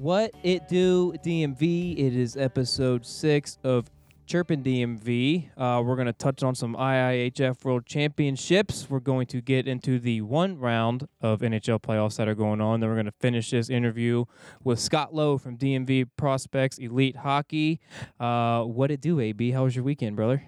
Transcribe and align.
What 0.00 0.30
it 0.42 0.66
do, 0.66 1.12
DMV? 1.22 1.92
It 1.92 2.16
is 2.16 2.34
episode 2.34 3.04
six 3.04 3.58
of 3.62 3.90
Chirpin 4.24 4.62
DMV. 4.62 5.50
Uh, 5.58 5.82
we're 5.84 5.94
going 5.94 6.06
to 6.06 6.14
touch 6.14 6.42
on 6.42 6.54
some 6.54 6.74
IIHF 6.74 7.62
World 7.62 7.84
Championships. 7.84 8.88
We're 8.88 9.00
going 9.00 9.26
to 9.26 9.42
get 9.42 9.68
into 9.68 9.98
the 9.98 10.22
one 10.22 10.58
round 10.58 11.06
of 11.20 11.40
NHL 11.40 11.82
playoffs 11.82 12.16
that 12.16 12.28
are 12.28 12.34
going 12.34 12.62
on. 12.62 12.80
Then 12.80 12.88
we're 12.88 12.96
going 12.96 13.04
to 13.04 13.12
finish 13.12 13.50
this 13.50 13.68
interview 13.68 14.24
with 14.64 14.80
Scott 14.80 15.14
Lowe 15.14 15.36
from 15.36 15.58
DMV 15.58 16.08
Prospects 16.16 16.78
Elite 16.78 17.16
Hockey. 17.16 17.78
Uh, 18.18 18.62
what 18.62 18.90
it 18.90 19.02
do, 19.02 19.20
AB? 19.20 19.50
How 19.50 19.64
was 19.64 19.76
your 19.76 19.84
weekend, 19.84 20.16
brother? 20.16 20.42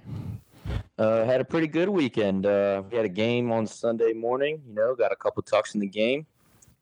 Uh, 0.96 1.26
had 1.26 1.42
a 1.42 1.44
pretty 1.44 1.66
good 1.66 1.90
weekend. 1.90 2.46
Uh, 2.46 2.84
we 2.90 2.96
had 2.96 3.04
a 3.04 3.10
game 3.10 3.52
on 3.52 3.66
Sunday 3.66 4.14
morning. 4.14 4.62
You 4.66 4.72
know, 4.72 4.94
got 4.94 5.12
a 5.12 5.16
couple 5.16 5.42
tucks 5.42 5.74
in 5.74 5.80
the 5.80 5.86
game, 5.86 6.24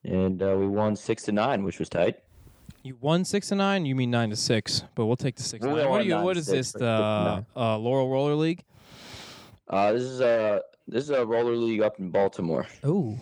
and 0.04 0.40
uh, 0.40 0.54
we 0.56 0.68
won 0.68 0.94
six 0.94 1.24
to 1.24 1.32
nine, 1.32 1.64
which 1.64 1.80
was 1.80 1.88
tight. 1.88 2.20
You 2.82 2.96
won 3.00 3.24
six 3.24 3.48
to 3.48 3.54
nine. 3.54 3.84
You 3.84 3.94
mean 3.94 4.10
nine 4.10 4.30
to 4.30 4.36
six? 4.36 4.84
But 4.94 5.06
we'll 5.06 5.16
take 5.16 5.36
the 5.36 5.42
six. 5.42 5.64
We'll 5.64 5.76
to 5.76 5.82
nine. 5.82 5.86
go 5.86 5.90
What, 5.90 6.00
are 6.00 6.04
you, 6.04 6.10
nine 6.14 6.24
what 6.24 6.36
six, 6.36 6.46
this? 6.46 6.72
The 6.72 6.78
six 7.42 7.48
to 7.54 7.60
uh, 7.60 7.76
Laurel 7.78 8.08
Roller 8.08 8.34
League? 8.34 8.64
Uh, 9.68 9.92
this 9.92 10.02
is 10.02 10.20
a 10.20 10.62
this 10.88 11.04
is 11.04 11.10
a 11.10 11.24
roller 11.24 11.54
league 11.54 11.82
up 11.82 11.98
in 12.00 12.10
Baltimore. 12.10 12.66
Oh. 12.82 13.16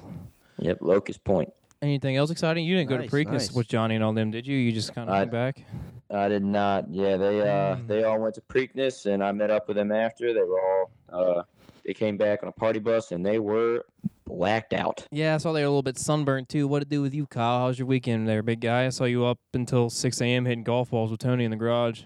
Yep, 0.61 0.79
Locust 0.81 1.23
Point. 1.25 1.53
Anything 1.83 2.17
else 2.17 2.31
exciting? 2.31 2.65
You 2.65 2.77
didn't 2.77 2.89
go 2.89 2.99
to 2.99 3.07
Preakness 3.07 3.33
nice. 3.33 3.53
with 3.53 3.69
Johnny 3.69 3.95
and 3.95 4.03
all 4.03 4.13
them, 4.13 4.31
did 4.31 4.47
you? 4.47 4.57
You 4.57 4.73
just 4.73 4.95
kind 4.95 5.09
of 5.09 5.15
I- 5.15 5.19
went 5.21 5.33
back. 5.33 5.65
I 6.11 6.27
did 6.29 6.43
not. 6.43 6.89
Yeah, 6.91 7.17
they 7.19 7.41
uh 7.43 7.77
Mm. 7.77 7.87
they 7.87 8.05
all 8.05 8.19
went 8.19 8.35
to 8.37 8.41
Preakness, 8.41 9.07
and 9.13 9.23
I 9.23 9.31
met 9.33 9.51
up 9.51 9.69
with 9.69 9.77
them 9.77 9.93
after. 9.93 10.33
They 10.33 10.41
were 10.41 10.61
all 10.61 10.91
uh 11.13 11.43
they 11.85 11.93
came 11.95 12.17
back 12.17 12.43
on 12.43 12.49
a 12.49 12.53
party 12.53 12.79
bus, 12.79 13.13
and 13.13 13.25
they 13.27 13.39
were 13.39 13.85
blacked 14.29 14.73
out. 14.73 15.07
Yeah, 15.11 15.35
I 15.35 15.39
saw 15.39 15.53
they 15.53 15.61
were 15.63 15.67
a 15.67 15.71
little 15.71 15.83
bit 15.83 15.99
sunburned 15.99 16.49
too. 16.49 16.69
What 16.69 16.81
to 16.81 16.85
do 16.85 17.03
with 17.03 17.15
you, 17.15 17.27
Kyle? 17.27 17.61
How's 17.61 17.79
your 17.79 17.87
weekend 17.87 18.29
there, 18.29 18.43
big 18.43 18.61
guy? 18.61 18.87
I 18.87 18.91
saw 18.91 19.05
you 19.05 19.25
up 19.25 19.39
until 19.55 19.91
6 19.91 20.21
a.m. 20.21 20.45
hitting 20.45 20.65
golf 20.65 20.91
balls 20.91 21.11
with 21.11 21.21
Tony 21.21 21.45
in 21.45 21.51
the 21.51 21.57
garage. 21.57 22.03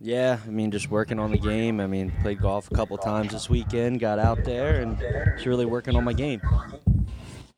Yeah, 0.00 0.38
I 0.46 0.50
mean, 0.50 0.70
just 0.70 0.90
working 0.90 1.18
on 1.18 1.30
the 1.30 1.38
game. 1.38 1.80
I 1.80 1.86
mean, 1.86 2.12
played 2.22 2.40
golf 2.40 2.70
a 2.70 2.74
couple 2.74 2.96
times 2.98 3.32
this 3.32 3.48
weekend. 3.48 4.00
Got 4.00 4.18
out 4.18 4.44
there 4.44 4.80
and 4.82 4.98
just 5.34 5.46
really 5.46 5.64
working 5.66 5.96
on 5.96 6.04
my 6.04 6.12
game. 6.12 6.40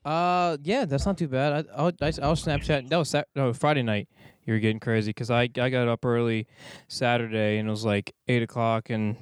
Uh, 0.05 0.55
yeah, 0.63 0.85
that's 0.85 1.05
not 1.05 1.17
too 1.17 1.27
bad. 1.27 1.67
I, 1.75 1.81
I, 1.81 1.83
was- 1.83 2.19
I, 2.19 2.27
was 2.29 2.43
Snapchatting. 2.43 2.89
That 2.89 2.97
was 2.97 3.09
Sat- 3.09 3.27
no, 3.35 3.51
Friday 3.53 3.83
night. 3.83 4.07
You 4.45 4.53
were 4.53 4.59
getting 4.59 4.79
crazy 4.79 5.09
because 5.09 5.29
I, 5.29 5.49
I 5.59 5.69
got 5.69 5.89
up 5.89 6.05
early 6.05 6.47
Saturday 6.87 7.57
and 7.57 7.67
it 7.67 7.71
was 7.71 7.83
like 7.83 8.13
8 8.29 8.43
o'clock 8.43 8.89
and 8.89 9.17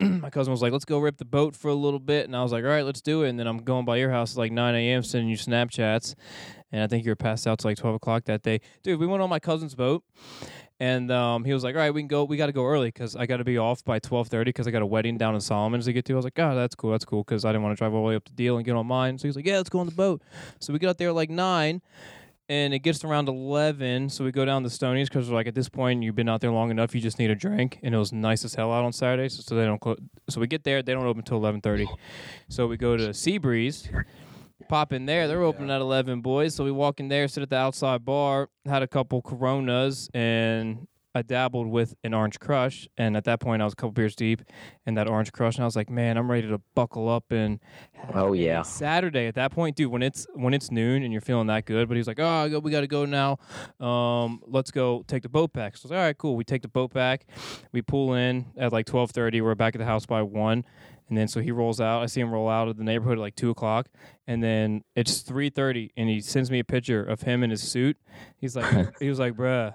my 0.20 0.30
cousin 0.30 0.50
was 0.50 0.62
like, 0.62 0.72
let's 0.72 0.84
go 0.84 0.98
rip 0.98 1.18
the 1.18 1.24
boat 1.24 1.54
for 1.54 1.68
a 1.68 1.74
little 1.74 1.98
bit. 1.98 2.24
And 2.24 2.34
I 2.34 2.42
was 2.42 2.52
like, 2.52 2.64
all 2.64 2.70
right, 2.70 2.84
let's 2.84 3.02
do 3.02 3.22
it. 3.22 3.28
And 3.28 3.38
then 3.38 3.46
I'm 3.46 3.58
going 3.58 3.84
by 3.84 3.96
your 3.96 4.10
house 4.10 4.32
at 4.32 4.38
like 4.38 4.52
9 4.52 4.74
a.m. 4.74 5.02
sending 5.02 5.28
you 5.28 5.36
Snapchats. 5.36 6.14
And 6.72 6.82
I 6.82 6.86
think 6.86 7.04
you 7.04 7.10
were 7.10 7.16
passed 7.16 7.46
out 7.46 7.58
to 7.60 7.66
like 7.66 7.76
12 7.76 7.96
o'clock 7.96 8.24
that 8.24 8.42
day. 8.42 8.60
Dude, 8.82 8.98
we 8.98 9.06
went 9.06 9.22
on 9.22 9.28
my 9.28 9.38
cousin's 9.40 9.74
boat. 9.74 10.02
And 10.78 11.12
um, 11.12 11.44
he 11.44 11.52
was 11.52 11.62
like, 11.62 11.74
all 11.74 11.82
right, 11.82 11.92
we 11.92 12.00
can 12.00 12.08
go. 12.08 12.24
We 12.24 12.38
got 12.38 12.46
to 12.46 12.52
go 12.52 12.64
early 12.64 12.88
because 12.88 13.14
I 13.14 13.26
got 13.26 13.36
to 13.36 13.44
be 13.44 13.58
off 13.58 13.84
by 13.84 14.00
12.30 14.00 14.46
because 14.46 14.66
I 14.66 14.70
got 14.70 14.80
a 14.80 14.86
wedding 14.86 15.18
down 15.18 15.34
in 15.34 15.40
Solomons 15.42 15.84
to 15.84 15.92
get 15.92 16.06
to. 16.06 16.14
I 16.14 16.16
was 16.16 16.24
like, 16.24 16.34
God, 16.34 16.54
that's 16.54 16.74
cool. 16.74 16.92
That's 16.92 17.04
cool 17.04 17.22
because 17.22 17.44
I 17.44 17.50
didn't 17.50 17.64
want 17.64 17.76
to 17.76 17.78
drive 17.78 17.92
all 17.92 18.02
the 18.02 18.08
way 18.08 18.16
up 18.16 18.24
to 18.24 18.32
Deal 18.32 18.56
and 18.56 18.64
get 18.64 18.74
on 18.74 18.86
mine. 18.86 19.18
So 19.18 19.24
he 19.24 19.28
was 19.28 19.36
like, 19.36 19.44
yeah, 19.44 19.58
let's 19.58 19.68
go 19.68 19.80
on 19.80 19.86
the 19.86 19.94
boat. 19.94 20.22
So 20.58 20.72
we 20.72 20.78
get 20.78 20.88
out 20.88 20.96
there 20.96 21.10
at 21.10 21.14
like 21.14 21.28
9 21.28 21.82
and 22.50 22.74
it 22.74 22.80
gets 22.80 23.04
around 23.04 23.28
11 23.28 24.08
so 24.08 24.24
we 24.24 24.32
go 24.32 24.44
down 24.44 24.64
to 24.64 24.68
stonies 24.68 25.04
because 25.04 25.30
we're 25.30 25.36
like 25.36 25.46
at 25.46 25.54
this 25.54 25.68
point 25.68 26.02
you've 26.02 26.16
been 26.16 26.28
out 26.28 26.40
there 26.40 26.50
long 26.50 26.70
enough 26.72 26.94
you 26.94 27.00
just 27.00 27.18
need 27.20 27.30
a 27.30 27.34
drink 27.34 27.78
and 27.84 27.94
it 27.94 27.98
was 27.98 28.12
nice 28.12 28.44
as 28.44 28.54
hell 28.56 28.72
out 28.72 28.84
on 28.84 28.92
saturdays 28.92 29.36
so, 29.36 29.42
so 29.46 29.54
they 29.54 29.64
don't 29.64 29.80
clo- 29.80 29.96
so 30.28 30.40
we 30.40 30.48
get 30.48 30.64
there 30.64 30.82
they 30.82 30.92
don't 30.92 31.06
open 31.06 31.20
until 31.20 31.40
11.30 31.40 31.86
so 32.48 32.66
we 32.66 32.76
go 32.76 32.96
to 32.96 33.10
seabreeze 33.10 33.88
pop 34.68 34.92
in 34.92 35.06
there 35.06 35.28
they're 35.28 35.42
open 35.42 35.70
at 35.70 35.80
11 35.80 36.20
boys 36.20 36.54
so 36.54 36.64
we 36.64 36.72
walk 36.72 36.98
in 36.98 37.08
there 37.08 37.28
sit 37.28 37.42
at 37.42 37.50
the 37.50 37.56
outside 37.56 38.04
bar 38.04 38.48
had 38.66 38.82
a 38.82 38.88
couple 38.88 39.22
coronas 39.22 40.10
and 40.12 40.88
I 41.14 41.22
dabbled 41.22 41.66
with 41.66 41.94
an 42.04 42.14
orange 42.14 42.38
crush, 42.38 42.88
and 42.96 43.16
at 43.16 43.24
that 43.24 43.40
point 43.40 43.62
I 43.62 43.64
was 43.64 43.72
a 43.72 43.76
couple 43.76 43.92
beers 43.92 44.14
deep 44.14 44.42
in 44.86 44.94
that 44.94 45.08
orange 45.08 45.32
crush, 45.32 45.56
and 45.56 45.62
I 45.62 45.66
was 45.66 45.76
like, 45.76 45.90
"Man, 45.90 46.16
I'm 46.16 46.30
ready 46.30 46.48
to 46.48 46.60
buckle 46.74 47.08
up 47.08 47.32
and 47.32 47.58
Oh 48.14 48.32
yeah. 48.32 48.62
Saturday 48.62 49.26
at 49.26 49.34
that 49.34 49.50
point, 49.52 49.76
dude, 49.76 49.90
when 49.90 50.02
it's 50.02 50.26
when 50.34 50.54
it's 50.54 50.70
noon 50.70 51.02
and 51.02 51.12
you're 51.12 51.20
feeling 51.20 51.48
that 51.48 51.64
good, 51.64 51.88
but 51.88 51.96
he's 51.96 52.06
like, 52.06 52.20
"Oh, 52.20 52.60
we 52.62 52.70
got 52.70 52.80
to 52.80 52.86
go 52.86 53.04
now. 53.04 53.38
Um, 53.84 54.40
let's 54.46 54.70
go 54.70 55.04
take 55.06 55.22
the 55.22 55.28
boat 55.28 55.52
back." 55.52 55.76
So 55.76 55.82
I 55.82 55.84
was 55.86 55.90
like, 55.90 55.98
"All 55.98 56.04
right, 56.04 56.18
cool." 56.18 56.36
We 56.36 56.44
take 56.44 56.62
the 56.62 56.68
boat 56.68 56.92
back. 56.92 57.26
We 57.72 57.82
pull 57.82 58.14
in 58.14 58.46
at 58.56 58.72
like 58.72 58.86
12:30. 58.86 59.42
We're 59.42 59.54
back 59.54 59.74
at 59.74 59.78
the 59.78 59.84
house 59.86 60.06
by 60.06 60.22
one, 60.22 60.64
and 61.08 61.18
then 61.18 61.28
so 61.28 61.40
he 61.40 61.50
rolls 61.50 61.80
out. 61.80 62.02
I 62.02 62.06
see 62.06 62.20
him 62.20 62.30
roll 62.30 62.48
out 62.48 62.68
of 62.68 62.76
the 62.76 62.84
neighborhood 62.84 63.18
at 63.18 63.20
like 63.20 63.36
two 63.36 63.50
o'clock, 63.50 63.88
and 64.26 64.42
then 64.42 64.82
it's 64.94 65.22
3:30, 65.22 65.90
and 65.96 66.08
he 66.08 66.20
sends 66.20 66.50
me 66.50 66.60
a 66.60 66.64
picture 66.64 67.02
of 67.02 67.22
him 67.22 67.42
in 67.42 67.50
his 67.50 67.62
suit. 67.62 67.96
He's 68.38 68.54
like, 68.56 68.96
he 69.00 69.08
was 69.08 69.18
like, 69.18 69.34
"Bruh." 69.34 69.74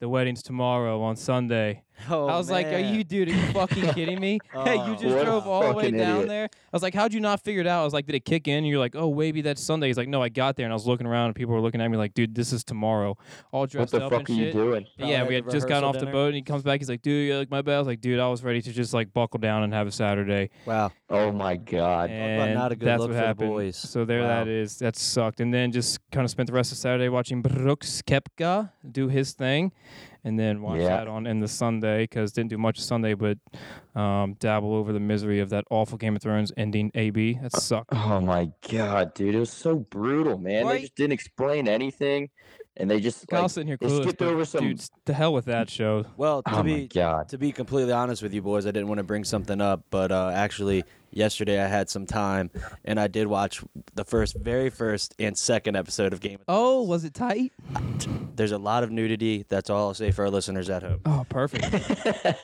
The 0.00 0.08
wedding's 0.08 0.42
tomorrow 0.42 1.02
on 1.02 1.14
Sunday. 1.16 1.82
Oh, 2.08 2.26
I 2.26 2.36
was 2.36 2.50
like, 2.50 2.66
"Are 2.68 2.78
you, 2.78 3.04
dude? 3.04 3.28
Are 3.28 3.32
you 3.32 3.52
fucking 3.52 3.88
kidding 3.94 4.20
me? 4.20 4.38
Oh, 4.54 4.64
hey, 4.64 4.76
you 4.76 4.82
Oh. 4.82 4.94
just 4.94 5.14
What 5.16 5.24
drove 5.24 5.46
all 5.46 5.68
the 5.68 5.74
way 5.74 5.90
down 5.90 6.16
idiot. 6.22 6.28
there." 6.28 6.44
I 6.52 6.76
was 6.76 6.82
like, 6.82 6.94
"How'd 6.94 7.12
you 7.12 7.20
not 7.20 7.40
figure 7.42 7.60
it 7.60 7.66
out?" 7.66 7.82
I 7.82 7.84
was 7.84 7.92
like, 7.92 8.06
"Did 8.06 8.14
it 8.14 8.24
kick 8.24 8.48
in?" 8.48 8.58
And 8.58 8.68
you're 8.68 8.78
like, 8.78 8.94
"Oh, 8.96 9.12
maybe 9.14 9.42
that's 9.42 9.62
Sunday." 9.62 9.88
He's 9.88 9.96
like, 9.96 10.08
"No, 10.08 10.22
I 10.22 10.28
got 10.28 10.56
there 10.56 10.64
and 10.66 10.72
I 10.72 10.76
was 10.76 10.86
looking 10.86 11.06
around 11.06 11.26
and 11.26 11.34
people 11.34 11.54
were 11.54 11.60
looking 11.60 11.80
at 11.80 11.90
me 11.90 11.96
like, 11.96 12.14
dude, 12.14 12.34
this 12.34 12.52
is 12.52 12.64
tomorrow." 12.64 13.16
All 13.52 13.66
dressed 13.66 13.94
up. 13.94 14.02
What 14.02 14.08
dressed 14.08 14.10
the 14.10 14.16
up 14.16 14.20
fuck 14.22 14.28
and 14.30 14.38
are 14.38 14.42
you 14.46 14.52
doing? 14.52 14.86
Probably 14.96 15.12
yeah, 15.12 15.26
we 15.26 15.34
had 15.34 15.50
just 15.50 15.68
gotten 15.68 15.82
rehearsal 15.84 15.88
off 15.88 15.98
the 16.06 16.10
boat 16.12 16.26
and 16.28 16.36
he 16.36 16.42
comes 16.42 16.62
back. 16.62 16.80
He's 16.80 16.88
like, 16.88 17.02
"Dude, 17.02 17.28
you 17.28 17.36
like 17.36 17.50
my 17.50 17.62
bed?" 17.62 17.74
I 17.76 17.78
was 17.78 17.86
like, 17.86 18.00
"Dude, 18.00 18.20
I 18.20 18.28
was 18.28 18.42
ready 18.44 18.62
to 18.62 18.72
just 18.72 18.94
like 18.94 19.12
buckle 19.12 19.38
down 19.40 19.62
and 19.62 19.72
have 19.74 19.86
a 19.86 19.92
Saturday." 19.92 20.50
Wow. 20.66 20.92
Oh 21.08 21.32
my 21.32 21.56
god. 21.56 22.10
And 22.10 22.54
not 22.54 22.72
a 22.72 22.76
good 22.76 22.86
that's 22.86 23.00
look 23.00 23.10
what 23.10 23.16
for 23.16 23.20
the 23.20 23.26
happened. 23.26 23.50
boys. 23.50 23.76
So 23.76 24.04
there, 24.04 24.20
Wow. 24.22 24.28
that 24.44 24.48
is. 24.48 24.78
That 24.78 24.96
sucked. 24.96 25.40
And 25.40 25.52
then 25.52 25.72
just 25.72 25.98
kind 26.10 26.24
of 26.24 26.30
spent 26.30 26.46
the 26.46 26.52
rest 26.52 26.72
of 26.72 26.78
Saturday 26.78 27.08
watching 27.08 27.42
Brooks 27.42 28.02
Koepka 28.02 28.70
do 28.90 29.08
his 29.08 29.32
thing, 29.32 29.72
and 30.24 30.38
then 30.38 30.62
watch 30.62 30.80
Yeah. 30.80 30.88
that 30.88 31.08
on 31.08 31.26
in 31.26 31.40
the 31.40 31.48
Sunday 31.48 32.04
because 32.04 32.32
didn't 32.32 32.50
do 32.50 32.58
much 32.58 32.78
Sunday, 32.80 33.14
but 33.14 33.38
um, 33.94 34.34
dabble 34.38 34.74
over 34.74 34.92
the 34.92 35.00
misery 35.00 35.40
of 35.40 35.50
that 35.50 35.64
awful 35.70 35.98
Game 35.98 36.16
of 36.16 36.22
Thrones 36.22 36.52
ending. 36.56 36.90
AB 36.94 37.38
that 37.42 37.56
sucked. 37.56 37.90
Oh 37.92 38.20
my 38.20 38.50
god, 38.70 39.14
dude, 39.14 39.34
it 39.34 39.38
was 39.40 39.50
so 39.50 39.76
brutal, 39.76 40.38
man. 40.38 40.64
Right. 40.66 40.72
They 40.74 40.80
just 40.82 40.94
didn't 40.96 41.12
explain 41.12 41.68
anything, 41.68 42.28
and 42.76 42.90
they 42.90 43.00
just 43.00 43.26
Kyle's 43.28 43.42
like, 43.42 43.50
sitting 43.50 43.66
here 43.68 43.76
they 43.80 43.86
clueless. 43.86 44.02
skipped 44.02 44.22
over 44.22 44.44
some- 44.44 44.64
Dude, 44.64 44.80
to 45.06 45.12
hell 45.12 45.32
with 45.32 45.44
that 45.46 45.68
show. 45.70 46.04
Well, 46.16 46.42
to 46.44 46.58
oh 46.58 46.62
be 46.62 46.88
god. 46.88 47.28
to 47.30 47.38
be 47.38 47.52
completely 47.52 47.92
honest 47.92 48.22
with 48.22 48.32
you 48.34 48.42
boys, 48.42 48.66
I 48.66 48.70
didn't 48.70 48.88
want 48.88 48.98
to 48.98 49.04
bring 49.04 49.24
something 49.24 49.60
up, 49.60 49.84
but 49.90 50.12
uh, 50.12 50.30
actually 50.34 50.84
yesterday 51.10 51.62
I 51.62 51.66
had 51.66 51.88
some 51.90 52.06
time 52.06 52.50
and 52.84 52.98
I 53.00 53.06
did 53.08 53.26
watch 53.26 53.62
the 53.94 54.04
first, 54.04 54.36
very 54.36 54.70
first, 54.70 55.14
and 55.18 55.36
second 55.36 55.76
episode 55.76 56.12
of 56.12 56.20
Game 56.20 56.34
of 56.36 56.44
Oh, 56.48 56.82
was 56.82 57.04
it 57.04 57.14
tight? 57.14 57.52
There's 58.36 58.52
a 58.52 58.58
lot 58.58 58.82
of 58.82 58.90
nudity. 58.90 59.44
That's 59.48 59.68
all 59.70 59.88
I'll 59.88 59.94
say 59.94 60.10
for 60.12 60.24
our 60.24 60.30
listeners 60.30 60.70
at 60.70 60.82
home. 60.82 61.00
Oh, 61.04 61.26
perfect. 61.28 61.66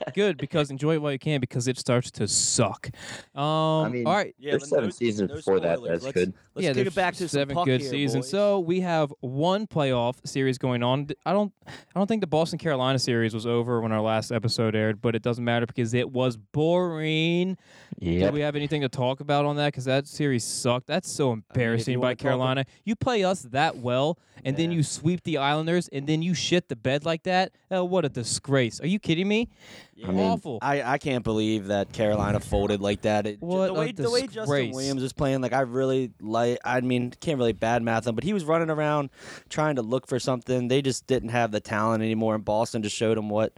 Good 0.15 0.37
because 0.37 0.71
enjoy 0.71 0.94
it 0.94 1.03
while 1.03 1.12
you 1.12 1.19
can 1.19 1.41
because 1.41 1.69
it 1.69 1.78
starts 1.78 2.10
to 2.12 2.28
suck. 2.28 2.91
Um, 3.34 3.93
mean, 3.93 4.06
all 4.06 4.15
right. 4.15 4.34
There's 4.41 4.69
seven 4.69 4.84
no- 4.87 4.91
seasons 4.91 5.31
no 5.31 5.37
before 5.37 5.60
that. 5.60 5.81
That's 5.82 6.05
let's, 6.05 6.15
good. 6.15 6.34
Let's 6.55 6.65
yeah, 6.65 6.71
kick 6.71 6.76
there's 6.76 6.87
it 6.88 6.94
back 6.94 7.15
to 7.16 7.28
seven 7.28 7.55
some 7.55 7.61
puck 7.61 7.67
good 7.67 7.81
here, 7.81 7.91
seasons. 7.91 8.26
boys. 8.26 8.31
So 8.31 8.61
we 8.61 8.81
have 8.81 9.12
one 9.20 9.67
playoff 9.67 10.17
series 10.26 10.58
going 10.58 10.82
on. 10.82 11.08
I 11.25 11.32
don't, 11.32 11.52
I 11.67 11.73
don't 11.94 12.06
think 12.06 12.20
the 12.20 12.26
Boston 12.26 12.58
Carolina 12.58 12.99
series 12.99 13.32
was 13.35 13.46
over 13.46 13.81
when 13.81 13.93
our 13.93 14.00
last 14.00 14.32
episode 14.32 14.75
aired, 14.75 15.00
but 15.00 15.14
it 15.14 15.23
doesn't 15.23 15.44
matter 15.44 15.67
because 15.67 15.94
it 15.94 16.11
was 16.11 16.37
boring. 16.37 17.56
Do 18.00 18.11
Yep. 18.11 18.32
we 18.35 18.41
have 18.41 18.56
anything 18.56 18.81
to 18.82 18.88
talk 18.88 19.20
about 19.20 19.44
on 19.44 19.56
that? 19.56 19.67
Because 19.69 19.85
that 19.85 20.06
series 20.06 20.43
sucked. 20.44 20.87
That's 20.87 21.11
so 21.11 21.32
embarrassing 21.32 21.93
you 21.93 21.99
by 21.99 22.06
wanna 22.08 22.17
Carolina. 22.17 22.64
You 22.85 22.97
play 22.97 23.23
us 23.25 23.43
that 23.53 23.76
well, 23.76 24.19
and 24.44 24.56
then 24.56 24.70
Yeah. 24.70 24.79
you 24.79 24.82
sweep 24.82 25.23
the 25.25 25.38
Islanders, 25.38 25.88
and 25.88 26.06
then 26.06 26.23
you 26.23 26.35
shit 26.35 26.69
the 26.69 26.76
bed 26.76 27.05
like 27.05 27.23
that. 27.25 27.53
Oh, 27.70 27.85
what 27.85 28.05
a 28.05 28.08
disgrace! 28.08 28.81
Are 28.81 28.87
you 28.87 28.99
kidding 28.99 29.29
me? 29.29 29.49
Yeah. 29.94 30.08
I 30.08 30.11
mean, 30.11 30.20
Awful. 30.26 30.58
I, 30.61 30.82
I 30.82 30.99
can't 30.99 31.25
believe 31.25 31.69
that 31.69 31.93
Carolina 31.93 32.38
folded 32.41 32.81
like 32.82 33.03
that. 33.03 33.26
It, 33.26 33.41
ju- 33.41 33.47
What 33.47 33.67
the 33.69 33.73
a 33.75 33.79
way 33.79 33.93
the 33.93 34.11
way 34.11 34.20
Justin 34.23 34.43
disgrace. 34.43 34.75
Williams 34.75 35.03
is 35.03 35.12
playing, 35.12 35.41
like 35.41 35.53
I 35.55 35.61
really 35.61 36.11
like. 36.20 36.58
I 36.64 36.81
mean, 36.81 37.12
can't 37.20 37.38
really 37.38 37.55
badmouth 37.55 38.06
him, 38.06 38.14
but 38.14 38.25
he 38.25 38.32
was 38.32 38.44
running 38.44 38.70
around 38.70 39.11
trying 39.49 39.76
to 39.76 39.82
look 39.82 40.06
for 40.06 40.19
something. 40.19 40.69
They 40.69 40.82
just 40.82 41.06
didn't 41.06 41.31
have 41.31 41.50
the 41.50 41.61
talent 41.61 42.03
anymore, 42.03 42.35
and 42.35 42.44
Boston 42.44 42.82
just 42.82 42.94
showed 42.97 43.17
him 43.17 43.29
what 43.31 43.53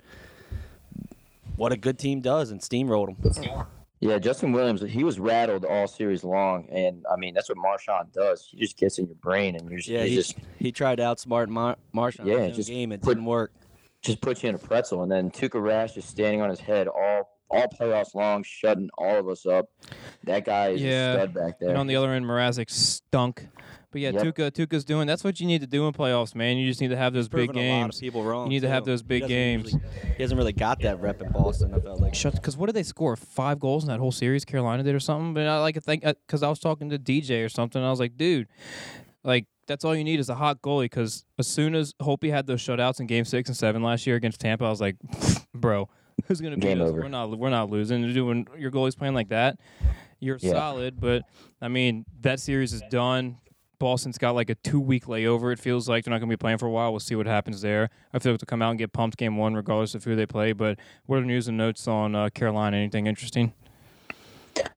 what 1.56 1.73
a 1.73 1.77
good 1.77 1.99
team 1.99 2.21
does 2.21 2.53
and 2.53 2.61
steamrolled 2.61 3.09
him. 3.09 3.67
Yeah, 4.00 4.19
Justin 4.19 4.53
Williams, 4.53 4.81
he 4.81 5.03
was 5.03 5.19
rattled 5.19 5.65
all 5.65 5.89
series 5.89 6.23
long, 6.23 6.69
and 6.71 7.05
I 7.12 7.17
mean 7.17 7.35
that's 7.35 7.49
what 7.49 7.59
Marchand 7.59 8.12
does. 8.12 8.47
He 8.50 8.59
just 8.59 8.77
gets 8.77 8.99
in 8.99 9.06
your 9.06 9.17
brain, 9.17 9.56
and 9.56 9.69
you're 9.69 9.79
just, 9.79 9.89
Yeah, 9.89 10.05
he 10.05 10.11
he 10.11 10.15
just 10.15 10.37
he 10.59 10.73
tried 10.73 10.97
to 10.97 11.03
outsmart 11.03 11.49
Mar- 11.49 11.79
Marshall 11.93 12.27
Yeah, 12.27 12.37
in 12.39 12.49
his 12.50 12.56
just 12.56 12.69
game. 12.69 12.93
It 12.93 13.03
put- 13.03 13.15
didn't 13.15 13.25
work. 13.25 13.53
just 14.03 14.21
puts 14.21 14.43
you 14.45 14.50
in 14.50 14.55
a 14.55 14.59
pretzel, 14.59 15.03
and 15.03 15.11
then 15.11 15.31
Tuukka 15.31 15.55
Rask 15.61 15.95
just 15.95 16.09
standing 16.09 16.41
on 16.41 16.49
his 16.50 16.61
head 16.61 16.87
all 16.87 17.29
all 17.50 17.67
playoffs 17.67 18.15
long, 18.15 18.43
shutting 18.45 18.91
all 18.99 19.17
of 19.19 19.27
us 19.29 19.47
up. 19.47 19.67
That 20.25 20.45
guy 20.45 20.69
is 20.69 20.83
Yeah, 20.83 21.12
a 21.12 21.15
stud 21.15 21.35
back 21.35 21.59
there. 21.59 21.71
And 21.71 21.79
on 21.79 21.87
the 21.87 21.97
other 21.97 22.12
end, 22.12 22.27
Mrazek 22.27 22.69
stunk. 22.71 23.49
But 23.90 24.02
yeah, 24.02 24.11
Yep. 24.11 24.23
Tuukka 24.23 24.50
Tuukka's 24.50 24.85
doing. 24.85 25.06
That's 25.06 25.25
what 25.25 25.40
you 25.40 25.46
need 25.46 25.62
to 25.62 25.67
do 25.67 25.87
in 25.87 25.94
playoffs, 25.94 26.35
man. 26.35 26.58
You 26.58 26.67
just 26.69 26.81
need 26.81 26.88
to 26.88 26.96
have 26.96 27.14
those 27.14 27.26
big 27.29 27.49
Proven 27.49 27.56
a 27.64 27.70
lot 27.70 27.76
of 27.76 27.82
games. 27.87 28.00
people 28.00 28.23
wrong. 28.23 28.44
You 28.46 28.50
need 28.50 28.61
to 28.61 28.69
have 28.69 28.85
those 28.85 29.02
big 29.02 29.23
doesn't 29.23 29.35
games. 29.35 29.73
usually- 29.73 29.82
he 30.17 30.23
hasn't 30.23 30.37
really 30.38 30.52
got 30.52 30.81
that 30.81 31.00
rep 31.00 31.23
in 31.23 31.32
Boston. 31.32 31.73
I 31.73 31.81
felt 31.81 32.00
like. 32.00 32.14
Shut. 32.14 32.35
Because 32.35 32.56
what 32.56 32.67
did 32.67 32.75
they 32.76 32.82
score? 32.82 33.17
Five 33.17 33.58
goals 33.58 33.85
in 33.85 33.88
that 33.88 33.99
whole 33.99 34.12
series. 34.12 34.44
Carolina 34.44 34.82
did 34.82 34.94
or 34.94 35.00
something. 35.00 35.32
But 35.32 35.46
I 35.46 35.58
like 35.61 35.75
to 35.75 35.81
think 35.81 36.05
uh, 36.05 36.12
because 36.26 36.43
I 36.43 36.49
was 36.50 36.58
talking 36.58 36.90
to 36.90 36.99
DJ 36.99 37.43
or 37.44 37.49
something. 37.49 37.82
I 37.82 37.88
was 37.88 37.99
like, 38.00 38.17
dude, 38.19 38.46
like 39.25 39.46
that's 39.67 39.85
all 39.85 39.94
you 39.96 40.05
need 40.05 40.20
is 40.20 40.29
a 40.29 40.35
hot 40.35 40.61
goalie. 40.61 40.85
Because 40.85 41.25
as 41.38 41.46
soon 41.46 41.75
as 41.75 41.94
Holtby 41.94 42.31
had 42.31 42.46
those 42.46 42.61
shutouts 42.61 43.00
in 43.00 43.06
Game 43.06 43.25
Six 43.25 43.49
and 43.49 43.56
Seven 43.56 43.82
last 43.82 44.06
year 44.06 44.17
against 44.17 44.40
Tampa, 44.40 44.67
I 44.67 44.70
was 44.70 44.82
like, 44.82 44.96
bro, 45.55 45.88
who's 46.26 46.43
gonna 46.43 46.58
beat 46.58 46.79
us? 46.79 46.90
over. 46.90 47.00
We're 47.00 47.08
not 47.08 47.38
we're 47.38 47.49
not 47.50 47.70
losing. 47.70 48.02
You're 48.05 48.12
doing 48.12 48.46
your 48.58 48.70
goalie's 48.70 48.96
playing 48.96 49.14
like 49.14 49.31
that. 49.31 49.58
You're 50.20 50.38
Yeah. 50.43 50.52
solid, 50.52 51.00
but 51.00 51.23
I 51.62 51.69
mean 51.69 52.05
that 52.20 52.38
series 52.40 52.73
is 52.75 52.82
done. 52.90 53.38
Boston's 53.79 54.19
got 54.19 54.35
like 54.35 54.51
a 54.51 54.55
two 54.57 54.81
week 54.81 55.07
layover. 55.07 55.53
It 55.53 55.59
feels 55.59 55.89
like 55.89 56.05
they're 56.05 56.13
not 56.13 56.19
going 56.19 56.31
to 56.31 56.37
be 56.37 56.41
playing 56.41 56.59
for 56.59 56.67
a 56.67 56.71
while. 56.71 56.91
We'll 56.91 57.01
see 57.01 57.15
what 57.15 57.27
happens 57.27 57.61
there. 57.61 57.91
I 58.13 58.19
feel 58.19 58.33
like 58.33 58.41
they'll 58.41 58.47
come 58.47 58.63
out 58.63 58.71
and 58.71 58.79
get 58.79 58.93
pumped 58.93 59.17
game 59.17 59.37
one, 59.37 59.55
regardless 59.55 59.95
of 59.95 60.05
who 60.05 60.17
they 60.17 60.27
play. 60.27 60.53
But 60.53 60.79
what 61.07 61.19
are 61.19 61.21
the 61.21 61.27
news 61.27 61.49
and 61.49 61.57
notes 61.57 61.87
on 61.87 62.15
uh, 62.15 62.31
Carolina? 62.31 62.77
Anything 62.77 63.07
interesting? 63.07 63.53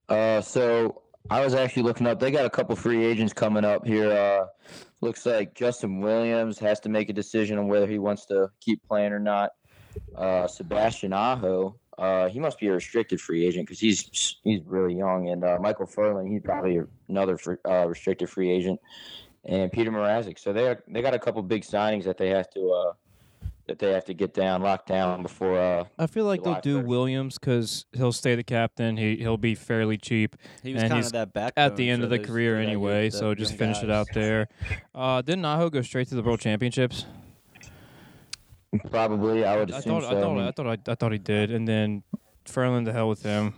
Uh, 0.08 0.42
so 0.42 1.02
I 1.30 1.44
was 1.44 1.54
actually 1.54 1.84
looking 1.84 2.08
up. 2.08 2.20
They 2.20 2.32
got 2.32 2.46
a 2.46 2.50
couple 2.50 2.76
free 2.76 3.04
agents 3.04 3.34
coming 3.34 3.66
up 3.66 3.86
here. 3.86 4.12
Uh, 4.12 4.46
looks 5.02 5.26
like 5.26 5.54
Justin 5.54 6.00
Williams 6.00 6.60
has 6.60 6.80
to 6.82 6.90
make 6.90 7.10
a 7.10 7.14
decision 7.14 7.58
on 7.58 7.68
whether 7.68 7.88
he 7.88 8.00
wants 8.00 8.26
to 8.28 8.50
keep 8.60 8.82
playing 8.88 9.14
or 9.14 9.20
not. 9.20 9.52
Uh, 10.16 10.48
Sebastian 10.48 11.14
Aho, 11.14 11.76
uh, 12.02 12.28
he 12.30 12.40
must 12.40 12.60
be 12.60 12.68
a 12.68 12.74
restricted 12.74 13.22
free 13.22 13.46
agent 13.46 13.68
because 13.68 13.80
he's 13.80 14.38
he's 14.44 14.62
really 14.66 14.96
young. 14.96 15.30
And 15.30 15.44
uh, 15.44 15.60
Michael 15.62 15.86
Ferland, 15.86 16.32
he's 16.32 16.42
probably 16.42 16.82
another 17.08 17.38
free, 17.38 17.58
uh, 17.64 17.88
restricted 17.88 18.28
free 18.28 18.50
agent. 18.50 18.80
And 19.46 19.72
Petr 19.72 19.90
Mrazek. 19.90 20.40
So 20.40 20.52
they 20.52 20.76
they 20.88 21.04
got 21.04 21.14
a 21.14 21.20
couple 21.20 21.44
big 21.44 21.62
signings 21.62 22.04
that 22.06 22.18
they 22.18 22.30
have 22.30 22.50
to 22.52 22.72
uh, 22.72 22.94
that 23.68 23.78
they 23.78 23.92
have 23.92 24.06
to 24.06 24.16
get 24.16 24.34
down, 24.34 24.64
locked 24.64 24.88
down 24.88 25.22
before. 25.22 25.60
Uh, 25.60 25.84
I 26.00 26.08
feel 26.08 26.26
like 26.26 26.44
July 26.44 26.54
they'll 26.54 26.62
do 26.62 26.82
1st. 26.82 26.86
Williams 26.88 27.38
because 27.38 27.86
he'll 27.94 28.12
stay 28.12 28.34
the 28.34 28.44
captain. 28.44 28.98
He 28.98 29.18
he'll 29.18 29.38
be 29.38 29.54
fairly 29.54 29.98
cheap 30.00 30.36
He 30.64 30.74
was 30.74 30.82
kind 30.82 30.94
of 30.94 31.12
that 31.12 31.34
back 31.34 31.54
at 31.56 31.76
the 31.76 31.88
end 31.88 32.04
of 32.04 32.10
the 32.10 32.18
career 32.18 32.60
anyway. 32.60 33.12
So 33.12 33.36
just 33.36 33.52
young 33.52 33.60
finish 33.60 33.84
it 33.84 33.92
out 33.92 34.08
there. 34.16 34.48
Uh, 34.96 35.22
didn't 35.22 35.46
Aho 35.46 35.70
go 35.70 35.84
straight 35.84 36.08
to 36.08 36.16
the 36.16 36.24
World 36.24 36.40
Championships? 36.40 37.06
Probably, 38.90 39.46
I 39.46 39.58
would 39.58 39.72
I 39.72 39.80
assume 39.80 40.02
thought, 40.02 40.04
so. 40.10 40.18
I 40.18 40.22
thought, 40.22 40.36
mean, 40.36 40.46
I 40.46 40.52
thought, 40.52 40.68
I, 40.68 40.92
I 40.92 40.96
thought 40.96 41.12
he 41.12 41.18
did, 41.18 41.52
and 41.52 41.68
then 41.68 42.04
Ferland 42.46 42.86
to 42.88 42.94
hell 42.94 43.10
with 43.10 43.24
him. 43.24 43.54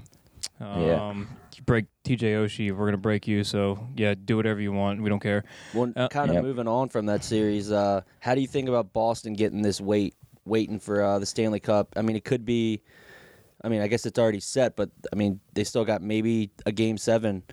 Um, 0.59 0.81
Yeah. 0.81 1.13
you 1.57 1.63
break 1.65 1.85
TJ 2.03 2.33
Oshie, 2.43 2.71
we're 2.75 2.85
gonna 2.85 2.97
break 2.97 3.27
you. 3.27 3.43
So 3.43 3.87
yeah, 3.95 4.13
do 4.13 4.37
whatever 4.37 4.59
you 4.59 4.71
want. 4.71 5.01
We 5.01 5.09
don't 5.09 5.19
care. 5.21 5.43
Well, 5.73 5.91
Uh, 5.95 6.07
kind 6.09 6.29
of 6.29 6.35
Yep. 6.35 6.43
moving 6.43 6.67
on 6.67 6.89
from 6.89 7.05
that 7.07 7.23
series, 7.23 7.71
uh, 7.71 8.01
how 8.19 8.35
do 8.35 8.41
you 8.41 8.47
think 8.47 8.67
about 8.69 8.93
Boston 8.93 9.33
getting 9.33 9.61
this 9.61 9.79
weight, 9.81 10.15
waiting 10.45 10.79
for 10.79 11.01
uh, 11.01 11.19
the 11.19 11.25
Stanley 11.25 11.59
Cup? 11.59 11.93
I 11.95 12.01
mean, 12.01 12.15
it 12.15 12.23
could 12.25 12.45
be. 12.45 12.81
I 13.63 13.69
mean, 13.69 13.81
I 13.81 13.87
guess 13.87 14.05
it's 14.05 14.19
already 14.19 14.41
set, 14.41 14.75
but 14.75 14.89
I 15.11 15.15
mean, 15.15 15.39
they 15.53 15.63
still 15.63 15.85
got 15.85 16.01
maybe 16.01 16.51
a 16.65 16.71
game 16.71 16.97
seven 16.97 17.43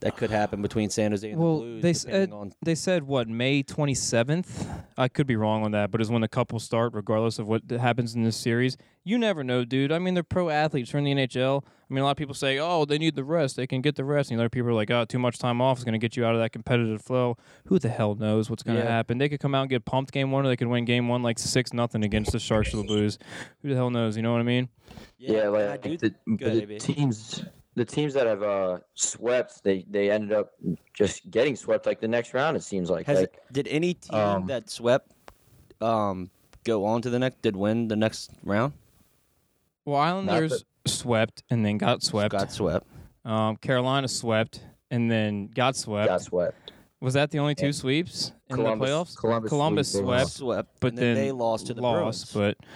that 0.00 0.16
could 0.16 0.30
happen 0.30 0.62
between 0.62 0.90
San 0.90 1.10
Jose 1.12 1.28
and 1.30 1.38
Well, 1.40 1.58
the 1.60 1.64
Blues. 1.64 1.82
they 1.82 1.92
depending 1.92 2.30
said 2.30 2.32
on 2.36 2.52
they 2.62 2.74
said 2.74 3.02
what 3.04 3.28
May 3.28 3.62
27th. 3.62 4.66
I 4.96 5.08
could 5.08 5.26
be 5.26 5.36
wrong 5.36 5.64
on 5.64 5.72
that, 5.72 5.90
but 5.90 6.00
is 6.00 6.10
when 6.10 6.20
the 6.22 6.28
couples 6.28 6.64
start, 6.64 6.94
regardless 6.94 7.38
of 7.38 7.46
what 7.48 7.62
happens 7.70 8.14
in 8.14 8.22
this 8.22 8.36
series. 8.36 8.76
You 9.04 9.16
never 9.18 9.42
know, 9.42 9.64
dude. 9.64 9.92
I 9.92 9.98
mean, 9.98 10.12
they're 10.14 10.22
pro 10.22 10.50
athletes. 10.50 10.92
They're 10.92 11.00
the 11.02 11.12
NHL. 11.14 11.64
I 11.64 11.94
mean, 11.94 12.02
a 12.02 12.04
lot 12.04 12.10
of 12.12 12.16
people 12.18 12.34
say, 12.34 12.58
"Oh, 12.58 12.84
they 12.84 12.98
need 12.98 13.14
the 13.16 13.24
rest. 13.24 13.56
They 13.56 13.66
can 13.66 13.80
get 13.80 13.96
the 13.96 14.04
rest." 14.04 14.30
And 14.30 14.38
other 14.38 14.50
people 14.50 14.68
are 14.70 14.74
like, 14.74 14.90
"Oh, 14.90 15.04
too 15.06 15.18
much 15.18 15.38
time 15.38 15.60
off 15.62 15.78
is 15.78 15.84
going 15.84 15.94
to 15.94 15.98
get 15.98 16.16
you 16.16 16.24
out 16.24 16.34
of 16.34 16.40
that 16.40 16.50
competitive 16.52 17.00
flow." 17.02 17.36
Who 17.66 17.78
the 17.78 17.88
hell 17.88 18.14
knows 18.14 18.50
what's 18.50 18.62
going 18.62 18.76
to 18.78 18.84
Yeah. 18.84 18.90
happen? 18.90 19.18
They 19.18 19.28
could 19.28 19.40
come 19.40 19.54
out 19.54 19.62
and 19.62 19.70
get 19.70 19.84
pumped 19.86 20.12
game 20.12 20.30
one, 20.30 20.44
or 20.44 20.48
they 20.48 20.56
could 20.56 20.68
win 20.68 20.84
game 20.84 21.08
one 21.08 21.22
like 21.22 21.38
six 21.38 21.72
nothing 21.72 22.04
against 22.04 22.32
the 22.32 22.38
Sharks 22.38 22.72
or 22.74 22.78
the 22.78 22.84
Blues. 22.84 23.18
Who 23.62 23.70
the 23.70 23.74
hell 23.74 23.90
knows? 23.90 24.16
You 24.16 24.22
know 24.22 24.32
what 24.32 24.40
I 24.40 24.44
mean? 24.44 24.68
Yeah, 25.18 25.48
and 25.48 25.56
I 25.56 25.66
like 25.70 25.82
do- 25.82 25.96
the, 25.96 26.10
Go 26.36 26.46
ahead, 26.46 26.58
the 26.68 26.74
AB. 26.74 26.78
teams, 26.78 27.42
the 27.80 27.84
teams 27.86 28.12
that 28.12 28.26
have 28.26 28.42
uh, 28.42 28.78
swept, 28.92 29.64
they 29.64 29.86
they 29.88 30.10
ended 30.10 30.32
up 30.32 30.52
just 30.92 31.30
getting 31.30 31.56
swept 31.56 31.86
like 31.86 31.98
the 31.98 32.08
next 32.08 32.34
round. 32.34 32.54
It 32.54 32.62
seems 32.62 32.90
like. 32.90 33.06
Has 33.06 33.20
like 33.20 33.38
did 33.50 33.66
any 33.68 33.94
team 33.94 34.18
um, 34.18 34.46
that 34.48 34.68
swept 34.68 35.10
um, 35.80 36.28
go 36.64 36.84
on 36.84 37.00
to 37.00 37.08
the 37.08 37.18
next? 37.18 37.40
Did 37.40 37.56
win 37.56 37.88
the 37.88 37.96
next 37.96 38.32
round? 38.44 38.74
Well, 39.86 39.98
Islanders 39.98 40.66
swept 40.86 41.42
and 41.48 41.64
then 41.64 41.78
got 41.78 42.02
swept. 42.02 42.32
Got 42.32 42.52
swept. 42.52 42.86
Um, 43.24 43.56
Carolina 43.56 44.08
swept 44.08 44.62
and 44.90 45.10
then 45.10 45.46
got 45.46 45.74
swept. 45.74 46.08
got 46.08 46.20
swept. 46.20 46.72
Was 47.00 47.14
that 47.14 47.30
the 47.30 47.38
only 47.38 47.54
two 47.54 47.66
Yeah. 47.66 47.72
sweeps 47.72 48.32
in 48.50 48.56
Columbus- 48.56 48.90
the 48.90 48.94
playoffs? 48.94 49.16
Columbus 49.16 49.48
Columbus 49.48 49.92
swept. 49.92 50.30
Swept, 50.32 50.80
but 50.80 50.88
and 50.88 50.98
then, 50.98 51.14
then 51.14 51.24
they 51.24 51.32
lost 51.32 51.68
to 51.68 51.74
the 51.74 51.80
lost. 51.80 52.34
Bruins. 52.34 52.58
But 52.58 52.66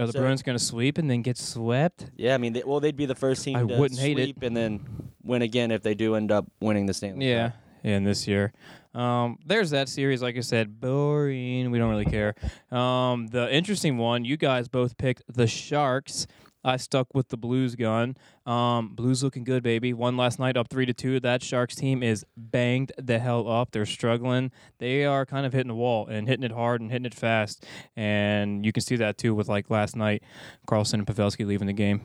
are 0.00 0.06
the 0.06 0.12
So- 0.12 0.20
Bruins 0.20 0.42
going 0.42 0.58
to 0.58 0.64
sweep 0.64 0.98
and 0.98 1.08
then 1.10 1.22
get 1.22 1.36
swept? 1.38 2.06
Yeah, 2.16 2.34
I 2.34 2.38
mean, 2.38 2.52
they, 2.54 2.62
well, 2.64 2.80
they'd 2.80 2.96
be 2.96 3.06
the 3.06 3.14
first 3.14 3.44
team 3.44 3.56
I 3.56 3.60
to 3.64 3.76
wouldn't 3.78 4.00
hate 4.00 4.18
it. 4.18 4.36
and 4.42 4.56
then 4.56 4.80
win 5.22 5.42
again 5.42 5.70
if 5.70 5.82
they 5.82 5.94
do 5.94 6.14
end 6.14 6.32
up 6.32 6.46
winning 6.60 6.86
the 6.86 6.94
Stanley 6.94 7.28
Yeah, 7.28 7.48
Cup. 7.50 7.58
in 7.84 8.04
this 8.04 8.26
year. 8.26 8.52
Um, 8.94 9.38
there's 9.46 9.70
that 9.70 9.88
series. 9.88 10.20
Like 10.22 10.36
I 10.36 10.40
said, 10.40 10.80
boring. 10.80 11.70
We 11.70 11.78
don't 11.78 11.90
really 11.90 12.04
care. 12.06 12.34
Um, 12.72 13.28
the 13.28 13.52
interesting 13.54 13.98
one, 13.98 14.24
you 14.24 14.36
guys 14.36 14.66
both 14.66 14.96
picked 14.98 15.22
the 15.32 15.46
Sharks. 15.46 16.26
I 16.64 16.76
stuck 16.76 17.14
with 17.14 17.28
the 17.28 17.36
Blues 17.36 17.74
gun. 17.74 18.16
Um, 18.46 18.94
Blues 18.94 19.22
looking 19.22 19.44
good, 19.44 19.62
baby. 19.62 19.92
One 19.92 20.16
last 20.16 20.38
night, 20.38 20.56
up 20.56 20.68
three 20.68 20.86
to 20.86 20.92
two. 20.92 21.20
That 21.20 21.42
Sharks 21.42 21.74
team 21.74 22.02
is 22.02 22.24
banged 22.36 22.92
the 22.98 23.18
hell 23.18 23.48
up. 23.48 23.70
They're 23.72 23.86
struggling. 23.86 24.52
They 24.78 25.04
are 25.04 25.24
kind 25.24 25.46
of 25.46 25.52
hitting 25.52 25.68
the 25.68 25.74
wall 25.74 26.06
and 26.06 26.28
hitting 26.28 26.44
it 26.44 26.52
hard 26.52 26.80
and 26.80 26.90
hitting 26.90 27.06
it 27.06 27.14
fast. 27.14 27.64
And 27.96 28.64
you 28.64 28.72
can 28.72 28.82
see 28.82 28.96
that 28.96 29.18
too 29.18 29.34
with 29.34 29.48
like 29.48 29.70
last 29.70 29.96
night, 29.96 30.22
Karlsson 30.68 30.94
and 30.94 31.06
Pavelski 31.06 31.46
leaving 31.46 31.66
the 31.66 31.72
game. 31.72 32.02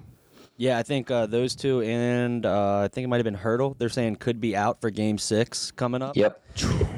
Yeah, 0.57 0.77
I 0.77 0.83
think 0.83 1.11
uh, 1.11 1.25
those 1.25 1.53
two 1.53 1.81
and 1.81 2.45
uh, 2.45 2.79
I 2.79 2.87
think 2.87 3.03
it 3.03 3.07
might 3.09 3.17
have 3.17 3.25
been 3.25 3.35
Hertl. 3.35 3.77
They're 3.77 3.89
saying 3.89 4.17
could 4.17 4.39
be 4.39 4.55
out 4.55 4.79
for 4.79 4.89
Game 4.89 5.17
Six 5.17 5.71
coming 5.71 6.01
up. 6.01 6.15
Yep. 6.15 6.41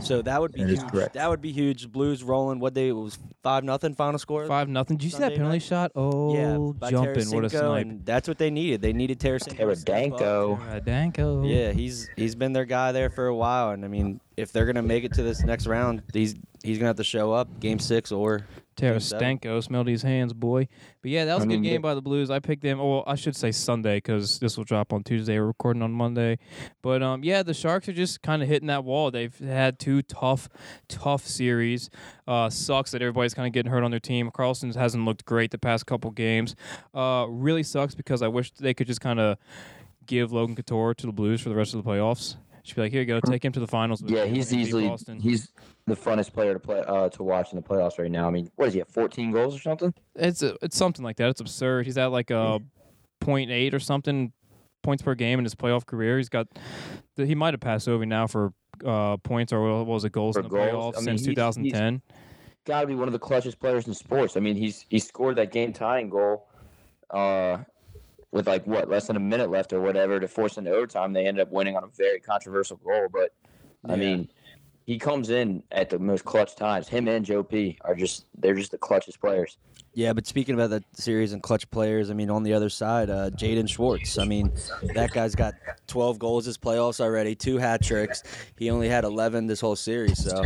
So 0.08 0.22
that 0.22 0.40
would 0.40 0.54
be 0.54 0.64
That 0.64 0.70
is 0.72 0.82
huge. 0.92 1.12
That 1.14 1.30
would 1.30 1.42
be 1.42 1.52
huge. 1.52 1.92
Blues 1.92 2.24
rolling. 2.24 2.60
What 2.60 2.74
they 2.74 2.88
it 2.88 2.94
was 2.94 3.20
five 3.44 3.64
nothing 3.64 3.94
final 3.94 4.18
score. 4.20 4.46
Five 4.46 4.70
nothing. 4.70 4.98
Did 4.98 5.06
you 5.06 5.12
see 5.12 5.20
that 5.20 5.34
penalty 5.34 5.56
night? 5.58 5.64
shot? 5.64 5.92
Oh, 5.96 6.34
yeah, 6.34 6.90
jumping! 6.90 7.30
What 7.32 7.46
a 7.46 7.48
Tarasenko, 7.50 7.84
snipe! 7.84 8.06
That's 8.06 8.28
what 8.28 8.38
they 8.38 8.50
needed. 8.50 8.82
They 8.82 8.94
needed 8.94 9.20
Tarasenko. 9.20 9.70
to 9.70 9.76
step. 9.76 10.12
Tarasenko. 10.12 10.86
Danko. 10.86 11.44
Yeah, 11.44 11.72
he's 11.72 12.10
he's 12.16 12.36
been 12.36 12.54
their 12.54 12.66
guy 12.66 12.94
there 12.94 13.10
for 13.10 13.28
a 13.28 13.36
while, 13.36 13.72
and 13.72 13.84
I 13.84 13.90
mean, 13.90 14.22
if 14.38 14.52
they're 14.52 14.66
gonna 14.66 14.82
make 14.82 15.04
it 15.04 15.14
to 15.16 15.24
this 15.24 15.44
next 15.44 15.68
round, 15.68 16.04
he's 16.14 16.36
he's 16.64 16.78
gonna 16.78 16.88
have 16.88 16.98
to 16.98 17.04
show 17.04 17.34
up 17.34 17.60
game 17.60 17.80
six 17.80 18.12
or 18.12 18.38
Game 18.40 18.46
seven. 18.46 18.67
Tarasenko 18.78 19.64
smelled 19.64 19.88
his 19.88 20.04
hands, 20.04 20.34
boy. 20.34 20.68
But 21.02 21.12
yeah, 21.12 21.26
that 21.26 21.36
was 21.36 21.44
a 21.44 21.48
good 21.48 21.64
game 21.64 21.82
by 21.82 21.96
the 21.96 22.02
Blues. 22.02 22.30
I 22.30 22.40
picked 22.40 22.62
them. 22.62 22.78
Well, 22.78 23.04
I 23.08 23.16
should 23.16 23.36
say 23.36 23.52
Sunday 23.52 23.98
because 23.98 24.40
this 24.40 24.56
will 24.56 24.64
drop 24.64 24.94
on 24.94 25.04
Tuesday. 25.04 25.40
We're 25.40 25.48
recording 25.48 25.82
on 25.82 25.92
Monday. 25.92 26.38
But 26.82 27.02
um, 27.02 27.24
yeah, 27.24 27.44
the 27.44 27.54
Sharks 27.54 27.90
are 27.90 27.94
just 27.94 28.22
kind 28.22 28.44
of 28.44 28.48
hitting 28.48 28.68
that 28.68 28.84
wall. 28.84 29.10
They've 29.10 29.38
had 29.40 29.80
two 29.80 30.04
tough, 30.04 30.48
tough 30.88 31.26
series. 31.26 31.90
Uh, 32.28 32.50
sucks 32.50 32.92
that 32.92 33.02
everybody's 33.02 33.34
kind 33.34 33.48
of 33.48 33.54
getting 33.54 33.72
hurt 33.72 33.84
on 33.84 33.92
their 33.92 34.00
team. 34.00 34.30
Karlsson 34.32 34.74
hasn't 34.76 35.04
looked 35.06 35.26
great 35.26 35.52
the 35.52 35.58
past 35.58 35.86
couple 35.88 36.12
games. 36.12 36.56
Uh, 36.94 37.26
really 37.28 37.64
sucks 37.64 37.96
because 37.96 38.22
I 38.22 38.28
wish 38.28 38.52
they 38.54 38.74
could 38.74 38.88
just 38.88 39.02
kind 39.02 39.20
of 39.20 39.38
give 40.06 40.32
Logan 40.32 40.56
Couture 40.56 40.94
to 40.94 41.06
the 41.08 41.12
Blues 41.12 41.42
for 41.42 41.50
the 41.50 41.56
rest 41.56 41.74
of 41.74 41.84
the 41.84 41.90
playoffs. 41.90 42.36
Should 42.64 42.76
be 42.76 42.82
like, 42.82 42.92
here 42.92 43.02
you 43.02 43.08
go, 43.08 43.22
take 43.22 43.46
him 43.46 43.54
to 43.54 43.62
the 43.62 43.68
finals. 43.68 44.04
Yeah, 44.06 44.26
he's 44.26 44.52
and 44.52 44.62
easily 44.62 44.88
Boston. 44.90 45.22
he's 45.22 45.54
the 45.88 45.96
funnest 45.96 46.34
player 46.34 46.54
to 46.54 46.60
play 46.60 46.84
uh, 46.86 47.10
to 47.10 47.24
watch 47.24 47.52
in 47.52 47.56
the 47.56 47.62
playoffs 47.64 47.98
right 47.98 48.12
now. 48.12 48.28
I 48.28 48.32
mean, 48.32 48.52
what 48.56 48.68
is 48.68 48.74
he 48.74 48.82
at 48.82 48.92
14 48.92 49.32
goals 49.32 49.56
or 49.56 49.60
something? 49.60 49.94
It's 50.16 50.44
a, 50.44 50.56
it's 50.62 50.76
something 50.78 51.04
like 51.04 51.16
that. 51.18 51.30
It's 51.30 51.42
absurd. 51.42 51.86
He's 51.86 51.98
at 51.98 52.12
like 52.12 52.30
a 52.30 52.60
point 53.22 53.50
eight 53.52 53.74
or 53.74 53.80
something 53.80 54.32
points 54.84 55.02
per 55.02 55.16
game 55.16 55.40
in 55.40 55.46
his 55.46 55.56
playoff 55.56 55.86
career. 55.86 56.18
He's 56.18 56.30
got 56.30 56.48
he 57.16 57.34
might 57.36 57.54
have 57.54 57.62
passed 57.62 57.88
over 57.88 58.06
now 58.06 58.28
for 58.28 58.54
uh, 58.86 59.18
points 59.18 59.52
or 59.52 59.62
what 59.80 59.88
was 59.88 60.06
it 60.06 60.12
goals 60.12 60.36
For 60.36 60.42
in 60.42 60.44
the 60.44 60.50
goals? 60.50 60.96
playoffs 60.96 60.98
I 60.98 61.00
mean, 61.00 61.18
since 61.18 61.22
he's- 61.26 61.36
2010. 61.36 62.02
Got 62.66 62.82
to 62.82 62.88
be 62.88 62.96
one 62.96 63.08
of 63.08 63.14
the 63.14 63.20
clutchest 63.20 63.60
players 63.60 63.88
in 63.88 63.94
sports. 63.94 64.36
I 64.36 64.42
mean, 64.42 64.58
he's 64.58 64.86
he 64.90 65.00
scored 65.00 65.38
that 65.38 65.54
game 65.54 65.72
tying 65.72 66.10
goal 66.10 66.50
uh, 67.12 67.60
with 68.34 68.46
like 68.46 68.68
what 68.68 68.90
less 68.90 69.08
than 69.08 69.16
a 69.16 69.22
minute 69.22 69.50
left 69.50 69.72
or 69.72 69.80
whatever 69.80 70.20
to 70.20 70.28
force 70.28 70.58
into 70.58 70.72
overtime. 70.72 71.14
They 71.14 71.28
ended 71.28 71.42
up 71.42 71.50
winning 71.50 71.78
on 71.78 71.86
a 71.86 71.88
very 71.88 72.20
controversial 72.20 72.76
goal, 72.76 73.08
but 73.10 73.32
I 73.90 73.92
Yeah. 73.94 73.96
mean, 73.96 74.30
he 74.88 74.98
comes 74.98 75.30
in 75.30 75.62
at 75.74 75.90
the 75.90 76.00
most 76.00 76.24
clutch 76.24 76.56
times. 76.56 76.88
Him 76.88 77.10
and 77.10 77.24
Joe 77.24 77.44
P 77.44 77.78
are 77.82 77.94
just 77.94 78.26
they're 78.38 78.56
just 78.56 78.72
the 78.72 78.78
clutchest 78.78 79.20
players. 79.20 79.58
Yeah, 79.94 80.14
but 80.14 80.26
speaking 80.26 80.56
about 80.56 80.70
the 80.70 80.84
series 80.94 81.34
and 81.34 81.44
clutch 81.44 81.70
players, 81.72 82.10
I 82.10 82.14
mean, 82.14 82.30
on 82.30 82.44
the 82.44 82.54
other 82.54 82.70
side, 82.70 83.10
uh, 83.10 83.30
Jaden 83.32 83.68
Schwartz. 83.68 84.18
I 84.18 84.26
mean, 84.26 84.54
that 84.94 85.12
guy's 85.12 85.36
got 85.36 85.56
12 85.88 86.20
goals 86.20 86.46
this 86.46 86.58
playoffs 86.58 87.02
already, 87.02 87.36
two 87.36 87.58
hat 87.58 87.84
tricks. 87.84 88.24
He 88.58 88.70
only 88.70 88.88
had 88.88 89.04
11 89.04 89.48
this 89.48 89.60
whole 89.60 89.76
series, 89.76 90.24
so 90.24 90.46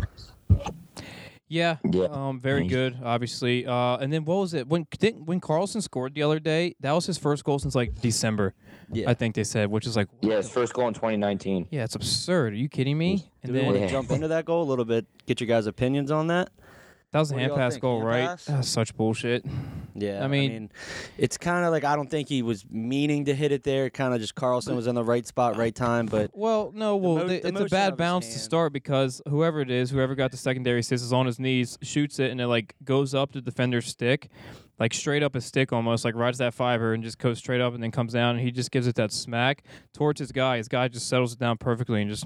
Yeah, 1.52 1.76
Yeah. 1.92 2.06
um, 2.06 2.40
very 2.40 2.66
good, 2.66 2.96
obviously. 3.04 3.66
Uh, 3.68 3.98
and 3.98 4.12
then 4.14 4.24
what 4.24 4.36
was 4.38 4.54
it 4.54 4.70
when 4.70 4.88
didn't, 4.98 5.26
when 5.26 5.42
Karlsson 5.42 5.84
scored 5.84 6.14
the 6.16 6.24
other 6.24 6.40
day? 6.40 6.76
That 6.80 6.94
was 6.94 7.06
his 7.06 7.18
first 7.18 7.44
goal 7.44 7.60
since 7.60 7.76
like 7.76 8.00
December, 8.00 8.54
yeah. 8.90 9.10
I 9.10 9.14
think 9.16 9.36
they 9.36 9.44
said, 9.44 9.70
which 9.70 9.86
is 9.86 9.98
like, 9.98 10.08
Yeah, 10.22 10.38
his 10.38 10.50
first 10.50 10.74
goal 10.74 10.88
in 10.88 10.94
2019. 10.94 11.68
yeah, 11.70 11.84
it's 11.84 11.96
absurd. 11.96 12.54
Are 12.54 12.56
you 12.56 12.70
kidding 12.70 12.98
me? 12.98 13.18
Do 13.18 13.24
And 13.44 13.52
we 13.52 13.58
then 13.58 13.66
want 13.66 13.78
to 13.80 13.84
Yeah. 13.84 13.92
jump 13.92 14.12
into 14.12 14.30
that 14.30 14.46
goal 14.46 14.64
a 14.64 14.70
little 14.70 14.86
bit? 14.86 15.06
Get 15.26 15.42
your 15.42 15.48
guys' 15.50 15.68
opinions 15.68 16.10
on 16.10 16.28
that. 16.28 16.52
That 17.12 17.20
was 17.20 17.32
a 17.32 17.36
hand 17.38 17.54
pass 17.56 17.74
think? 17.74 17.82
goal, 17.82 17.98
Hand 17.98 18.08
right? 18.10 18.28
pass? 18.28 18.46
That's 18.46 18.68
such 18.70 18.96
bullshit. 18.96 19.44
Yeah, 19.96 20.24
I 20.24 20.28
mean- 20.28 20.72
it's 21.18 21.38
kind 21.38 21.66
of 21.66 21.72
like 21.72 21.84
I 21.84 21.98
don't 21.98 22.10
think 22.10 22.30
he 22.30 22.42
was 22.42 22.64
meaning 22.70 23.26
to 23.26 23.36
hit 23.36 23.52
it 23.52 23.64
there. 23.64 23.90
Kind 23.90 24.14
of 24.14 24.22
just 24.22 24.34
Karlsson 24.36 24.76
was 24.78 24.88
in 24.88 24.96
the 24.96 25.04
right 25.04 25.28
spot, 25.28 25.58
right 25.58 25.76
time. 25.76 26.06
But 26.06 26.32
Well, 26.34 26.72
no, 26.74 26.96
well, 26.96 27.16
mo- 27.16 27.26
it's 27.28 27.46
a 27.60 27.66
bad 27.66 27.98
bounce 27.98 28.28
to 28.34 28.40
start 28.40 28.72
because 28.72 29.22
whoever 29.28 29.60
it 29.60 29.70
is, 29.70 29.90
whoever 29.90 30.16
got 30.16 30.32
the 30.32 30.38
secondary 30.38 30.80
assist 30.80 31.04
is 31.04 31.12
on 31.12 31.26
his 31.26 31.38
knees, 31.38 31.78
shoots 31.82 32.20
it, 32.20 32.32
and 32.32 32.40
it 32.40 32.48
like 32.48 32.76
goes 32.86 33.14
up 33.14 33.34
the 33.34 33.42
defender's 33.42 33.88
stick, 33.88 34.30
like 34.80 34.94
straight 34.94 35.22
up 35.24 35.34
his 35.34 35.44
stick 35.44 35.74
almost, 35.74 36.06
like 36.06 36.16
rides 36.16 36.38
that 36.38 36.54
fiber 36.54 36.94
and 36.94 37.04
just 37.04 37.20
goes 37.20 37.38
straight 37.40 37.60
up 37.60 37.74
and 37.74 37.84
then 37.84 37.92
comes 37.92 38.14
down, 38.14 38.38
and 38.38 38.46
he 38.46 38.52
just 38.52 38.72
gives 38.72 38.88
it 38.88 38.96
that 38.96 39.12
smack 39.12 39.64
towards 39.94 40.20
his 40.22 40.32
guy. 40.32 40.56
His 40.56 40.70
guy 40.70 40.88
just 40.88 41.10
settles 41.10 41.34
it 41.34 41.40
down 41.40 41.58
perfectly 41.58 42.02
and 42.02 42.10
just 42.10 42.26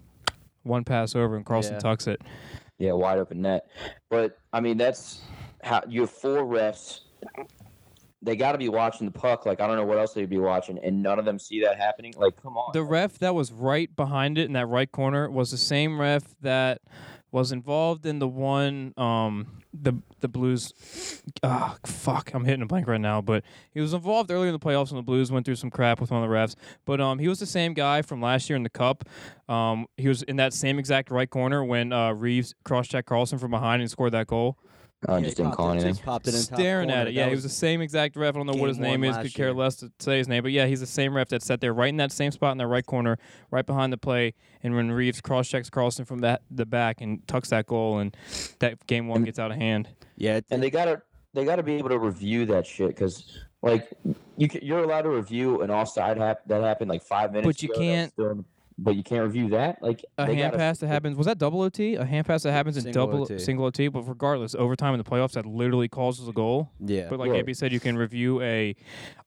one 0.61 0.83
pass 0.83 1.15
over, 1.15 1.35
and 1.35 1.43
Karlsson 1.43 1.71
Yeah. 1.71 1.79
tucks 1.79 2.05
it. 2.05 2.21
Yeah, 2.77 2.93
wide 2.93 3.17
open 3.17 3.41
net. 3.41 3.67
But 4.09 4.37
I 4.51 4.59
mean, 4.59 4.77
that's 4.77 5.21
how 5.63 5.81
your 5.87 6.07
four 6.07 6.43
refs. 6.43 7.01
They 8.21 8.35
got 8.35 8.53
to 8.53 8.57
be 8.57 8.69
watching 8.69 9.05
the 9.05 9.11
puck. 9.11 9.45
Like 9.45 9.61
I 9.61 9.67
don't 9.67 9.75
know 9.75 9.85
what 9.85 9.97
else 9.97 10.13
they'd 10.13 10.29
be 10.29 10.39
watching, 10.39 10.79
and 10.79 11.01
none 11.01 11.19
of 11.19 11.25
them 11.25 11.39
see 11.39 11.61
that 11.61 11.77
happening. 11.77 12.13
Like, 12.17 12.41
come 12.41 12.57
on. 12.57 12.71
The 12.73 12.83
ref 12.83 13.19
that 13.19 13.35
was 13.35 13.51
right 13.51 13.93
behind 13.95 14.37
it 14.37 14.45
in 14.45 14.53
that 14.53 14.67
right 14.67 14.91
corner 14.91 15.29
was 15.29 15.51
the 15.51 15.57
same 15.57 15.99
ref 15.99 16.23
that 16.41 16.81
was 17.35 17.51
involved 17.51 18.05
in 18.05 18.19
the 18.19 18.27
one 18.29 18.93
um 18.95 19.61
the 19.73 19.93
the 20.21 20.27
Blues 20.29 21.21
ah 21.43 21.75
fuck 21.85 22.33
I'm 22.33 22.45
hitting 22.45 22.61
a 22.61 22.65
blank 22.65 22.87
right 22.87 23.01
now 23.01 23.19
but 23.19 23.43
he 23.73 23.81
was 23.81 23.93
involved 23.93 24.31
earlier 24.31 24.47
in 24.47 24.53
the 24.53 24.59
playoffs 24.59 24.89
when 24.89 24.95
the 24.95 25.03
Blues 25.03 25.33
went 25.33 25.45
through 25.45 25.57
some 25.57 25.69
crap 25.69 25.99
with 25.99 26.11
one 26.11 26.23
of 26.23 26.29
the 26.29 26.33
refs 26.33 26.55
but 26.85 27.01
um 27.01 27.19
he 27.19 27.27
was 27.27 27.39
the 27.39 27.45
same 27.45 27.73
guy 27.73 28.01
from 28.01 28.21
last 28.21 28.49
year 28.49 28.55
in 28.55 28.63
the 28.63 28.69
cup. 28.69 29.03
Um 29.49 29.87
he 29.97 30.07
was 30.07 30.23
in 30.23 30.37
that 30.37 30.53
same 30.53 30.79
exact 30.79 31.11
right 31.11 31.29
corner 31.29 31.61
when 31.61 31.91
uh 31.91 32.13
Reaves 32.13 32.55
cross 32.63 32.87
checked 32.87 33.09
Carlson 33.09 33.37
from 33.37 33.51
behind 33.51 33.81
and 33.81 33.91
scored 33.91 34.13
that 34.13 34.27
goal 34.27 34.57
I 35.07 35.17
Yeah, 35.19 35.25
just 35.25 35.37
didn't 35.37 35.51
call 35.51 35.69
it- 35.69 35.73
anything. 35.73 35.93
just 35.93 36.03
popped 36.03 36.27
it 36.27 36.33
in 36.33 36.39
staring 36.41 36.89
at 36.89 37.03
it. 37.03 37.05
That 37.05 37.13
Yeah, 37.13 37.25
he 37.27 37.35
was 37.35 37.43
the 37.43 37.49
same 37.49 37.81
exact 37.81 38.15
ref. 38.15 38.33
I 38.35 38.37
don't 38.39 38.47
know 38.47 38.53
what 38.53 38.69
his 38.69 38.79
name 38.79 39.03
is. 39.03 39.15
Could 39.17 39.33
care 39.33 39.47
year. 39.47 39.53
less 39.53 39.75
to 39.77 39.91
say 39.99 40.17
his 40.17 40.27
name, 40.27 40.41
but 40.41 40.51
yeah, 40.51 40.65
he's 40.65 40.79
the 40.79 40.87
same 40.87 41.15
ref 41.15 41.29
that 41.29 41.43
sat 41.43 41.61
there 41.61 41.73
right 41.73 41.89
in 41.89 41.97
that 41.97 42.11
same 42.11 42.31
spot 42.31 42.53
in 42.53 42.57
the 42.57 42.65
right 42.67 42.85
corner, 42.85 43.17
right 43.51 43.65
behind 43.65 43.93
the 43.93 43.97
play. 43.97 44.33
And 44.63 44.73
when 44.73 44.91
Reaves 44.91 45.21
cross 45.21 45.47
checks 45.47 45.69
Carlson 45.69 46.05
from 46.05 46.19
that 46.19 46.41
the 46.49 46.65
back 46.65 47.01
and 47.01 47.25
tucks 47.27 47.49
that 47.49 47.67
goal, 47.67 47.99
and 47.99 48.15
that 48.59 48.85
game 48.87 49.07
one 49.07 49.23
gets 49.23 49.37
out 49.37 49.51
of 49.51 49.57
hand. 49.57 49.89
yeah, 50.17 50.37
it- 50.37 50.45
and 50.49 50.61
they 50.63 50.69
gotta 50.71 51.01
they 51.33 51.43
gotta 51.45 51.63
be 51.63 51.73
able 51.75 51.89
to 51.89 51.99
review 51.99 52.45
that 52.45 52.65
shit 52.65 52.87
because 52.87 53.37
like 53.61 53.91
you 54.37 54.47
ca- 54.47 54.59
you're 54.63 54.79
allowed 54.83 55.01
to 55.01 55.09
review 55.09 55.61
an 55.61 55.69
offside 55.69 56.17
hap- 56.17 56.45
that 56.47 56.63
happened 56.63 56.89
like 56.89 57.03
five 57.03 57.31
minutes. 57.33 57.47
But 57.47 57.61
you 57.61 57.69
ago 57.71 57.79
can't- 57.79 58.11
still 58.13 58.29
in- 58.31 58.45
but 58.77 58.95
you 58.95 59.03
can't 59.03 59.23
review 59.23 59.49
that. 59.49 59.81
Like 59.81 60.03
A 60.17 60.25
they 60.25 60.35
hand 60.35 60.51
gotta- 60.51 60.57
pass 60.57 60.79
that 60.79 60.87
happens 60.87 61.15
was 61.15 61.27
that 61.27 61.37
double 61.37 61.61
OT? 61.61 61.95
A 61.95 62.03
hand 62.05 62.25
pass 62.27 62.43
that 62.43 62.51
happens 62.51 62.77
in 62.77 62.91
double 62.91 63.21
OT. 63.23 63.39
single 63.39 63.65
OT, 63.65 63.87
but 63.87 64.01
regardless, 64.01 64.53
overtime 64.55 64.93
in 64.93 64.97
the 64.97 65.03
playoffs 65.03 65.31
that 65.33 65.45
literally 65.45 65.87
causes 65.87 66.27
a 66.27 66.33
goal. 66.33 66.69
yeah. 66.79 67.07
But 67.09 67.19
like 67.19 67.29
Yeah. 67.31 67.37
AB 67.37 67.53
said, 67.53 67.71
you 67.71 67.79
can 67.79 67.97
review 67.97 68.41
a 68.41 68.75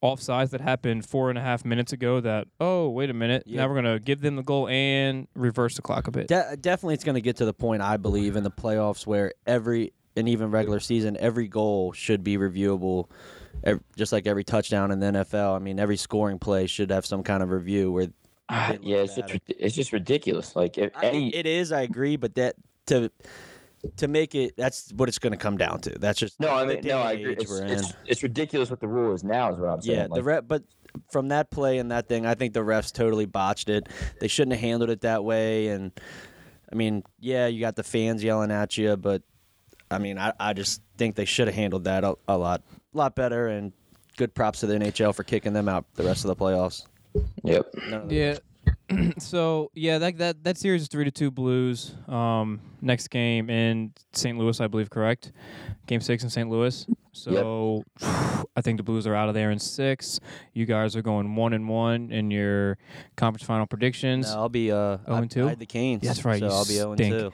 offsides 0.02 0.50
that 0.50 0.60
happened 0.60 1.06
four 1.06 1.30
and 1.30 1.38
a 1.38 1.42
half 1.42 1.64
minutes 1.64 1.92
ago. 1.92 2.20
That 2.20 2.46
oh 2.60 2.88
wait 2.90 3.10
a 3.10 3.14
minute, 3.14 3.44
Yeah. 3.46 3.62
now 3.62 3.68
we're 3.68 3.74
gonna 3.76 3.98
give 4.00 4.20
them 4.20 4.36
the 4.36 4.42
goal 4.42 4.68
and 4.68 5.26
reverse 5.34 5.76
the 5.76 5.82
clock 5.82 6.08
a 6.08 6.10
bit. 6.10 6.28
De- 6.28 6.56
definitely, 6.60 6.94
it's 6.94 7.04
going 7.04 7.14
to 7.14 7.20
get 7.20 7.36
to 7.36 7.44
the 7.44 7.54
point 7.54 7.82
I 7.82 7.96
believe 7.96 8.36
in 8.36 8.44
the 8.44 8.50
playoffs 8.50 9.06
where 9.06 9.32
every 9.46 9.92
and 10.16 10.28
even 10.28 10.50
regular 10.50 10.80
season, 10.80 11.16
every 11.20 11.46
goal 11.48 11.92
should 11.92 12.24
be 12.24 12.36
reviewable, 12.36 13.08
ev- 13.64 13.80
just 13.96 14.12
like 14.12 14.26
every 14.26 14.42
touchdown 14.44 14.90
in 14.90 14.98
the 14.98 15.06
NFL. 15.06 15.54
I 15.54 15.58
mean, 15.60 15.78
every 15.78 15.96
scoring 15.96 16.38
play 16.38 16.66
should 16.66 16.90
have 16.90 17.06
some 17.06 17.22
kind 17.22 17.42
of 17.42 17.50
review. 17.50 17.92
Where 17.92 18.04
it 18.04 18.12
yeah, 18.50 18.98
it's 18.98 19.14
just, 19.14 19.34
it's 19.48 19.74
just 19.74 19.92
ridiculous. 19.92 20.56
Like 20.56 20.78
if 20.78 20.96
I- 20.96 21.06
any 21.06 21.34
it 21.34 21.46
is, 21.46 21.72
I 21.72 21.82
agree, 21.82 22.16
but 22.16 22.34
that 22.36 22.54
to 22.86 23.10
to 23.96 24.08
make 24.08 24.34
it, 24.34 24.56
that's 24.56 24.92
what 24.92 25.08
it's 25.08 25.18
going 25.18 25.32
to 25.32 25.36
come 25.36 25.56
down 25.56 25.80
to. 25.82 25.90
That's 25.98 26.18
just 26.18 26.40
no, 26.40 26.52
I 26.52 26.64
mean 26.66 26.80
no, 26.82 26.98
I 26.98 27.12
agree. 27.12 27.34
It's, 27.34 27.50
it's, 27.52 27.92
it's 28.06 28.22
ridiculous 28.22 28.70
what 28.70 28.80
the 28.80 28.88
rule 28.88 29.14
is 29.14 29.22
now. 29.22 29.52
Is 29.52 29.58
what 29.58 29.68
I'm 29.68 29.82
saying. 29.82 29.98
Yeah, 29.98 30.06
Like, 30.06 30.14
the 30.14 30.22
ref, 30.22 30.44
but 30.48 30.64
from 31.10 31.28
that 31.28 31.50
play 31.50 31.78
and 31.78 31.90
that 31.90 32.08
thing, 32.08 32.26
I 32.26 32.34
think 32.34 32.54
the 32.54 32.60
refs 32.60 32.92
totally 32.92 33.26
botched 33.26 33.68
it. 33.68 33.88
They 34.20 34.28
shouldn't 34.28 34.52
have 34.54 34.60
handled 34.60 34.90
it 34.90 35.02
that 35.02 35.24
way. 35.24 35.68
And 35.68 35.92
I 36.72 36.74
mean, 36.74 37.04
yeah, 37.20 37.46
you 37.46 37.60
got 37.60 37.76
the 37.76 37.82
fans 37.82 38.24
yelling 38.24 38.50
at 38.50 38.76
you, 38.76 38.96
but 38.96 39.22
I 39.90 39.98
mean, 39.98 40.18
I, 40.18 40.32
I 40.40 40.52
just 40.54 40.82
think 40.96 41.14
they 41.14 41.24
should 41.24 41.48
have 41.48 41.54
handled 41.54 41.84
that 41.84 42.04
a, 42.04 42.16
a 42.26 42.36
lot, 42.36 42.62
lot 42.92 43.14
better. 43.14 43.48
And 43.48 43.72
good 44.16 44.34
props 44.34 44.60
to 44.60 44.66
the 44.66 44.74
NHL 44.74 45.14
for 45.14 45.22
kicking 45.22 45.52
them 45.52 45.68
out 45.68 45.84
the 45.94 46.02
rest 46.04 46.24
of 46.24 46.28
the 46.28 46.36
playoffs. 46.36 46.84
Yep. 47.44 47.66
None 47.90 48.00
of 48.02 48.08
the- 48.08 48.14
Yeah. 48.14 48.38
so 49.18 49.70
yeah, 49.74 49.98
that 49.98 50.18
that 50.18 50.44
that 50.44 50.58
series 50.58 50.82
is 50.82 50.88
three 50.88 51.04
to 51.04 51.10
two 51.10 51.30
Blues. 51.30 51.94
Um, 52.06 52.60
next 52.82 53.08
game 53.08 53.48
in 53.50 53.92
St. 54.12 54.36
Louis, 54.38 54.60
I 54.60 54.66
believe, 54.66 54.90
correct? 54.90 55.32
Game 55.86 56.00
six 56.02 56.22
in 56.22 56.30
St. 56.30 56.48
Louis. 56.50 56.86
So 57.12 57.82
I 58.02 58.60
think 58.60 58.76
the 58.76 58.82
Blues 58.82 59.06
are 59.06 59.14
out 59.14 59.28
of 59.28 59.34
there 59.34 59.50
in 59.50 59.58
six. 59.58 60.20
You 60.52 60.66
guys 60.66 60.96
are 60.96 61.02
going 61.02 61.34
one 61.34 61.52
and 61.54 61.68
one 61.68 62.10
in 62.12 62.30
your 62.30 62.76
conference 63.16 63.44
final 63.44 63.66
predictions. 63.66 64.30
No, 64.32 64.40
I'll 64.40 64.48
be 64.50 64.70
uh, 64.70 64.76
Oh 64.76 65.14
I- 65.14 65.18
and 65.18 65.30
two? 65.30 65.46
I 65.46 65.50
had 65.50 65.58
the 65.58 65.66
Canes. 65.66 66.02
That's 66.02 66.24
right, 66.24 66.38
So 66.40 66.46
you 66.46 66.52
I'll 66.52 66.64
be 66.64 66.74
zero 66.74 66.90
and 66.92 66.98
two. 66.98 67.32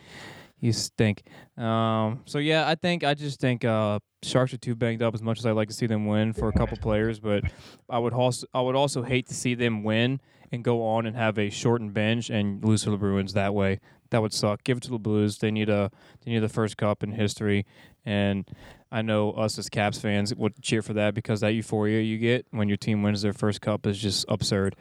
You 0.64 0.72
stink. 0.72 1.24
Um, 1.58 2.22
so 2.24 2.38
yeah, 2.38 2.66
I 2.66 2.74
think 2.74 3.04
I 3.04 3.12
just 3.12 3.38
think 3.38 3.66
uh, 3.66 3.98
Sharks 4.22 4.54
are 4.54 4.56
too 4.56 4.74
banged 4.74 5.02
up. 5.02 5.12
As 5.12 5.20
much 5.20 5.38
as 5.38 5.44
I 5.44 5.50
like 5.50 5.68
to 5.68 5.74
see 5.74 5.84
them 5.84 6.06
win 6.06 6.32
for 6.32 6.48
a 6.48 6.52
couple 6.52 6.78
players, 6.78 7.20
but 7.20 7.44
I 7.90 7.98
would 7.98 8.14
also 8.14 8.46
I 8.54 8.62
would 8.62 8.74
also 8.74 9.02
hate 9.02 9.26
to 9.26 9.34
see 9.34 9.54
them 9.54 9.84
win 9.84 10.22
and 10.50 10.64
go 10.64 10.82
on 10.86 11.04
and 11.04 11.14
have 11.16 11.38
a 11.38 11.50
shortened 11.50 11.92
bench 11.92 12.30
and 12.30 12.64
lose 12.64 12.84
to 12.84 12.90
the 12.90 12.96
Bruins 12.96 13.34
that 13.34 13.52
way. 13.52 13.78
That 14.08 14.22
would 14.22 14.32
suck. 14.32 14.64
Give 14.64 14.78
it 14.78 14.82
to 14.84 14.90
the 14.90 14.98
Blues. 14.98 15.36
They 15.36 15.50
need 15.50 15.68
a 15.68 15.90
they 16.24 16.30
need 16.30 16.38
the 16.38 16.48
first 16.48 16.78
cup 16.78 17.02
in 17.02 17.12
history, 17.12 17.66
and 18.06 18.50
I 18.90 19.02
know 19.02 19.32
us 19.32 19.58
as 19.58 19.68
Caps 19.68 19.98
fans 19.98 20.34
would 20.34 20.62
cheer 20.62 20.80
for 20.80 20.94
that 20.94 21.12
because 21.12 21.40
that 21.40 21.50
euphoria 21.50 22.00
you 22.00 22.16
get 22.16 22.46
when 22.52 22.68
your 22.68 22.78
team 22.78 23.02
wins 23.02 23.20
their 23.20 23.34
first 23.34 23.60
cup 23.60 23.86
is 23.86 23.98
just 23.98 24.24
absurd. 24.30 24.76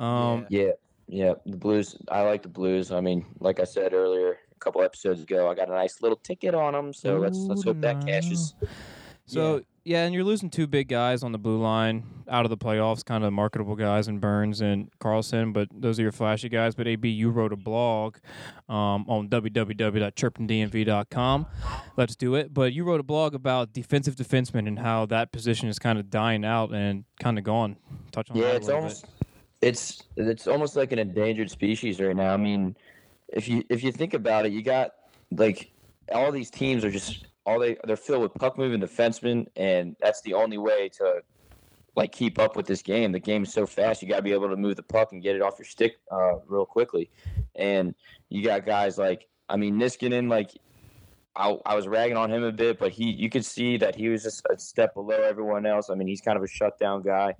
Um, 0.00 0.46
Yeah, 0.48 0.72
yeah. 1.06 1.34
The 1.46 1.56
Blues. 1.56 1.96
I 2.10 2.22
like 2.22 2.42
the 2.42 2.48
Blues. 2.48 2.90
I 2.90 3.00
mean, 3.00 3.24
like 3.38 3.60
I 3.60 3.64
said 3.64 3.92
earlier, 3.92 4.38
couple 4.58 4.82
episodes 4.82 5.22
ago, 5.22 5.50
I 5.50 5.54
got 5.54 5.68
a 5.68 5.72
nice 5.72 6.02
little 6.02 6.18
ticket 6.18 6.54
on 6.54 6.72
them. 6.72 6.92
So 6.92 7.18
let's 7.18 7.38
let's 7.38 7.64
hope 7.64 7.80
that 7.80 8.04
cashes. 8.04 8.54
So 9.28 9.62
yeah. 9.84 10.04
and 10.04 10.14
you're 10.14 10.24
losing 10.24 10.48
two 10.48 10.66
big 10.66 10.88
guys 10.88 11.22
on 11.22 11.32
the 11.32 11.38
blue 11.38 11.60
line 11.60 12.04
out 12.28 12.46
of 12.46 12.50
the 12.50 12.56
playoffs, 12.56 13.04
kind 13.04 13.22
of 13.24 13.32
marketable 13.32 13.76
guys 13.76 14.08
in 14.08 14.18
Burns 14.18 14.62
and 14.62 14.90
Karlsson, 15.00 15.52
but 15.52 15.68
those 15.72 15.98
are 15.98 16.02
your 16.02 16.12
flashy 16.12 16.48
guys. 16.48 16.74
But 16.74 16.88
AB, 16.88 17.08
you 17.08 17.30
wrote 17.30 17.52
a 17.52 17.56
blog 17.56 18.16
um, 18.68 19.04
on 19.08 19.28
www.chirpingdmv.com. 19.28 21.46
Let's 21.96 22.16
do 22.16 22.34
it. 22.34 22.52
But 22.54 22.72
you 22.72 22.84
wrote 22.84 23.00
a 23.00 23.04
blog 23.04 23.34
about 23.34 23.74
defensive 23.74 24.16
defensemen 24.16 24.66
and 24.66 24.78
how 24.78 25.04
that 25.06 25.30
position 25.30 25.68
is 25.68 25.78
kind 25.78 25.98
of 25.98 26.08
dying 26.10 26.44
out 26.44 26.72
and 26.72 27.04
kind 27.20 27.38
of 27.38 27.44
gone. 27.44 27.76
Touch 28.12 28.30
on 28.30 28.36
Yeah, 28.36 28.52
it's 28.52 28.70
almost 28.70 29.04
it's 29.60 30.04
it's 30.16 30.46
almost 30.46 30.76
like 30.76 30.92
an 30.92 30.98
endangered 30.98 31.50
species 31.50 32.00
right 32.00 32.16
now. 32.16 32.32
I 32.32 32.36
mean, 32.36 32.76
if 33.28 33.48
you 33.48 33.64
if 33.68 33.82
you 33.82 33.92
think 33.92 34.14
about 34.14 34.46
it, 34.46 34.52
you 34.52 34.62
got 34.62 34.92
like 35.30 35.70
all 36.12 36.32
these 36.32 36.50
teams 36.50 36.84
are 36.84 36.90
just 36.90 37.26
all 37.44 37.58
they 37.58 37.76
they're 37.84 37.96
filled 37.96 38.22
with 38.22 38.34
puck 38.34 38.58
moving 38.58 38.80
defensemen, 38.80 39.46
and 39.56 39.96
that's 40.00 40.20
the 40.22 40.34
only 40.34 40.58
way 40.58 40.88
to 40.90 41.22
like 41.96 42.12
keep 42.12 42.38
up 42.38 42.56
with 42.56 42.66
this 42.66 42.82
game. 42.82 43.12
The 43.12 43.18
game's 43.18 43.52
so 43.52 43.66
fast, 43.66 44.02
you 44.02 44.08
got 44.08 44.16
to 44.16 44.22
be 44.22 44.32
able 44.32 44.48
to 44.48 44.56
move 44.56 44.76
the 44.76 44.82
puck 44.82 45.12
and 45.12 45.22
get 45.22 45.34
it 45.34 45.42
off 45.42 45.58
your 45.58 45.66
stick 45.66 45.98
uh, 46.12 46.36
real 46.46 46.64
quickly. 46.64 47.10
And 47.56 47.94
you 48.28 48.44
got 48.44 48.64
guys 48.64 48.98
like 48.98 49.26
I 49.48 49.56
mean 49.56 49.76
Niskanen, 49.76 50.30
like 50.30 50.50
I, 51.34 51.56
I 51.64 51.74
was 51.76 51.86
ragging 51.86 52.16
on 52.16 52.32
him 52.32 52.42
a 52.42 52.52
bit, 52.52 52.78
but 52.78 52.92
he 52.92 53.10
you 53.10 53.30
could 53.30 53.44
see 53.44 53.76
that 53.78 53.94
he 53.94 54.08
was 54.08 54.24
just 54.24 54.44
a 54.50 54.58
step 54.58 54.94
below 54.94 55.22
everyone 55.22 55.66
else. 55.66 55.88
I 55.90 55.94
mean, 55.94 56.08
he's 56.08 56.20
kind 56.20 56.36
of 56.36 56.42
a 56.42 56.48
shutdown 56.48 57.02
guy. 57.02 57.34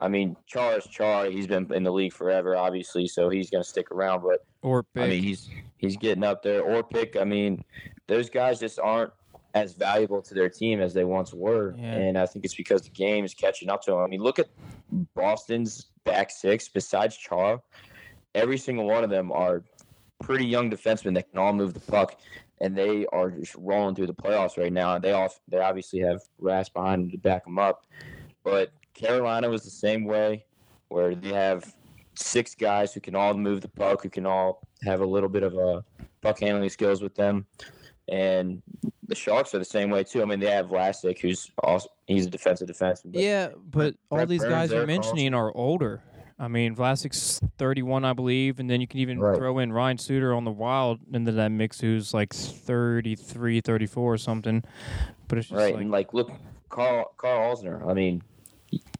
I 0.00 0.08
mean, 0.08 0.36
Char 0.46 0.78
is 0.78 0.86
Char. 0.86 1.26
He's 1.26 1.46
been 1.46 1.72
in 1.72 1.82
the 1.82 1.92
league 1.92 2.12
forever, 2.12 2.56
obviously, 2.56 3.06
so 3.08 3.28
he's 3.28 3.50
going 3.50 3.62
to 3.62 3.68
stick 3.68 3.90
around. 3.90 4.22
But. 4.22 4.44
Or 4.62 4.84
big. 4.94 5.04
I 5.04 5.08
mean, 5.08 5.22
he's 5.22 5.50
he's 5.76 5.96
getting 5.96 6.24
up 6.24 6.42
there. 6.42 6.62
Or 6.62 6.82
pick. 6.82 7.16
I 7.16 7.24
mean, 7.24 7.64
those 8.06 8.30
guys 8.30 8.60
just 8.60 8.78
aren't 8.78 9.12
as 9.54 9.72
valuable 9.72 10.20
to 10.22 10.34
their 10.34 10.48
team 10.48 10.80
as 10.80 10.92
they 10.94 11.04
once 11.04 11.32
were, 11.32 11.74
Yeah. 11.78 11.94
and 11.94 12.18
I 12.18 12.26
think 12.26 12.44
it's 12.44 12.54
because 12.54 12.82
the 12.82 12.90
game 12.90 13.24
is 13.24 13.34
catching 13.34 13.70
up 13.70 13.82
to 13.82 13.92
them. 13.92 14.00
I 14.00 14.06
mean, 14.06 14.20
look 14.20 14.38
at 14.38 14.48
Boston's 15.14 15.86
back 16.04 16.30
six. 16.30 16.68
Besides 16.68 17.16
Char, 17.16 17.60
every 18.34 18.58
single 18.58 18.86
one 18.86 19.04
of 19.04 19.10
them 19.10 19.32
are 19.32 19.64
pretty 20.22 20.46
young 20.46 20.70
defensemen 20.70 21.14
that 21.14 21.30
can 21.30 21.38
all 21.38 21.52
move 21.52 21.74
the 21.74 21.80
puck, 21.80 22.20
and 22.60 22.76
they 22.76 23.06
are 23.06 23.30
just 23.30 23.54
rolling 23.56 23.94
through 23.94 24.06
the 24.06 24.14
playoffs 24.14 24.58
right 24.58 24.72
now. 24.72 24.94
And 24.94 25.02
they 25.02 25.12
all 25.12 25.32
they 25.48 25.58
obviously 25.58 26.00
have 26.00 26.20
Rask 26.40 26.72
behind 26.72 27.02
them 27.04 27.10
to 27.10 27.18
back 27.18 27.44
them 27.44 27.58
up, 27.58 27.86
but 28.44 28.70
Carolina 28.98 29.48
was 29.48 29.62
the 29.64 29.70
same 29.70 30.04
way, 30.04 30.44
where 30.88 31.14
they 31.14 31.32
have 31.32 31.74
six 32.14 32.54
guys 32.54 32.92
who 32.92 33.00
can 33.00 33.14
all 33.14 33.32
move 33.34 33.60
the 33.60 33.68
puck, 33.68 34.02
who 34.02 34.10
can 34.10 34.26
all 34.26 34.60
have 34.84 35.00
a 35.00 35.06
little 35.06 35.28
bit 35.28 35.42
of 35.44 35.54
a 35.54 35.84
puck 36.20 36.40
handling 36.40 36.68
skills 36.68 37.00
with 37.00 37.14
them. 37.14 37.46
And 38.10 38.62
the 39.06 39.14
Sharks 39.14 39.54
are 39.54 39.58
the 39.58 39.64
same 39.64 39.90
way 39.90 40.02
too. 40.02 40.22
I 40.22 40.24
mean, 40.24 40.40
they 40.40 40.50
have 40.50 40.66
Vlasic, 40.66 41.20
who's 41.20 41.50
also 41.62 41.88
he's 42.06 42.26
a 42.26 42.30
defensive 42.30 42.68
defenseman. 42.68 43.12
but- 43.12 43.20
Yeah, 43.22 43.48
but 43.70 43.94
all 44.10 44.26
these 44.26 44.44
guys 44.44 44.70
you're 44.72 44.86
mentioning 44.86 45.34
are 45.34 45.54
older. 45.56 46.02
I 46.40 46.46
mean, 46.46 46.76
Vlasic's 46.76 47.40
31, 47.58 48.04
I 48.04 48.12
believe, 48.12 48.60
and 48.60 48.70
then 48.70 48.80
you 48.80 48.86
can 48.86 49.00
even 49.00 49.18
Right. 49.18 49.36
throw 49.36 49.58
in 49.58 49.72
Ryan 49.72 49.98
Suter 49.98 50.32
on 50.32 50.44
the 50.44 50.52
Wild 50.52 51.00
into 51.12 51.32
that 51.32 51.48
mix, 51.50 51.80
who's 51.80 52.14
like 52.14 52.32
33, 52.32 53.60
34 53.60 54.12
or 54.14 54.16
something. 54.18 54.62
But 55.26 55.38
it's 55.38 55.48
just 55.48 55.58
right. 55.58 55.74
like, 55.74 55.82
and 55.82 55.90
like, 55.90 56.14
look, 56.14 56.30
Karl 56.68 57.12
Karl 57.16 57.56
Alzner. 57.56 57.84
I 57.88 57.92
mean, 57.92 58.22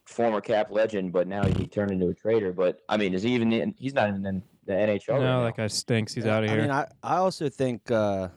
former 0.09 0.41
Cap 0.41 0.71
legend, 0.71 1.13
but 1.13 1.29
now 1.29 1.45
he 1.45 1.67
turned 1.67 1.91
into 1.91 2.09
a 2.09 2.15
traitor. 2.15 2.53
But 2.53 2.81
I 2.89 2.97
mean, 2.97 3.15
is 3.15 3.23
he 3.23 3.35
even? 3.35 3.53
In, 3.53 3.75
he's 3.79 3.95
not 3.95 4.09
even 4.09 4.25
in 4.25 4.43
the 4.65 4.73
NHL. 4.73 5.09
right 5.09 5.21
no, 5.21 5.21
now. 5.21 5.45
that 5.45 5.57
guy 5.57 5.67
stinks. 5.67 6.15
He's 6.15 6.27
out 6.27 6.45
of 6.45 6.51
I 6.51 6.53
here. 6.53 6.63
mean, 6.63 6.71
I, 6.71 6.87
I 7.03 7.17
also 7.17 7.49
think 7.49 7.91
uh, 7.91 8.29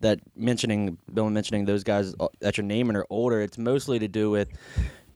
that 0.00 0.20
mentioning 0.34 0.96
Bill 1.12 1.28
mentioning 1.28 1.66
those 1.66 1.84
guys 1.84 2.14
uh, 2.18 2.28
that 2.40 2.56
you're 2.56 2.64
naming 2.64 2.96
are 2.96 3.06
older. 3.10 3.42
It's 3.42 3.58
mostly 3.58 3.98
to 3.98 4.08
do 4.08 4.30
with 4.30 4.48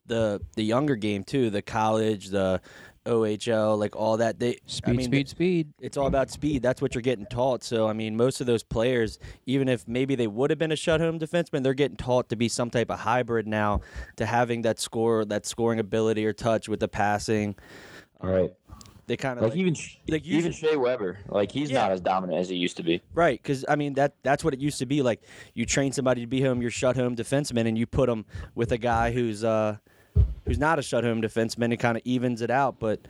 the 0.07 0.41
the 0.55 0.63
younger 0.63 0.97
game 0.97 1.25
too, 1.25 1.51
the 1.51 1.63
college, 1.63 2.29
the 2.29 2.61
OHL, 3.05 3.79
like 3.79 3.97
all 3.97 4.17
that. 4.19 4.39
They 4.39 4.59
speed, 4.67 4.91
I 4.91 4.93
mean, 4.95 5.07
speed, 5.07 5.29
speed. 5.29 5.73
it's 5.81 5.97
all 5.97 6.07
about 6.07 6.31
speed. 6.31 6.63
That's 6.63 6.81
what 6.81 6.95
you're 6.95 7.03
getting 7.03 7.27
taught. 7.27 7.63
So 7.63 7.89
I 7.89 7.93
mean, 7.93 8.17
most 8.17 8.41
of 8.41 8.47
those 8.47 8.63
players, 8.63 9.19
even 9.47 9.69
if 9.69 9.87
maybe 9.89 10.15
they 10.15 10.27
would 10.27 10.51
have 10.51 10.59
been 10.59 10.73
a 10.73 10.77
shut 10.77 11.01
home 11.01 11.19
defenseman, 11.19 11.63
they're 11.63 11.75
getting 11.75 11.97
taught 11.97 12.29
to 12.31 12.37
be 12.37 12.49
some 12.49 12.71
type 12.71 12.91
of 12.91 13.01
hybrid 13.01 13.47
now, 13.47 13.81
to 14.17 14.27
having 14.27 14.63
that 14.63 14.79
score, 14.79 15.25
that 15.25 15.47
scoring 15.47 15.79
ability 15.81 16.25
or 16.27 16.33
touch 16.33 16.69
with 16.69 16.81
the 16.81 16.89
passing. 16.89 17.55
All 18.21 18.31
right. 18.31 18.53
They 19.09 19.17
kind 19.17 19.37
of 19.39 19.47
Like, 19.47 19.57
even 19.57 19.75
like 20.09 20.25
even 20.25 20.53
usually- 20.53 20.53
Shea 20.71 20.77
Weber, 20.77 21.19
like 21.29 21.51
he's 21.51 21.71
Yeah. 21.73 21.83
not 21.83 21.91
as 21.93 22.01
dominant 22.01 22.39
as 22.39 22.49
he 22.49 22.57
used 22.57 22.77
to 22.77 22.85
be. 22.85 23.03
Right, 23.15 23.43
because 23.43 23.65
I 23.69 23.75
mean 23.75 23.95
that 23.95 24.15
that's 24.23 24.45
what 24.45 24.55
it 24.55 24.61
used 24.61 24.79
to 24.79 24.87
be. 24.87 25.03
Like 25.03 25.23
you 25.55 25.67
train 25.67 25.91
somebody 25.93 26.21
to 26.21 26.27
be 26.29 26.41
home, 26.41 26.63
your 26.63 26.71
shut 26.71 26.95
home 26.97 27.17
defenseman, 27.17 27.67
and 27.67 27.77
you 27.77 27.85
put 27.85 28.07
them 28.09 28.25
with 28.55 28.71
a 28.71 28.79
guy 28.79 29.11
who's 29.11 29.43
uh 29.43 29.79
who's 30.45 30.59
not 30.59 30.79
a 30.79 30.83
shut 30.83 31.05
home 31.05 31.23
defenseman. 31.23 31.73
It 31.73 31.79
kind 31.79 31.97
of 31.97 32.03
evens 32.05 32.43
it 32.43 32.51
out. 32.51 32.79
But 32.79 33.01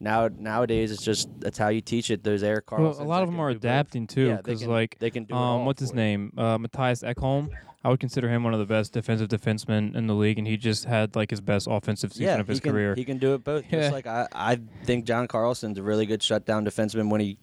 now 0.00 0.28
nowadays 0.28 0.92
it's 0.92 1.02
just 1.02 1.28
that's 1.40 1.58
how 1.58 1.68
you 1.68 1.80
teach 1.80 2.10
it. 2.10 2.24
Those 2.24 2.42
Eric 2.42 2.70
Well, 2.70 2.96
a 2.98 3.04
lot 3.04 3.22
of 3.22 3.28
them 3.28 3.40
are 3.40 3.50
do 3.52 3.58
both. 3.58 3.64
adapting 3.64 4.06
too, 4.06 4.26
Yeah, 4.28 4.36
because 4.36 4.60
can- 4.60 4.70
like 4.70 4.98
they 4.98 5.10
can 5.10 5.24
do 5.24 5.34
um, 5.34 5.64
what's 5.64 5.80
his 5.80 5.92
name? 5.92 6.32
Uh, 6.36 6.58
Mattias 6.58 7.02
Ekholm. 7.02 7.50
I 7.84 7.90
would 7.90 8.00
consider 8.00 8.28
him 8.28 8.42
one 8.42 8.52
of 8.52 8.58
the 8.58 8.66
best 8.66 8.92
defensive 8.92 9.28
defensemen 9.28 9.94
in 9.94 10.08
the 10.08 10.14
league, 10.14 10.36
and 10.36 10.46
he 10.48 10.56
just 10.56 10.84
had 10.84 11.14
like 11.14 11.30
his 11.30 11.40
best 11.40 11.68
offensive 11.70 12.12
season 12.12 12.26
yeah, 12.26 12.40
of 12.40 12.48
his 12.48 12.58
can, 12.58 12.72
career. 12.72 12.94
He 12.96 13.04
can 13.04 13.18
do 13.18 13.34
it 13.34 13.44
both. 13.44 13.64
Yeah. 13.70 13.80
Just 13.82 13.92
like 13.92 14.06
I, 14.06 14.26
I 14.32 14.58
think 14.84 15.04
John 15.04 15.28
Carlson's 15.28 15.78
a 15.78 15.82
really 15.82 16.04
good 16.04 16.22
shutdown 16.22 16.64
defenseman 16.64 17.08
when 17.08 17.20
he 17.20 17.38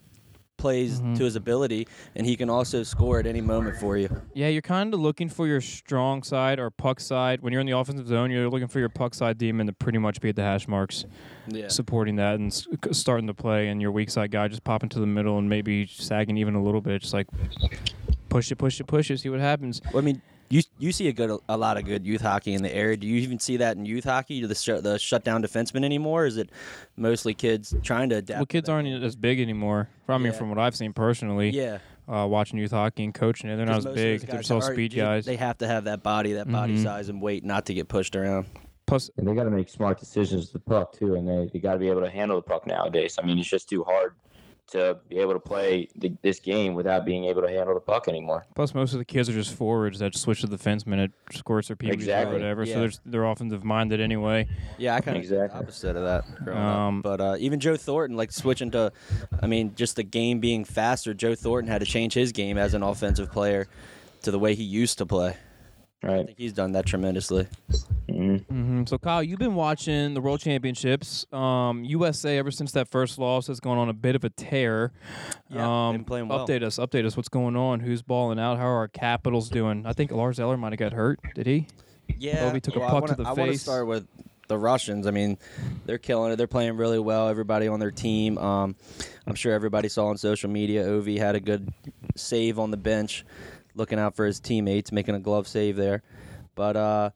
plays 0.57 1.01
Mhm. 1.01 1.17
to 1.17 1.23
his 1.23 1.35
ability, 1.35 1.87
and 2.15 2.25
he 2.25 2.35
can 2.35 2.49
also 2.49 2.83
score 2.83 3.19
at 3.19 3.25
any 3.27 3.41
moment 3.41 3.77
for 3.77 3.97
you. 3.97 4.09
Yeah, 4.33 4.47
you're 4.47 4.61
kind 4.61 4.93
of 4.93 4.99
looking 4.99 5.29
for 5.29 5.47
your 5.47 5.61
strong 5.61 6.23
side 6.23 6.59
or 6.59 6.69
puck 6.69 6.99
side. 6.99 7.41
When 7.41 7.51
you're 7.53 7.59
in 7.61 7.67
the 7.67 7.77
offensive 7.77 8.07
zone, 8.07 8.31
you're 8.31 8.49
looking 8.49 8.67
for 8.67 8.79
your 8.79 8.89
puck 8.89 9.13
side 9.13 9.37
demon 9.37 9.67
to 9.67 9.73
pretty 9.73 9.97
much 9.97 10.21
be 10.21 10.29
at 10.29 10.35
the 10.35 10.43
hash 10.43 10.67
marks, 10.67 11.05
Yeah. 11.47 11.67
supporting 11.67 12.15
that 12.17 12.39
and 12.39 12.53
starting 12.91 13.27
to 13.27 13.33
play, 13.33 13.67
and 13.67 13.81
your 13.81 13.91
weak 13.91 14.09
side 14.09 14.31
guy 14.31 14.47
just 14.47 14.63
popping 14.63 14.89
to 14.89 14.99
the 14.99 15.07
middle 15.07 15.37
and 15.37 15.49
maybe 15.49 15.85
sagging 15.87 16.37
even 16.37 16.55
a 16.55 16.63
little 16.63 16.81
bit, 16.81 17.01
just 17.01 17.13
like 17.13 17.27
push 18.29 18.51
it, 18.51 18.57
push 18.57 18.79
it, 18.79 18.85
push 18.87 19.11
it, 19.11 19.19
see 19.19 19.29
what 19.29 19.39
happens. 19.39 19.81
Well, 19.93 20.01
I 20.01 20.05
mean, 20.05 20.21
you 20.49 20.61
you 20.77 20.91
see 20.91 21.07
a 21.07 21.13
good 21.13 21.39
a 21.49 21.57
lot 21.57 21.77
of 21.77 21.85
good 21.85 22.05
youth 22.05 22.21
hockey 22.21 22.53
in 22.53 22.61
the 22.61 22.73
area. 22.73 22.97
Do 22.97 23.07
you 23.07 23.17
even 23.21 23.39
see 23.39 23.57
that 23.57 23.77
in 23.77 23.85
youth 23.85 24.03
hockey? 24.03 24.41
Do 24.41 24.47
the 24.47 24.55
sh- 24.55 24.81
the 24.81 24.97
shutdown 24.99 25.41
defenseman 25.43 25.83
anymore? 25.83 26.25
Is 26.25 26.37
it 26.37 26.49
mostly 26.97 27.33
kids 27.33 27.73
trying 27.83 28.09
to 28.09 28.17
adapt? 28.17 28.37
Well, 28.39 28.45
kids 28.45 28.67
that? 28.67 28.73
aren't 28.73 28.87
as 29.03 29.15
big 29.15 29.39
anymore. 29.39 29.89
I 30.07 30.17
mean, 30.17 30.27
Yeah. 30.27 30.31
from 30.33 30.49
what 30.49 30.59
I've 30.59 30.75
seen 30.75 30.93
personally, 30.93 31.49
Yeah, 31.49 31.79
uh, 32.07 32.27
watching 32.29 32.59
youth 32.59 32.71
hockey 32.71 33.03
and 33.03 33.13
coaching 33.13 33.49
it, 33.49 33.57
they're 33.57 33.65
not 33.65 33.77
as 33.77 33.85
big. 33.85 34.21
They're 34.21 34.37
guys 34.37 34.47
just 34.47 34.69
are- 34.69 34.73
speed 34.73 34.91
they- 34.91 34.97
guys. 34.97 35.25
They 35.25 35.35
have 35.37 35.57
to 35.59 35.67
have 35.67 35.85
that 35.85 36.03
body, 36.03 36.33
that 36.33 36.51
body 36.51 36.75
Mhm. 36.77 36.83
size 36.83 37.09
and 37.09 37.21
weight, 37.21 37.43
not 37.43 37.65
to 37.67 37.73
get 37.73 37.87
pushed 37.87 38.15
around. 38.15 38.45
Plus, 38.87 39.09
And 39.17 39.27
they 39.27 39.33
got 39.33 39.45
to 39.45 39.49
make 39.51 39.67
smart 39.67 39.99
decisions 39.99 40.53
with 40.53 40.63
the 40.63 40.69
puck 40.69 40.93
too, 40.93 41.15
and 41.15 41.27
they, 41.27 41.49
they 41.51 41.57
got 41.59 41.73
to 41.73 41.79
be 41.79 41.89
able 41.89 42.01
to 42.01 42.09
handle 42.09 42.37
the 42.37 42.43
puck 42.43 42.67
nowadays. 42.67 43.17
I 43.19 43.25
mean, 43.25 43.39
it's 43.39 43.49
just 43.49 43.67
too 43.67 43.83
hard 43.83 44.13
to 44.67 44.97
be 45.09 45.17
able 45.19 45.33
to 45.33 45.39
play 45.39 45.87
the, 45.95 46.11
this 46.23 46.39
game 46.39 46.73
without 46.73 47.05
being 47.05 47.25
able 47.25 47.41
to 47.41 47.47
handle 47.49 47.73
the 47.75 47.79
puck 47.79 48.07
anymore. 48.07 48.45
plus 48.55 48.73
most 48.73 48.93
of 48.93 48.99
the 48.99 49.05
kids 49.05 49.29
are 49.29 49.33
just 49.33 49.53
forwards 49.53 49.99
that 49.99 50.15
switch 50.15 50.41
to 50.41 50.47
the 50.47 50.57
defensemen 50.57 51.03
at 51.03 51.11
scores 51.35 51.69
or 51.69 51.75
PBs 51.75 51.89
or 51.89 51.93
Exactly. 51.93 52.33
whatever. 52.33 52.65
So 52.65 52.71
Yeah. 52.71 52.79
they're 52.79 52.91
they're 53.05 53.25
offensive 53.25 53.63
minded 53.63 53.99
anyway. 54.01 54.47
Yeah, 54.77 54.95
I 54.95 55.01
kind 55.01 55.17
of 55.17 55.23
Exactly. 55.23 55.59
opposite 55.59 55.95
of 55.95 56.03
that 56.03 56.51
Um, 56.51 56.97
up. 56.97 57.03
But 57.03 57.21
uh, 57.21 57.35
even 57.39 57.59
Joe 57.59 57.75
Thornton, 57.77 58.17
like 58.17 58.31
switching 58.31 58.71
to, 58.71 58.91
I 59.41 59.47
mean, 59.47 59.75
just 59.75 59.95
the 59.97 60.03
game 60.03 60.39
being 60.39 60.65
faster. 60.65 61.13
Joe 61.13 61.35
Thornton 61.35 61.71
had 61.71 61.79
to 61.79 61.85
change 61.85 62.13
his 62.13 62.31
game 62.31 62.57
as 62.57 62.73
an 62.73 62.81
offensive 62.83 63.31
player 63.31 63.67
to 64.23 64.31
the 64.31 64.39
way 64.39 64.55
he 64.55 64.63
used 64.63 64.97
to 64.97 65.05
play. 65.05 65.35
I 66.03 66.23
think 66.23 66.37
he's 66.37 66.53
done 66.53 66.73
that 66.73 66.85
tremendously. 66.85 67.47
hmm 68.07 68.37
hmm 68.37 68.83
So 68.85 68.97
Kyle, 68.97 69.23
you've 69.23 69.39
been 69.39 69.55
watching 69.55 70.13
the 70.13 70.21
World 70.21 70.39
Championships. 70.39 71.25
Um, 71.33 71.83
USA 71.83 72.37
ever 72.37 72.51
since 72.51 72.71
that 72.73 72.87
first 72.87 73.17
loss 73.17 73.47
has 73.47 73.59
gone 73.59 73.77
on 73.77 73.89
a 73.89 73.93
bit 73.93 74.15
of 74.15 74.23
a 74.23 74.29
tear. 74.29 74.91
Yeah, 75.49 75.87
um, 75.87 75.95
been 75.95 76.05
playing 76.05 76.27
well. 76.27 76.47
Update 76.47 76.63
us, 76.63 76.77
update 76.77 77.05
us. 77.05 77.17
What's 77.17 77.29
going 77.29 77.55
on? 77.55 77.79
Who's 77.79 78.01
balling 78.01 78.39
out? 78.39 78.57
How 78.57 78.67
are 78.67 78.77
our 78.77 78.87
Capitals 78.87 79.49
doing? 79.49 79.85
I 79.85 79.93
think 79.93 80.11
Lars 80.11 80.39
Eller 80.39 80.57
might 80.57 80.73
have 80.73 80.79
got 80.79 80.93
hurt. 80.93 81.19
Did 81.33 81.47
he? 81.47 81.67
Yeah, 82.17 82.47
Kobe 82.47 82.59
took 82.59 82.75
a 82.75 82.79
puck 82.81 82.93
wanna, 82.93 83.07
to 83.07 83.23
the 83.23 83.29
I 83.29 83.33
want 83.33 83.51
to 83.51 83.57
start 83.57 83.87
with 83.87 84.07
the 84.47 84.57
Russians. 84.57 85.07
I 85.07 85.11
mean, 85.11 85.37
they're 85.85 85.97
killing 85.97 86.31
it. 86.31 86.35
They're 86.35 86.47
playing 86.47 86.77
really 86.77 86.99
well. 86.99 87.29
Everybody 87.29 87.67
on 87.67 87.79
their 87.79 87.91
team. 87.91 88.37
Um, 88.37 88.75
I'm 89.25 89.35
sure 89.35 89.53
everybody 89.53 89.89
saw 89.89 90.07
on 90.07 90.17
social 90.17 90.49
media. 90.49 90.85
Ovi 90.85 91.17
had 91.17 91.35
a 91.35 91.39
good 91.39 91.73
save 92.15 92.59
on 92.59 92.71
the 92.71 92.77
bench, 92.77 93.25
looking 93.75 93.99
out 93.99 94.15
for 94.15 94.25
his 94.25 94.39
teammates, 94.39 94.91
making 94.91 95.15
a 95.15 95.19
glove 95.19 95.47
save 95.47 95.75
there. 95.75 96.01
But 96.55 96.75
uh, 96.75 97.09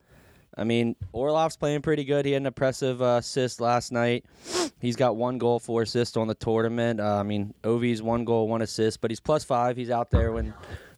I 0.57 0.63
mean, 0.65 0.95
Orlov's 1.13 1.55
playing 1.55 1.81
pretty 1.81 2.03
good. 2.03 2.25
He 2.25 2.33
had 2.33 2.41
an 2.41 2.47
impressive 2.47 3.01
uh, 3.01 3.17
assist 3.19 3.61
last 3.61 3.91
night. 3.91 4.25
He's 4.79 4.95
got 4.95 5.15
one 5.15 5.37
goal, 5.37 5.59
four 5.59 5.83
assists 5.83 6.17
on 6.17 6.27
the 6.27 6.35
tournament. 6.35 6.99
Uh, 6.99 7.17
I 7.17 7.23
mean, 7.23 7.53
Ovi's 7.63 8.01
one 8.01 8.25
goal, 8.25 8.47
one 8.47 8.61
assist, 8.61 9.01
but 9.01 9.11
he's 9.11 9.19
plus 9.19 9.43
five. 9.43 9.77
He's 9.77 9.89
out 9.89 10.11
there 10.11 10.31
when 10.31 10.53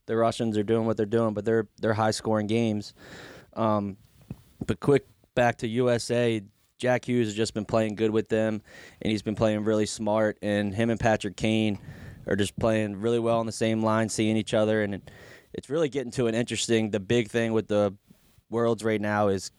the 0.08 0.16
Russians 0.16 0.58
are 0.58 0.64
doing 0.64 0.86
what 0.86 0.98
they're 0.98 1.06
doing, 1.06 1.34
but 1.34 1.46
they're 1.46 1.68
they're 1.80 1.94
high 1.94 2.12
scoring 2.12 2.48
games. 2.48 2.94
Um, 3.54 3.98
but 4.66 4.80
quick 4.80 5.06
back 5.36 5.58
to 5.60 5.68
USA. 5.68 6.42
Jack 6.78 7.08
Hughes 7.08 7.28
has 7.28 7.36
just 7.36 7.54
been 7.54 7.66
playing 7.66 7.94
good 7.94 8.10
with 8.10 8.28
them, 8.30 8.64
and 9.02 9.12
he's 9.12 9.22
been 9.22 9.36
playing 9.36 9.64
really 9.64 9.86
smart. 9.86 10.40
And 10.42 10.74
him 10.74 10.90
and 10.90 11.00
Patrick 11.00 11.38
Kane 11.38 11.78
are 12.26 12.36
just 12.36 12.58
playing 12.58 13.00
really 13.00 13.20
well 13.20 13.40
on 13.40 13.46
the 13.46 13.52
same 13.52 13.84
line, 13.84 14.10
seeing 14.10 14.36
each 14.36 14.56
other, 14.56 14.82
and 14.82 15.02
it's 15.54 15.70
really 15.70 15.90
getting 15.90 16.12
to 16.12 16.28
an 16.28 16.36
interesting. 16.36 16.92
The 16.92 17.00
big 17.00 17.30
thing 17.30 17.54
with 17.54 17.68
the 17.68 17.96
worlds 18.50 18.84
right 18.84 19.02
now 19.02 19.30
is 19.30 19.52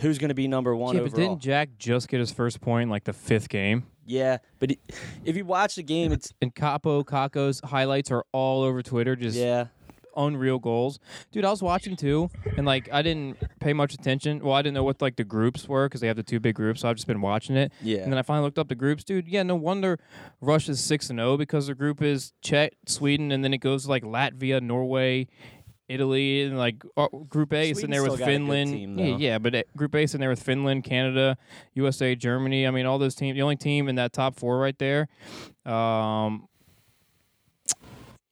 who's 0.00 0.18
going 0.18 0.28
to 0.28 0.34
be 0.34 0.48
number 0.48 0.76
one 0.76 0.94
yeah, 0.94 1.02
but 1.02 1.12
overall. 1.12 1.28
didn't 1.30 1.42
Jack 1.42 1.70
just 1.78 2.08
get 2.08 2.20
his 2.20 2.32
first 2.32 2.60
point 2.60 2.90
like 2.90 3.04
the 3.04 3.12
fifth 3.12 3.48
game? 3.48 3.84
yeah, 4.06 4.38
but 4.58 4.72
it, 4.72 4.78
if 5.24 5.36
you 5.36 5.44
watch 5.44 5.76
the 5.76 5.82
game, 5.82 6.12
it's 6.12 6.32
And 6.40 6.54
Kaapo 6.54 7.04
Kakko's 7.04 7.60
highlights 7.64 8.10
are 8.10 8.24
all 8.32 8.62
over 8.62 8.82
Twitter, 8.82 9.16
just 9.16 9.36
yeah, 9.36 9.66
unreal 10.16 10.58
goals. 10.58 10.98
Dude, 11.30 11.44
I 11.44 11.50
was 11.50 11.62
watching 11.62 11.96
too, 11.96 12.30
and 12.56 12.66
like 12.66 12.88
I 12.92 13.02
didn't 13.02 13.38
pay 13.60 13.72
much 13.72 13.94
attention. 13.94 14.40
Well, 14.44 14.54
I 14.54 14.62
didn't 14.62 14.74
know 14.74 14.84
what 14.84 15.00
like 15.02 15.16
the 15.16 15.24
groups 15.24 15.68
were 15.68 15.86
because 15.88 16.00
they 16.00 16.06
have 16.08 16.16
the 16.16 16.22
two 16.22 16.40
big 16.40 16.54
groups. 16.54 16.80
So 16.82 16.88
I've 16.88 16.96
just 16.96 17.06
been 17.06 17.20
watching 17.20 17.56
it. 17.56 17.72
yeah. 17.80 17.98
And 18.00 18.12
then 18.12 18.18
I 18.18 18.22
finally 18.22 18.44
looked 18.44 18.58
up 18.58 18.68
the 18.68 18.74
groups, 18.74 19.04
dude. 19.04 19.28
Yeah, 19.28 19.42
no 19.42 19.56
wonder 19.56 19.98
Russia's 20.40 20.80
six 20.82 21.10
and 21.10 21.18
zero 21.18 21.36
because 21.36 21.66
the 21.66 21.74
group 21.74 22.02
is 22.02 22.32
Czech, 22.42 22.72
Sweden, 22.86 23.32
and 23.32 23.42
then 23.44 23.52
it 23.54 23.58
goes 23.58 23.84
to, 23.84 23.90
like 23.90 24.02
Latvia, 24.02 24.60
Norway, 24.60 25.26
Italy, 25.88 26.42
and 26.42 26.56
like 26.56 26.82
uh, 26.96 27.08
Group 27.28 27.52
A 27.52 27.70
is 27.70 27.82
in 27.82 27.90
there 27.90 28.02
with 28.02 28.12
still 28.12 28.26
got 28.26 28.28
a 28.28 28.32
good 28.32 28.44
Finland. 28.46 28.70
team, 28.72 28.98
yeah, 28.98 29.16
yeah, 29.16 29.38
but 29.38 29.54
uh, 29.54 29.62
Group 29.76 29.94
A 29.94 29.98
is 30.00 30.14
in 30.14 30.20
there 30.20 30.30
with 30.30 30.42
Finland, 30.42 30.84
Canada, 30.84 31.36
USA, 31.74 32.14
Germany. 32.14 32.66
I 32.66 32.70
mean, 32.70 32.86
all 32.86 32.98
those 32.98 33.14
teams. 33.14 33.34
The 33.36 33.42
only 33.42 33.56
team 33.56 33.88
in 33.88 33.96
that 33.96 34.12
top 34.12 34.36
four 34.36 34.58
right 34.58 34.78
there. 34.78 35.08
Um, 35.66 36.48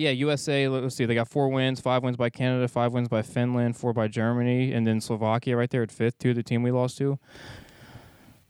yeah, 0.00 0.10
USA. 0.10 0.66
let- 0.68 0.82
Let's 0.82 0.96
see. 0.96 1.04
They 1.04 1.14
got 1.14 1.28
four 1.28 1.48
wins, 1.48 1.78
five 1.80 2.02
wins 2.02 2.16
by 2.16 2.30
Canada, 2.30 2.66
five 2.68 2.92
wins 2.92 3.08
by 3.08 3.22
Finland, 3.22 3.76
four 3.76 3.92
by 3.92 4.08
Germany, 4.08 4.72
and 4.72 4.86
then 4.86 5.00
Slovakia 5.00 5.56
right 5.56 5.68
there 5.70 5.82
at 5.82 5.92
fifth 5.92 6.18
too. 6.18 6.32
The 6.34 6.42
team 6.42 6.62
we 6.62 6.70
lost 6.70 6.96
to. 6.98 7.18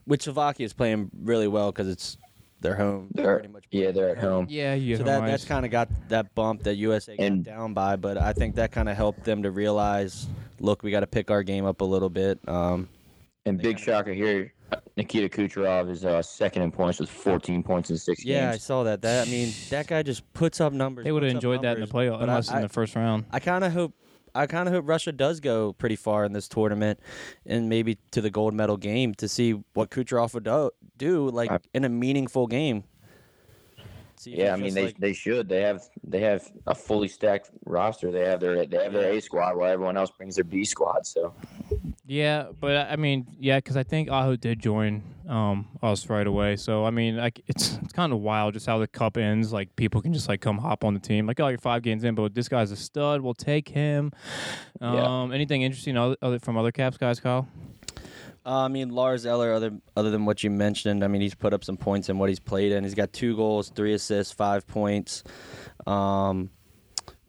Which 0.04 0.22
Slovakia 0.24 0.64
is 0.66 0.72
playing 0.72 1.10
really 1.22 1.46
well 1.48 1.70
because 1.72 1.88
it's 1.88 2.16
their 2.60 2.74
home. 2.76 3.08
They're 3.14 3.36
pretty 3.38 3.52
much 3.52 3.64
yeah, 3.70 3.90
they're 3.90 4.10
at 4.10 4.18
home. 4.18 4.46
Yeah, 4.48 4.74
you 4.74 4.96
So 4.96 5.02
that 5.04 5.24
that's 5.26 5.44
kind 5.44 5.64
of 5.64 5.70
got 5.72 5.88
that 6.08 6.34
bump 6.34 6.62
that 6.64 6.76
USA 6.76 7.16
got 7.16 7.24
And- 7.24 7.44
down 7.44 7.74
by, 7.74 7.96
but 7.96 8.16
I 8.18 8.32
think 8.32 8.54
that 8.56 8.70
kind 8.72 8.88
of 8.88 8.96
helped 8.96 9.24
them 9.24 9.42
to 9.42 9.50
realize, 9.50 10.26
look, 10.58 10.82
we 10.82 10.90
got 10.90 11.00
to 11.00 11.06
pick 11.06 11.30
our 11.30 11.42
game 11.42 11.64
up 11.64 11.80
a 11.80 11.84
little 11.84 12.10
bit. 12.10 12.38
Um, 12.48 12.88
And 13.46 13.56
big 13.58 13.76
kinda- 13.76 13.82
shocker 13.82 14.12
here, 14.12 14.52
Nikita 14.96 15.28
Kucherov 15.28 15.90
is 15.90 16.04
uh, 16.04 16.20
second 16.22 16.62
in 16.62 16.70
points 16.70 16.98
with 17.00 17.08
14 17.10 17.62
points 17.62 17.90
in 17.90 17.96
six 17.96 18.24
yeah, 18.24 18.50
I 18.50 18.58
saw 18.58 18.82
that. 18.84 19.02
That 19.02 19.26
I 19.26 19.30
mean, 19.30 19.52
that 19.70 19.86
guy 19.86 20.02
just 20.02 20.30
puts 20.34 20.60
up 20.60 20.72
numbers. 20.72 21.04
They 21.04 21.12
would 21.12 21.22
have 21.22 21.32
puts 21.32 21.44
up 21.44 21.50
enjoyed 21.52 21.62
that 21.64 21.78
in 21.78 21.86
the 21.86 21.86
numbers, 21.86 22.10
playoff, 22.10 22.20
but 22.20 22.28
I- 22.28 22.32
unless 22.32 22.50
I, 22.50 22.56
in 22.56 22.62
the 22.62 22.68
first 22.68 22.94
round. 22.96 23.24
I 23.30 23.40
kind 23.40 23.64
of 23.64 23.72
hope. 23.72 23.94
I 24.32 24.46
kind 24.46 24.68
of 24.68 24.74
hope 24.74 24.88
Russia 24.88 25.10
does 25.10 25.40
go 25.40 25.72
pretty 25.72 25.96
far 25.96 26.24
in 26.24 26.32
this 26.32 26.46
tournament, 26.48 27.00
and 27.46 27.68
maybe 27.68 27.98
to 28.12 28.20
the 28.20 28.30
gold 28.30 28.54
medal 28.54 28.76
game 28.76 29.12
to 29.16 29.26
see 29.26 29.60
what 29.72 29.90
Kucherov 29.90 30.34
would 30.34 30.44
do, 30.44 30.70
do 30.98 31.30
like 31.30 31.50
I- 31.50 31.58
in 31.74 31.84
a 31.84 31.88
meaningful 31.88 32.46
game. 32.46 32.84
See 34.16 34.36
Yeah, 34.36 34.52
I 34.52 34.56
mean 34.56 34.74
they 34.74 34.84
like- 34.86 34.98
they 34.98 35.14
should. 35.14 35.48
They 35.48 35.62
have 35.62 35.82
they 36.04 36.20
have 36.20 36.46
a 36.66 36.74
fully 36.74 37.08
stacked 37.08 37.50
roster. 37.64 38.12
They 38.12 38.26
have 38.26 38.38
their 38.38 38.66
they 38.66 38.84
have 38.84 38.92
their 38.92 39.12
A 39.14 39.20
squad 39.20 39.56
while 39.56 39.70
everyone 39.72 39.96
else 39.96 40.10
brings 40.10 40.34
their 40.36 40.44
B 40.44 40.64
squad. 40.64 41.06
So 41.06 41.34
Yeah, 42.10 42.48
but 42.58 42.90
I 42.90 42.96
mean, 42.96 43.24
yeah, 43.38 43.58
because 43.58 43.76
I 43.76 43.84
think 43.84 44.10
Aho 44.10 44.34
did 44.34 44.58
join 44.58 45.04
um, 45.28 45.68
us 45.80 46.08
right 46.08 46.26
away. 46.26 46.56
So 46.56 46.84
I 46.84 46.90
mean, 46.90 47.16
like 47.16 47.40
it's 47.46 47.78
it's 47.80 47.92
kind 47.92 48.12
of 48.12 48.18
wild 48.18 48.54
just 48.54 48.66
how 48.66 48.78
the 48.78 48.88
cup 48.88 49.16
ends. 49.16 49.52
Like 49.52 49.76
people 49.76 50.02
can 50.02 50.12
just 50.12 50.28
like 50.28 50.40
come 50.40 50.58
hop 50.58 50.82
on 50.82 50.92
the 50.92 50.98
team. 50.98 51.28
Like, 51.28 51.38
oh, 51.38 51.46
you're 51.46 51.58
five 51.58 51.82
games 51.82 52.02
in, 52.02 52.16
but 52.16 52.34
this 52.34 52.48
guy's 52.48 52.72
a 52.72 52.76
stud. 52.76 53.20
We'll 53.20 53.34
take 53.34 53.68
him. 53.68 54.10
Um, 54.80 54.94
Yeah. 55.30 55.34
Anything 55.36 55.62
interesting 55.62 55.96
other, 55.96 56.16
other 56.20 56.40
from 56.40 56.58
other 56.58 56.72
Caps 56.72 56.96
guys, 56.96 57.20
Kyle? 57.20 57.46
Uh, 58.44 58.64
I 58.64 58.68
mean, 58.68 58.88
Lars 58.88 59.24
Eller, 59.24 59.52
other 59.52 59.70
other 59.94 60.10
than 60.10 60.24
what 60.24 60.42
you 60.42 60.50
mentioned, 60.50 61.04
I 61.04 61.06
mean, 61.06 61.20
he's 61.20 61.36
put 61.36 61.54
up 61.54 61.62
some 61.62 61.76
points 61.76 62.08
in 62.08 62.18
what 62.18 62.28
he's 62.28 62.40
played 62.40 62.72
in. 62.72 62.82
He's 62.82 62.96
got 62.96 63.12
two 63.12 63.36
goals, 63.36 63.70
three 63.70 63.94
assists, 63.94 64.32
five 64.32 64.66
points. 64.66 65.22
Um, 65.86 66.50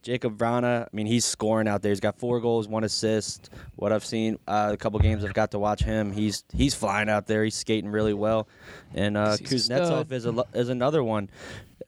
Jakub 0.02 0.36
Vrana, 0.36 0.84
I 0.84 0.88
mean, 0.92 1.06
he's 1.06 1.24
scoring 1.24 1.68
out 1.68 1.82
there. 1.82 1.90
He's 1.90 2.00
got 2.00 2.18
four 2.18 2.40
goals, 2.40 2.66
one 2.66 2.84
assist. 2.84 3.50
What 3.76 3.92
I've 3.92 4.04
seen, 4.04 4.38
uh, 4.48 4.70
a 4.72 4.76
couple 4.76 4.98
games 4.98 5.24
I've 5.24 5.34
got 5.34 5.52
to 5.52 5.58
watch 5.58 5.82
him. 5.82 6.12
He's 6.12 6.44
he's 6.52 6.74
flying 6.74 7.08
out 7.08 7.26
there. 7.26 7.44
He's 7.44 7.54
skating 7.54 7.90
really 7.90 8.14
well. 8.14 8.48
And 8.94 9.16
uh, 9.16 9.36
He's 9.36 9.52
a 9.52 9.58
stud. 9.60 9.80
Kuznetsov 9.82 10.12
is 10.12 10.26
a, 10.26 10.44
is 10.54 10.68
another 10.68 11.04
one. 11.04 11.30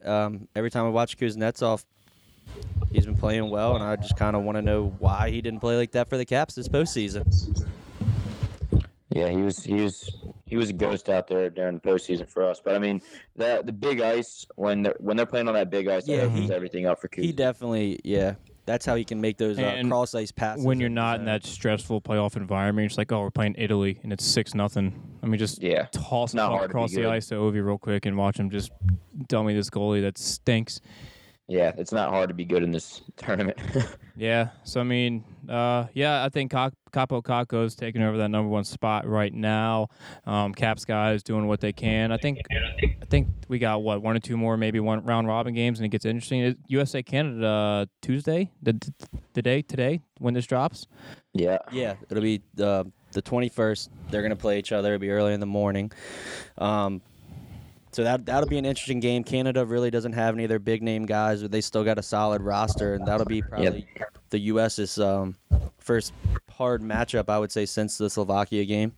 Um, 0.03 0.47
every 0.55 0.71
time 0.71 0.85
I 0.85 0.89
watch 0.89 1.17
Kuznetsov, 1.17 1.83
he's 2.91 3.05
been 3.05 3.17
playing 3.17 3.49
well, 3.49 3.75
and 3.75 3.83
I 3.83 3.95
just 3.97 4.15
kind 4.17 4.35
of 4.35 4.43
want 4.43 4.57
to 4.57 4.61
know 4.61 4.95
why 4.99 5.29
he 5.29 5.41
didn't 5.41 5.59
play 5.59 5.75
like 5.75 5.91
that 5.91 6.09
for 6.09 6.17
the 6.17 6.25
Caps 6.25 6.55
this 6.55 6.67
postseason. 6.67 7.25
Yeah, 9.15 9.29
he 9.29 9.37
was 9.37 9.63
he 9.63 9.75
was 9.75 10.13
he 10.45 10.57
was 10.57 10.69
a 10.69 10.73
ghost 10.73 11.07
out 11.07 11.27
there 11.27 11.49
during 11.49 11.75
the 11.75 11.79
postseason 11.79 12.27
for 12.29 12.43
us. 12.43 12.59
But 12.63 12.75
I 12.75 12.79
mean, 12.79 13.01
the 13.37 13.61
the 13.65 13.71
big 13.71 14.01
ice 14.01 14.45
when 14.55 14.83
they're 14.83 14.97
when 14.99 15.15
they're 15.15 15.25
playing 15.25 15.47
on 15.47 15.53
that 15.53 15.69
big 15.69 15.87
ice, 15.87 16.05
Yeah, 16.05 16.17
that 16.17 16.29
he- 16.31 16.35
opens 16.35 16.51
everything 16.51 16.85
up 16.85 16.99
for 16.99 17.07
Kuz. 17.07 17.23
He 17.23 17.31
definitely, 17.31 18.01
yeah. 18.03 18.35
That's 18.65 18.85
how 18.85 18.95
he 18.95 19.05
can 19.05 19.21
make 19.21 19.37
those 19.37 19.57
uh, 19.59 19.81
cross 19.87 20.15
ice 20.15 20.31
passes. 20.31 20.65
when 20.65 20.79
you're 20.79 20.89
not 20.89 21.17
the 21.17 21.19
in 21.19 21.25
that 21.27 21.45
stressful 21.45 22.01
playoff 22.01 22.35
environment, 22.35 22.83
you're 22.83 22.89
just 22.89 22.97
like, 22.97 23.11
oh, 23.11 23.21
we're 23.21 23.31
playing 23.31 23.55
Italy 23.57 23.99
and 24.03 24.11
it's 24.11 24.25
six 24.25 24.53
nothing. 24.53 24.91
Let 25.21 25.29
me 25.29 25.37
just 25.37 25.61
yeah, 25.61 25.85
toss 25.93 26.33
not 26.33 26.47
it 26.47 26.49
hard 26.49 26.61
to 26.61 26.65
across 26.65 26.91
the 26.93 27.05
ice 27.05 27.27
to 27.27 27.35
Ovi 27.35 27.63
real 27.65 27.77
quick 27.77 28.05
and 28.05 28.17
watch 28.17 28.37
him 28.37 28.49
just 28.49 28.71
dummy 29.27 29.53
this 29.53 29.69
goalie 29.69 30.01
that 30.01 30.17
stinks. 30.17 30.81
Yeah, 31.47 31.73
it's 31.77 31.91
not 31.91 32.09
hard 32.09 32.29
to 32.29 32.33
be 32.33 32.45
good 32.45 32.63
in 32.63 32.71
this 32.71 33.01
tournament. 33.17 33.57
Yeah. 34.15 34.49
So 34.63 34.79
I 34.79 34.83
mean, 34.83 35.23
uh, 35.49 35.87
yeah, 35.93 36.23
I 36.23 36.29
think 36.29 36.51
Kaapo 36.51 37.21
Kakko 37.21 37.65
is 37.65 37.75
taking 37.75 38.01
over 38.01 38.17
that 38.17 38.29
number 38.29 38.49
one 38.49 38.63
spot 38.63 39.07
right 39.07 39.33
now. 39.33 39.89
Um, 40.25 40.53
Caps 40.53 40.85
guys 40.85 41.21
doing 41.21 41.47
what 41.47 41.59
they 41.59 41.73
can. 41.73 42.11
I 42.11 42.17
think. 42.17 42.39
I 43.01 43.05
think 43.05 43.27
we 43.47 43.59
got 43.59 43.83
what 43.83 44.01
one 44.01 44.15
or 44.15 44.19
two 44.19 44.37
more, 44.37 44.57
maybe 44.57 44.79
one 44.79 45.03
round 45.05 45.27
robin 45.27 45.53
games, 45.53 45.79
and 45.79 45.85
it 45.85 45.89
gets 45.89 46.05
interesting. 46.05 46.41
Is 46.41 46.55
USA 46.67 47.03
Canada 47.03 47.47
uh, 47.47 47.85
Tuesday, 48.01 48.51
the, 48.63 48.79
the 49.33 49.41
day 49.41 49.61
today 49.61 50.01
when 50.19 50.33
this 50.33 50.47
drops. 50.47 50.87
yeah, 51.33 51.59
Yeah, 51.71 51.95
it'll 52.09 52.23
be 52.23 52.41
uh, 52.59 52.85
the 53.11 53.21
21st. 53.21 53.89
They're 54.09 54.21
going 54.21 54.31
to 54.31 54.35
play 54.35 54.57
each 54.57 54.71
other. 54.71 54.93
It'll 54.93 55.01
be 55.01 55.11
early 55.11 55.33
in 55.33 55.39
the 55.39 55.45
morning. 55.45 55.91
Um, 56.57 57.01
so 57.95 58.03
that 58.03 58.25
that'll 58.25 58.49
be 58.49 58.57
an 58.57 58.65
interesting 58.65 58.99
game. 58.99 59.23
Canada 59.23 59.65
really 59.65 59.89
doesn't 59.89 60.11
have 60.11 60.33
any 60.35 60.43
of 60.43 60.49
their 60.49 60.59
big 60.59 60.83
name 60.83 61.05
guys, 61.05 61.41
but 61.41 61.49
they 61.51 61.61
still 61.61 61.85
got 61.85 61.97
a 61.97 62.03
solid 62.03 62.41
roster, 62.41 62.95
and 62.95 63.07
that'll 63.07 63.25
be 63.25 63.41
probably 63.41 63.87
the 64.31 64.39
U.S.'s 64.39 64.99
um, 64.99 65.35
first 65.79 66.11
hard 66.51 66.81
matchup, 66.81 67.29
I 67.29 67.39
would 67.39 67.53
say, 67.53 67.65
since 67.65 67.97
the 67.97 68.09
Slovakia 68.09 68.65
game. 68.65 68.91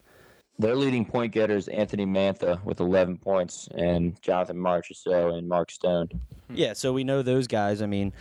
their 0.58 0.76
leading 0.76 1.06
point 1.06 1.32
getters 1.32 1.68
Anthony 1.68 2.08
Mantha 2.08 2.64
with 2.64 2.80
11 2.80 3.18
points 3.18 3.70
and 3.76 4.20
Jonathan 4.24 4.58
Marchessault 4.58 5.38
and 5.38 5.48
Mark 5.48 5.70
Stone. 5.70 6.10
Yeah, 6.50 6.74
so 6.74 6.92
we 6.92 7.04
know 7.04 7.22
those 7.22 7.46
guys. 7.46 7.84
I 7.84 7.86
mean, 7.86 8.14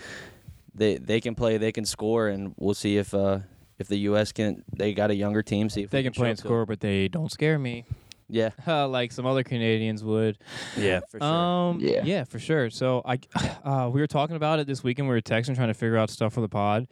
they 0.74 0.98
they 0.98 1.22
can 1.22 1.34
play, 1.34 1.56
they 1.56 1.72
can 1.72 1.86
score, 1.86 2.28
and 2.28 2.52
we'll 2.58 2.74
see 2.74 2.98
if 2.98 3.14
uh, 3.14 3.38
if 3.78 3.88
the 3.88 3.96
U.S. 4.10 4.30
can. 4.32 4.62
They 4.76 4.92
got 4.92 5.10
a 5.10 5.14
younger 5.14 5.42
team. 5.42 5.70
See 5.70 5.84
if 5.84 5.90
They 5.90 6.00
we 6.00 6.04
can 6.04 6.12
play 6.12 6.28
and 6.28 6.38
up 6.38 6.42
to- 6.42 6.48
score, 6.48 6.66
but 6.66 6.80
they 6.80 7.08
don't 7.08 7.32
scare 7.32 7.58
me 7.58 7.86
Yeah, 8.28 8.50
like 8.84 9.12
some 9.12 9.24
other 9.26 9.42
Canadians 9.44 10.02
would. 10.02 10.38
yeah, 10.76 11.00
for 11.10 11.20
sure. 11.20 11.28
Um, 11.28 11.78
Yeah. 11.80 12.02
yeah, 12.04 12.24
for 12.24 12.38
sure. 12.38 12.70
So 12.70 13.02
I, 13.04 13.18
uh, 13.64 13.88
we 13.92 14.00
were 14.00 14.06
talking 14.06 14.36
about 14.36 14.58
it 14.58 14.66
this 14.66 14.82
weekend. 14.82 15.08
We 15.08 15.14
were 15.14 15.20
texting, 15.20 15.54
trying 15.54 15.68
to 15.68 15.74
figure 15.74 15.96
out 15.96 16.10
stuff 16.10 16.32
for 16.34 16.40
the 16.40 16.48
pod, 16.48 16.88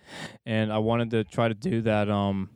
and 0.46 0.72
I 0.72 0.78
wanted 0.78 1.10
to 1.10 1.24
try 1.24 1.48
to 1.48 1.54
do 1.54 1.80
that. 1.82 2.08
Um, 2.08 2.50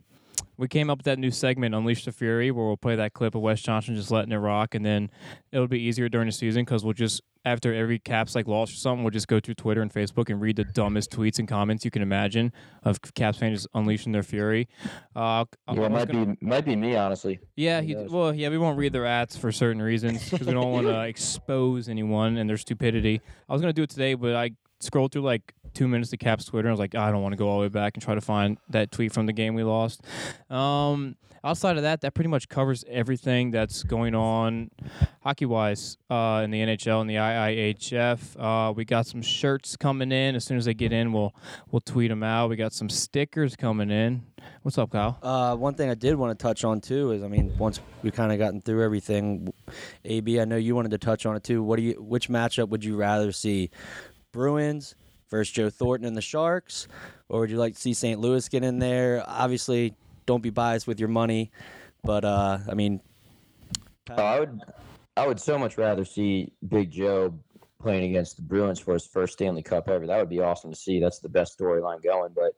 we 0.59 0.67
came 0.67 0.89
up 0.89 0.97
with 0.99 1.05
that 1.05 1.17
new 1.17 1.31
segment, 1.31 1.73
Unleash 1.73 2.03
the 2.03 2.11
Fury, 2.11 2.51
where 2.51 2.65
we'll 2.65 2.75
play 2.77 2.97
that 2.97 3.13
clip 3.13 3.33
of 3.33 3.41
Wes 3.41 3.61
Johnson 3.61 3.95
just 3.95 4.11
letting 4.11 4.33
it 4.33 4.37
rock, 4.37 4.75
and 4.75 4.85
then 4.85 5.09
it'll 5.53 5.67
be 5.69 5.79
easier 5.79 6.09
during 6.09 6.27
the 6.27 6.33
season 6.33 6.65
because 6.65 6.83
we'll 6.83 6.93
just 6.93 7.21
after 7.45 7.73
every 7.73 7.97
Caps 7.97 8.35
like 8.35 8.45
loss 8.47 8.69
or 8.69 8.75
something, 8.75 9.01
we'll 9.05 9.11
just 9.11 9.29
go 9.29 9.39
through 9.39 9.53
Twitter 9.53 9.81
and 9.81 9.91
Facebook 9.93 10.29
and 10.29 10.41
read 10.41 10.57
the 10.57 10.65
dumbest 10.65 11.09
tweets 11.11 11.39
and 11.39 11.47
comments 11.47 11.85
you 11.85 11.91
can 11.91 12.01
imagine 12.01 12.51
of 12.83 12.99
Caps 13.15 13.37
fans 13.37 13.65
unleashing 13.73 14.11
their 14.11 14.21
fury. 14.23 14.67
Uh, 15.15 15.45
Yeah, 15.73 15.85
it 15.85 15.89
might 15.91 16.07
gonna- 16.11 16.35
be 16.35 16.45
might 16.45 16.65
be 16.65 16.75
me 16.75 16.95
honestly. 16.97 17.39
yeah, 17.55 17.79
he, 17.79 17.95
well, 17.95 18.33
yeah, 18.35 18.49
we 18.49 18.57
won't 18.57 18.77
read 18.77 18.91
their 18.91 19.05
ads 19.05 19.37
for 19.37 19.53
certain 19.53 19.81
reasons 19.81 20.29
because 20.29 20.45
we 20.45 20.53
don't 20.53 20.71
want 20.71 20.87
to 20.87 21.01
expose 21.07 21.87
anyone 21.87 22.35
and 22.37 22.49
their 22.49 22.57
stupidity. 22.57 23.21
I 23.47 23.53
was 23.53 23.61
gonna 23.61 23.71
do 23.71 23.83
it 23.83 23.89
today, 23.89 24.15
but 24.15 24.35
I 24.35 24.51
scrolled 24.81 25.13
through 25.13 25.21
like 25.23 25.53
two 25.73 25.87
minutes 25.87 26.09
to 26.11 26.17
Cap's 26.17 26.45
Twitter. 26.45 26.67
I 26.67 26.71
was 26.71 26.79
like, 26.79 26.95
I 26.95 27.11
don't 27.11 27.21
want 27.21 27.33
to 27.33 27.37
go 27.37 27.47
all 27.47 27.57
the 27.57 27.63
way 27.63 27.69
back 27.69 27.95
and 27.95 28.03
try 28.03 28.15
to 28.15 28.21
find 28.21 28.57
that 28.69 28.91
tweet 28.91 29.11
from 29.11 29.25
the 29.25 29.33
game 29.33 29.55
we 29.55 29.63
lost. 29.63 30.01
Um, 30.49 31.15
outside 31.43 31.77
of 31.77 31.83
that, 31.83 32.01
that 32.01 32.13
pretty 32.13 32.29
much 32.29 32.49
covers 32.49 32.83
everything 32.89 33.51
that's 33.51 33.83
going 33.83 34.15
on 34.15 34.71
hockey 35.21 35.45
wise 35.45 35.97
uh, 36.09 36.41
in 36.43 36.51
the 36.51 36.59
NHL 36.59 37.01
and 37.01 37.09
the 37.09 37.15
IIHF. 37.15 38.19
Uh, 38.39 38.73
we 38.73 38.85
got 38.85 39.05
some 39.05 39.21
shirts 39.21 39.75
coming 39.77 40.11
in. 40.11 40.35
As 40.35 40.43
soon 40.43 40.57
as 40.57 40.65
they 40.65 40.73
get 40.73 40.91
in, 40.91 41.13
we'll 41.13 41.33
we'll 41.71 41.81
tweet 41.81 42.09
them 42.09 42.23
out. 42.23 42.49
We 42.49 42.55
got 42.55 42.73
some 42.73 42.89
stickers 42.89 43.55
coming 43.55 43.89
in. 43.89 44.23
What's 44.63 44.77
up, 44.77 44.91
Kyle? 44.91 45.17
Uh, 45.21 45.55
one 45.55 45.73
thing 45.73 45.89
I 45.89 45.95
did 45.95 46.15
want 46.15 46.37
to 46.37 46.41
touch 46.41 46.63
on 46.63 46.81
too 46.81 47.11
is, 47.11 47.23
I 47.23 47.27
mean, 47.27 47.57
once 47.57 47.79
we 48.03 48.11
kind 48.11 48.31
of 48.31 48.37
gotten 48.39 48.61
through 48.61 48.83
everything, 48.83 49.53
AB, 50.05 50.39
I 50.39 50.45
know 50.45 50.57
you 50.57 50.75
wanted 50.75 50.91
to 50.91 50.97
touch 50.97 51.25
on 51.25 51.35
it 51.35 51.43
too. 51.43 51.63
What 51.63 51.77
do 51.77 51.83
you? 51.83 51.93
Which 51.93 52.29
matchup 52.29 52.69
would 52.69 52.83
you 52.83 52.95
rather 52.95 53.31
see? 53.31 53.69
Bruins 54.31 54.95
versus 55.29 55.51
Joe 55.53 55.69
Thornton 55.69 56.07
and 56.07 56.17
the 56.17 56.21
Sharks, 56.21 56.87
or 57.27 57.41
would 57.41 57.51
you 57.51 57.57
like 57.57 57.75
to 57.75 57.79
see 57.81 57.93
St. 57.93 58.19
Louis 58.19 58.47
get 58.49 58.63
in 58.63 58.79
there? 58.79 59.23
Obviously, 59.27 59.93
don't 60.25 60.41
be 60.41 60.49
biased 60.49 60.87
with 60.87 60.99
your 60.99 61.09
money, 61.09 61.51
but 62.03 62.25
uh, 62.25 62.59
I 62.69 62.73
mean, 62.73 63.01
Oh, 64.11 64.23
I 64.23 64.39
would 64.39 64.61
I 65.17 65.27
would 65.27 65.39
so 65.39 65.57
much 65.57 65.77
rather 65.77 66.05
see 66.05 66.51
Big 66.67 66.91
Joe 66.91 67.33
playing 67.81 68.09
against 68.09 68.37
the 68.37 68.41
Bruins 68.41 68.79
for 68.79 68.93
his 68.93 69.05
first 69.05 69.33
Stanley 69.33 69.61
Cup 69.63 69.89
ever. 69.89 70.07
That 70.07 70.17
would 70.17 70.29
be 70.29 70.39
awesome 70.39 70.71
to 70.71 70.75
see. 70.75 70.99
That's 70.99 71.19
the 71.19 71.29
best 71.29 71.57
storyline 71.57 72.01
going. 72.03 72.31
But 72.35 72.53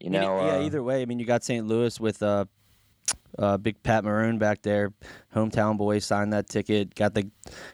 you 0.00 0.10
know, 0.10 0.44
yeah. 0.44 0.56
uh, 0.56 0.62
Either 0.62 0.82
way, 0.82 1.02
I 1.02 1.04
mean, 1.04 1.18
you 1.18 1.24
got 1.24 1.44
St. 1.44 1.66
Louis 1.66 1.98
with 2.00 2.22
uh, 2.22 2.46
uh, 3.38 3.56
big 3.56 3.82
Pat 3.82 4.04
Maroon 4.04 4.38
back 4.38 4.62
there, 4.62 4.92
hometown 5.34 5.76
boy, 5.76 5.98
signed 5.98 6.32
that 6.32 6.48
ticket, 6.48 6.94
got 6.94 7.14
the 7.14 7.28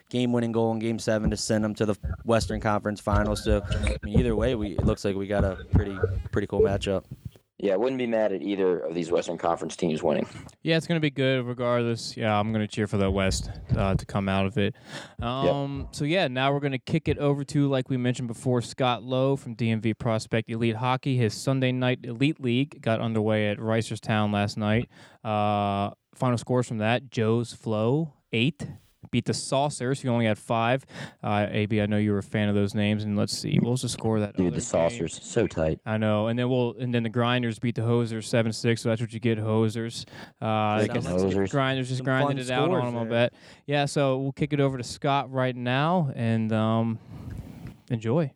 game-winning 0.09 0.51
goal 0.51 0.71
in 0.71 0.79
Game 0.79 0.99
Seven 0.99 1.29
to 1.31 1.37
send 1.37 1.63
them 1.63 1.75
to 1.75 1.85
the 1.85 1.95
Western 2.23 2.59
Conference 2.59 2.99
Finals. 2.99 3.43
So, 3.43 3.61
I 3.69 3.97
mean, 4.03 4.19
either 4.19 4.35
way, 4.35 4.55
we 4.55 4.71
it 4.71 4.85
looks 4.85 5.03
like 5.05 5.15
we 5.15 5.27
got 5.27 5.43
a 5.43 5.57
pretty 5.73 5.97
pretty 6.31 6.47
cool 6.47 6.61
matchup. 6.61 7.03
Yeah, 7.61 7.73
I 7.73 7.77
wouldn't 7.77 7.97
be 7.97 8.07
mad 8.07 8.31
at 8.31 8.41
either 8.41 8.79
of 8.79 8.95
these 8.95 9.11
Western 9.11 9.37
Conference 9.37 9.75
teams 9.75 10.01
winning. 10.01 10.25
Yeah, 10.63 10.77
it's 10.77 10.87
gonna 10.87 11.01
be 11.01 11.09
good 11.09 11.45
regardless. 11.45 12.15
Yeah, 12.15 12.39
I'm 12.39 12.53
gonna 12.53 12.67
cheer 12.67 12.87
for 12.87 12.95
the 12.97 13.11
West 13.11 13.49
uh, 13.75 13.95
to 13.95 14.05
come 14.05 14.29
out 14.29 14.45
of 14.45 14.57
it. 14.57 14.75
Um, 15.21 15.89
So 15.91 16.05
yeah, 16.05 16.29
now 16.29 16.53
we're 16.53 16.61
gonna 16.61 16.79
kick 16.79 17.09
it 17.09 17.17
over 17.17 17.43
to 17.43 17.67
like 17.67 17.89
we 17.89 17.97
mentioned 17.97 18.29
before, 18.29 18.61
Scott 18.61 19.03
Lowe 19.03 19.35
from 19.35 19.55
DMV 19.55 19.97
Prospect 19.97 20.49
Elite 20.49 20.77
Hockey. 20.77 21.17
His 21.17 21.33
Sunday 21.33 21.73
night 21.73 21.99
Elite 22.03 22.39
League 22.39 22.81
got 22.81 23.01
underway 23.01 23.49
at 23.49 23.57
Reisterstown 23.57 24.31
last 24.33 24.57
night. 24.57 24.89
Uh, 25.23 25.91
final 26.15 26.37
scores 26.37 26.67
from 26.67 26.77
that: 26.77 27.11
Joe's 27.11 27.51
Flow 27.51 28.13
eight. 28.31 28.67
Beat 29.11 29.25
the 29.25 29.33
Saucers, 29.33 30.01
who 30.01 30.09
only 30.09 30.25
had 30.25 30.37
five. 30.37 30.85
Uh, 31.23 31.47
AB, 31.49 31.81
I 31.81 31.85
know 31.85 31.97
you 31.97 32.11
were 32.11 32.19
a 32.19 32.23
fan 32.23 32.49
of 32.49 32.55
those 32.55 32.75
names, 32.75 33.03
and 33.03 33.17
let's 33.17 33.37
see, 33.37 33.57
what 33.59 33.71
was 33.71 33.81
the 33.81 33.89
score 33.89 34.17
of 34.17 34.21
that? 34.21 34.35
Dude, 34.35 34.47
other 34.47 34.51
the 34.51 34.55
game? 34.57 34.61
Saucers 34.61 35.19
so 35.23 35.47
tight. 35.47 35.79
I 35.85 35.97
know, 35.97 36.27
and 36.27 36.37
then 36.37 36.49
we'll 36.49 36.75
and 36.77 36.93
then 36.93 37.03
the 37.03 37.09
Grinders 37.09 37.59
beat 37.59 37.75
the 37.75 37.81
Hosers 37.81 38.25
seven 38.25 38.51
six. 38.51 38.81
So 38.81 38.89
that's 38.89 39.01
what 39.01 39.13
you 39.13 39.19
get, 39.19 39.37
Hosers. 39.37 40.05
Uh, 40.41 40.45
I 40.45 40.87
Freaking 40.87 41.03
Hosers. 41.03 41.49
Grinders 41.49 41.87
just 41.87 41.99
Some 41.99 42.05
grinding 42.05 42.37
it 42.37 42.51
out 42.51 42.69
on 42.69 42.79
scores 42.81 42.93
them. 42.93 43.01
I 43.03 43.09
bet. 43.09 43.33
Yeah, 43.65 43.85
so 43.85 44.17
we'll 44.17 44.31
kick 44.31 44.53
it 44.53 44.59
over 44.59 44.77
to 44.77 44.83
Scott 44.83 45.31
right 45.31 45.55
now 45.55 46.11
and 46.15 46.51
um, 46.51 46.99
enjoy. 47.89 48.31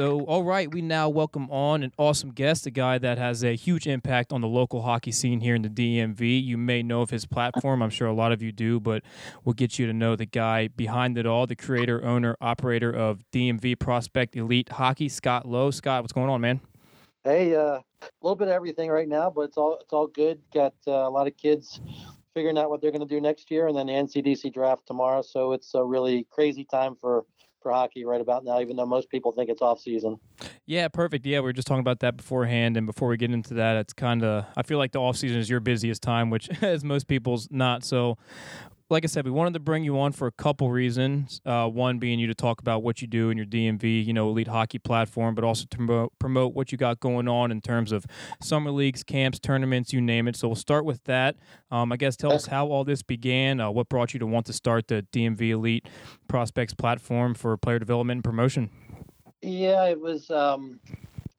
So, 0.00 0.20
all 0.20 0.44
right, 0.44 0.72
we 0.72 0.80
now 0.80 1.10
welcome 1.10 1.50
on 1.50 1.82
an 1.82 1.92
awesome 1.98 2.30
guest, 2.30 2.64
a 2.64 2.70
guy 2.70 2.96
that 2.96 3.18
has 3.18 3.44
a 3.44 3.54
huge 3.54 3.86
impact 3.86 4.32
on 4.32 4.40
the 4.40 4.48
local 4.48 4.80
hockey 4.80 5.12
scene 5.12 5.40
here 5.40 5.54
in 5.54 5.60
the 5.60 5.68
DMV. 5.68 6.42
You 6.42 6.56
may 6.56 6.82
know 6.82 7.02
of 7.02 7.10
his 7.10 7.26
platform, 7.26 7.82
I'm 7.82 7.90
sure 7.90 8.08
a 8.08 8.14
lot 8.14 8.32
of 8.32 8.40
you 8.40 8.50
do, 8.50 8.80
but 8.80 9.02
we'll 9.44 9.52
get 9.52 9.78
you 9.78 9.86
to 9.86 9.92
know 9.92 10.16
the 10.16 10.24
guy 10.24 10.68
behind 10.68 11.18
it 11.18 11.26
all, 11.26 11.46
the 11.46 11.54
creator, 11.54 12.02
owner, 12.02 12.34
operator 12.40 12.90
of 12.90 13.18
DMV 13.30 13.78
Prospect 13.78 14.36
Elite 14.36 14.70
Hockey, 14.70 15.10
Scott 15.10 15.46
Lowe. 15.46 15.70
Scott, 15.70 16.02
what's 16.02 16.14
going 16.14 16.30
on, 16.30 16.40
man? 16.40 16.60
Hey, 17.22 17.54
uh, 17.54 17.60
a 17.60 17.82
little 18.22 18.36
bit 18.36 18.48
of 18.48 18.54
everything 18.54 18.88
right 18.88 19.06
now, 19.06 19.28
but 19.28 19.42
it's 19.42 19.58
all 19.58 19.76
it's 19.82 19.92
all 19.92 20.06
good. 20.06 20.40
Got 20.54 20.72
uh, 20.86 20.92
a 20.92 21.10
lot 21.10 21.26
of 21.26 21.36
kids 21.36 21.78
figuring 22.32 22.56
out 22.56 22.70
what 22.70 22.80
they're 22.80 22.90
going 22.90 23.06
to 23.06 23.14
do 23.14 23.20
next 23.20 23.50
year, 23.50 23.68
and 23.68 23.76
then 23.76 23.88
the 23.88 23.92
NCDC 23.92 24.50
draft 24.54 24.86
tomorrow. 24.86 25.20
So 25.20 25.52
it's 25.52 25.74
a 25.74 25.84
really 25.84 26.26
crazy 26.30 26.64
time 26.64 26.96
for 26.98 27.26
for 27.62 27.72
hockey 27.72 28.04
right 28.04 28.20
about 28.20 28.44
now, 28.44 28.60
even 28.60 28.76
though 28.76 28.86
most 28.86 29.10
people 29.10 29.32
think 29.32 29.50
it's 29.50 29.62
off 29.62 29.80
season. 29.80 30.18
Yeah, 30.66 30.88
perfect. 30.88 31.26
Yeah, 31.26 31.38
we 31.38 31.44
were 31.44 31.52
just 31.52 31.66
talking 31.68 31.80
about 31.80 32.00
that 32.00 32.16
beforehand, 32.16 32.76
and 32.76 32.86
before 32.86 33.08
we 33.08 33.16
get 33.16 33.30
into 33.30 33.54
that, 33.54 33.76
it's 33.76 33.92
kind 33.92 34.22
of 34.24 34.44
I 34.56 34.62
feel 34.62 34.78
like 34.78 34.92
the 34.92 35.00
off 35.00 35.16
season 35.16 35.38
is 35.38 35.50
your 35.50 35.60
busiest 35.60 36.02
time, 36.02 36.30
which 36.30 36.48
is 36.62 36.84
most 36.84 37.08
people's 37.08 37.48
not. 37.50 37.84
So, 37.84 38.18
like 38.90 39.04
I 39.04 39.06
said, 39.06 39.24
we 39.24 39.30
wanted 39.30 39.54
to 39.54 39.60
bring 39.60 39.84
you 39.84 39.98
on 40.00 40.10
for 40.10 40.26
a 40.26 40.32
couple 40.32 40.68
reasons. 40.68 41.40
Uh, 41.46 41.68
one 41.68 42.00
being 42.00 42.18
you 42.18 42.26
to 42.26 42.34
talk 42.34 42.60
about 42.60 42.82
what 42.82 43.00
you 43.00 43.06
do 43.06 43.30
in 43.30 43.36
your 43.36 43.46
DMV, 43.46 44.04
you 44.04 44.12
know, 44.12 44.28
elite 44.28 44.48
hockey 44.48 44.80
platform, 44.80 45.36
but 45.36 45.44
also 45.44 45.64
to 45.70 45.76
promote, 45.76 46.18
promote 46.18 46.54
what 46.54 46.72
you 46.72 46.76
got 46.76 46.98
going 46.98 47.28
on 47.28 47.52
in 47.52 47.60
terms 47.60 47.92
of 47.92 48.04
summer 48.42 48.72
leagues, 48.72 49.04
camps, 49.04 49.38
tournaments, 49.38 49.92
you 49.92 50.00
name 50.00 50.26
it. 50.26 50.34
So 50.34 50.48
we'll 50.48 50.56
start 50.56 50.84
with 50.84 51.04
that. 51.04 51.36
Um, 51.70 51.92
I 51.92 51.96
guess 51.96 52.16
tell 52.16 52.32
us 52.32 52.46
how 52.46 52.66
all 52.66 52.82
this 52.82 53.02
began. 53.02 53.60
Uh, 53.60 53.70
what 53.70 53.88
brought 53.88 54.12
you 54.12 54.18
to 54.18 54.26
want 54.26 54.46
to 54.46 54.52
start 54.52 54.88
the 54.88 55.06
DMV 55.12 55.50
Elite 55.50 55.88
Prospects 56.26 56.74
platform 56.74 57.34
for 57.34 57.56
player 57.56 57.78
development 57.78 58.18
and 58.18 58.24
promotion? 58.24 58.70
Yeah, 59.40 59.84
it 59.86 60.00
was 60.00 60.30
um, 60.32 60.80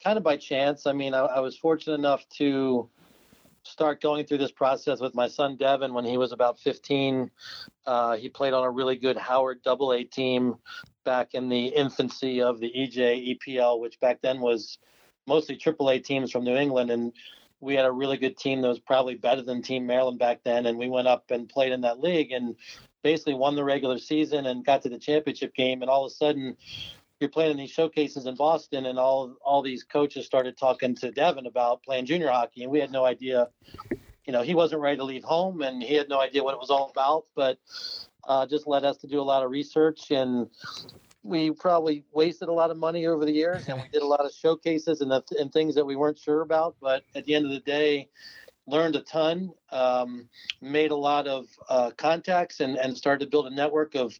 kind 0.01 0.17
of 0.17 0.23
by 0.23 0.37
chance. 0.37 0.87
I 0.87 0.93
mean, 0.93 1.13
I, 1.13 1.19
I 1.19 1.39
was 1.41 1.57
fortunate 1.57 1.95
enough 1.95 2.27
to 2.37 2.89
start 3.63 4.01
going 4.01 4.25
through 4.25 4.39
this 4.39 4.51
process 4.51 4.99
with 4.99 5.13
my 5.13 5.27
son 5.27 5.55
Devin 5.55 5.93
when 5.93 6.05
he 6.05 6.17
was 6.17 6.31
about 6.31 6.59
15. 6.59 7.29
Uh, 7.85 8.17
he 8.17 8.29
played 8.29 8.53
on 8.53 8.63
a 8.63 8.69
really 8.69 8.95
good 8.95 9.17
Howard 9.17 9.61
Double 9.63 9.93
A 9.93 10.03
team 10.03 10.55
back 11.03 11.33
in 11.33 11.49
the 11.49 11.67
infancy 11.67 12.41
of 12.41 12.59
the 12.59 12.71
EJ 12.71 13.37
EPL, 13.37 13.79
which 13.79 13.99
back 13.99 14.19
then 14.21 14.39
was 14.39 14.77
mostly 15.27 15.55
Triple 15.55 15.89
A 15.89 15.99
teams 15.99 16.31
from 16.31 16.43
New 16.43 16.55
England, 16.55 16.91
and 16.91 17.13
we 17.59 17.75
had 17.75 17.85
a 17.85 17.91
really 17.91 18.17
good 18.17 18.37
team 18.37 18.61
that 18.61 18.67
was 18.67 18.79
probably 18.79 19.15
better 19.15 19.43
than 19.43 19.61
Team 19.61 19.85
Maryland 19.85 20.17
back 20.17 20.41
then. 20.43 20.65
And 20.65 20.77
we 20.77 20.89
went 20.89 21.07
up 21.07 21.29
and 21.29 21.47
played 21.47 21.71
in 21.71 21.81
that 21.81 21.99
league 21.99 22.31
and 22.31 22.55
basically 23.03 23.35
won 23.35 23.55
the 23.55 23.63
regular 23.63 23.99
season 23.99 24.47
and 24.47 24.65
got 24.65 24.81
to 24.81 24.89
the 24.89 24.97
championship 24.97 25.53
game. 25.53 25.81
And 25.81 25.89
all 25.89 26.05
of 26.05 26.11
a 26.11 26.15
sudden, 26.15 26.57
you're 27.21 27.29
playing 27.29 27.51
in 27.51 27.57
these 27.57 27.69
showcases 27.69 28.25
in 28.25 28.35
Boston, 28.35 28.87
and 28.87 28.97
all 28.97 29.35
all 29.45 29.61
these 29.61 29.83
coaches 29.83 30.25
started 30.25 30.57
talking 30.57 30.95
to 30.95 31.11
Devin 31.11 31.45
about 31.45 31.83
playing 31.83 32.07
junior 32.07 32.29
hockey, 32.29 32.63
and 32.63 32.71
we 32.71 32.79
had 32.79 32.91
no 32.91 33.05
idea. 33.05 33.49
You 34.25 34.33
know, 34.33 34.41
he 34.41 34.55
wasn't 34.55 34.81
ready 34.81 34.97
to 34.97 35.03
leave 35.03 35.23
home, 35.23 35.61
and 35.61 35.81
he 35.81 35.95
had 35.95 36.09
no 36.09 36.19
idea 36.19 36.43
what 36.43 36.53
it 36.53 36.59
was 36.59 36.69
all 36.69 36.89
about. 36.89 37.25
But 37.35 37.57
uh, 38.27 38.45
just 38.47 38.67
led 38.67 38.83
us 38.83 38.97
to 38.97 39.07
do 39.07 39.21
a 39.21 39.23
lot 39.23 39.43
of 39.43 39.51
research, 39.51 40.11
and 40.11 40.49
we 41.23 41.51
probably 41.51 42.03
wasted 42.11 42.49
a 42.49 42.53
lot 42.53 42.71
of 42.71 42.77
money 42.77 43.05
over 43.05 43.25
the 43.25 43.31
years, 43.31 43.67
and 43.67 43.77
we 43.77 43.87
did 43.89 44.01
a 44.01 44.07
lot 44.07 44.25
of 44.25 44.31
showcases 44.31 45.01
and 45.01 45.11
the, 45.11 45.23
and 45.39 45.53
things 45.53 45.75
that 45.75 45.85
we 45.85 45.95
weren't 45.95 46.17
sure 46.17 46.41
about. 46.41 46.75
But 46.81 47.03
at 47.15 47.25
the 47.25 47.35
end 47.35 47.45
of 47.45 47.51
the 47.51 47.59
day, 47.59 48.09
learned 48.71 48.95
a 48.95 49.01
ton, 49.01 49.51
um, 49.71 50.27
made 50.61 50.91
a 50.91 50.95
lot 50.95 51.27
of 51.27 51.45
uh, 51.69 51.91
contacts, 51.97 52.61
and, 52.61 52.77
and 52.77 52.97
started 52.97 53.25
to 53.25 53.29
build 53.29 53.45
a 53.47 53.53
network 53.53 53.93
of 53.95 54.17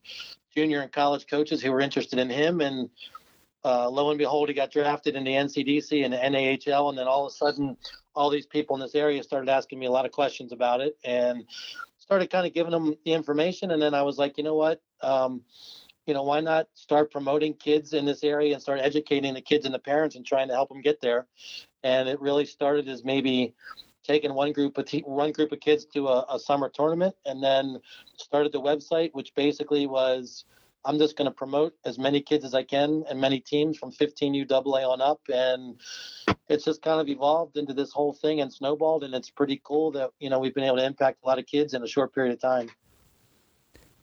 junior 0.53 0.81
and 0.81 0.91
college 0.91 1.25
coaches 1.27 1.61
who 1.61 1.71
were 1.71 1.79
interested 1.79 2.19
in 2.19 2.29
him. 2.29 2.61
And 2.61 2.89
uh, 3.63 3.89
lo 3.89 4.09
and 4.09 4.19
behold, 4.19 4.49
he 4.49 4.53
got 4.53 4.71
drafted 4.71 5.15
in 5.15 5.23
the 5.23 5.31
NCDC 5.31 6.03
and 6.05 6.13
NAHL. 6.13 6.89
And 6.89 6.97
then 6.97 7.07
all 7.07 7.25
of 7.25 7.31
a 7.31 7.35
sudden, 7.35 7.77
all 8.13 8.29
these 8.29 8.45
people 8.45 8.75
in 8.75 8.81
this 8.81 8.95
area 8.95 9.23
started 9.23 9.49
asking 9.49 9.79
me 9.79 9.85
a 9.85 9.91
lot 9.91 10.05
of 10.05 10.11
questions 10.11 10.51
about 10.51 10.81
it 10.81 10.97
and 11.03 11.45
started 11.97 12.29
kind 12.29 12.45
of 12.45 12.53
giving 12.53 12.71
them 12.71 12.95
the 13.05 13.13
information. 13.13 13.71
And 13.71 13.81
then 13.81 13.93
I 13.93 14.01
was 14.01 14.17
like, 14.17 14.37
you 14.37 14.43
know 14.43 14.55
what? 14.55 14.81
Um, 15.01 15.41
you 16.05 16.13
know, 16.13 16.23
why 16.23 16.41
not 16.41 16.67
start 16.73 17.11
promoting 17.11 17.53
kids 17.53 17.93
in 17.93 18.05
this 18.05 18.23
area 18.23 18.53
and 18.53 18.61
start 18.61 18.79
educating 18.81 19.33
the 19.33 19.41
kids 19.41 19.65
and 19.65 19.73
the 19.73 19.79
parents 19.79 20.15
and 20.15 20.25
trying 20.25 20.47
to 20.49 20.53
help 20.53 20.69
them 20.69 20.81
get 20.81 20.99
there? 20.99 21.27
And 21.83 22.09
it 22.09 22.19
really 22.19 22.45
started 22.45 22.89
as 22.89 23.05
maybe 23.05 23.53
taking 24.03 24.33
one 24.33 24.51
group 24.51 24.77
of 24.77 24.85
te- 24.85 25.03
one 25.05 25.31
group 25.31 25.51
of 25.51 25.59
kids 25.59 25.85
to 25.85 26.07
a, 26.07 26.25
a 26.29 26.39
summer 26.39 26.69
tournament, 26.69 27.15
and 27.25 27.43
then 27.43 27.79
started 28.17 28.51
the 28.51 28.61
website, 28.61 29.09
which 29.13 29.33
basically 29.35 29.87
was 29.87 30.45
I'm 30.83 30.97
just 30.97 31.15
going 31.15 31.29
to 31.29 31.31
promote 31.31 31.73
as 31.85 31.99
many 31.99 32.21
kids 32.21 32.43
as 32.43 32.53
I 32.53 32.63
can 32.63 33.03
and 33.09 33.19
many 33.19 33.39
teams 33.39 33.77
from 33.77 33.91
15 33.91 34.33
UAA 34.33 34.87
on 34.87 35.01
up. 35.01 35.21
And 35.31 35.79
it's 36.49 36.65
just 36.65 36.81
kind 36.81 36.99
of 36.99 37.07
evolved 37.07 37.57
into 37.57 37.73
this 37.73 37.91
whole 37.91 38.13
thing 38.13 38.41
and 38.41 38.51
snowballed. 38.51 39.03
And 39.03 39.13
it's 39.13 39.29
pretty 39.29 39.61
cool 39.63 39.91
that, 39.91 40.11
you 40.19 40.29
know, 40.29 40.39
we've 40.39 40.55
been 40.55 40.63
able 40.63 40.77
to 40.77 40.85
impact 40.85 41.19
a 41.23 41.27
lot 41.27 41.39
of 41.39 41.45
kids 41.45 41.73
in 41.73 41.83
a 41.83 41.87
short 41.87 42.13
period 42.13 42.33
of 42.33 42.41
time. 42.41 42.69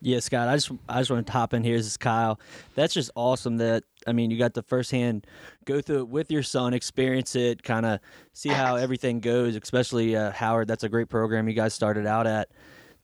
Yeah, 0.01 0.19
Scott, 0.19 0.47
I 0.47 0.55
just 0.55 0.71
I 0.87 0.99
just 0.99 1.11
want 1.11 1.27
to 1.27 1.33
hop 1.33 1.53
in 1.53 1.63
here. 1.63 1.75
This 1.75 1.87
is 1.87 1.97
Kyle. 1.97 2.39
That's 2.75 2.93
just 2.93 3.11
awesome 3.15 3.57
that 3.57 3.83
I 4.07 4.13
mean 4.13 4.31
you 4.31 4.37
got 4.37 4.53
the 4.53 4.63
firsthand 4.63 5.27
go 5.65 5.81
through 5.81 5.99
it 5.99 6.07
with 6.07 6.31
your 6.31 6.43
son, 6.43 6.73
experience 6.73 7.35
it, 7.35 7.63
kind 7.63 7.85
of 7.85 7.99
see 8.33 8.49
how 8.49 8.75
everything 8.77 9.19
goes. 9.19 9.55
Especially 9.55 10.15
uh, 10.15 10.31
Howard, 10.31 10.67
that's 10.67 10.83
a 10.83 10.89
great 10.89 11.09
program 11.09 11.47
you 11.47 11.53
guys 11.53 11.73
started 11.73 12.05
out 12.05 12.27
at. 12.27 12.49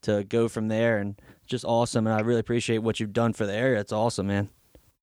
To 0.02 0.22
go 0.22 0.46
from 0.46 0.68
there 0.68 0.98
and 0.98 1.20
just 1.46 1.64
awesome, 1.64 2.06
and 2.06 2.14
I 2.14 2.20
really 2.20 2.38
appreciate 2.38 2.78
what 2.78 3.00
you've 3.00 3.14
done 3.14 3.32
for 3.32 3.44
the 3.44 3.54
area. 3.54 3.80
It's 3.80 3.92
awesome, 3.92 4.28
man. 4.28 4.50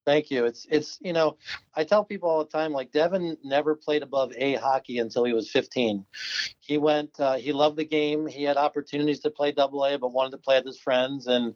Thank 0.06 0.32
you. 0.32 0.46
It's 0.46 0.68
it's 0.70 1.00
you 1.02 1.14
know, 1.14 1.38
I 1.76 1.84
tell 1.86 2.04
people 2.04 2.30
all 2.30 2.44
the 2.44 2.50
time 2.50 2.74
like 2.74 2.92
Devin 2.92 3.38
never 3.44 3.76
played 3.76 4.04
above 4.04 4.34
A 4.36 4.56
hockey 4.56 5.00
until 5.00 5.24
he 5.24 5.34
was 5.34 5.50
15. 5.50 6.06
He 6.60 6.78
went 6.78 7.20
uh, 7.20 7.36
he 7.36 7.54
loved 7.54 7.78
the 7.78 7.86
game. 7.86 8.28
He 8.28 8.44
had 8.44 8.58
opportunities 8.58 9.22
to 9.22 9.30
play 9.30 9.52
double 9.54 9.86
A 9.86 9.98
but 9.98 10.12
wanted 10.12 10.32
to 10.32 10.38
play 10.38 10.58
with 10.58 10.66
his 10.66 10.80
friends 10.80 11.28
and 11.28 11.56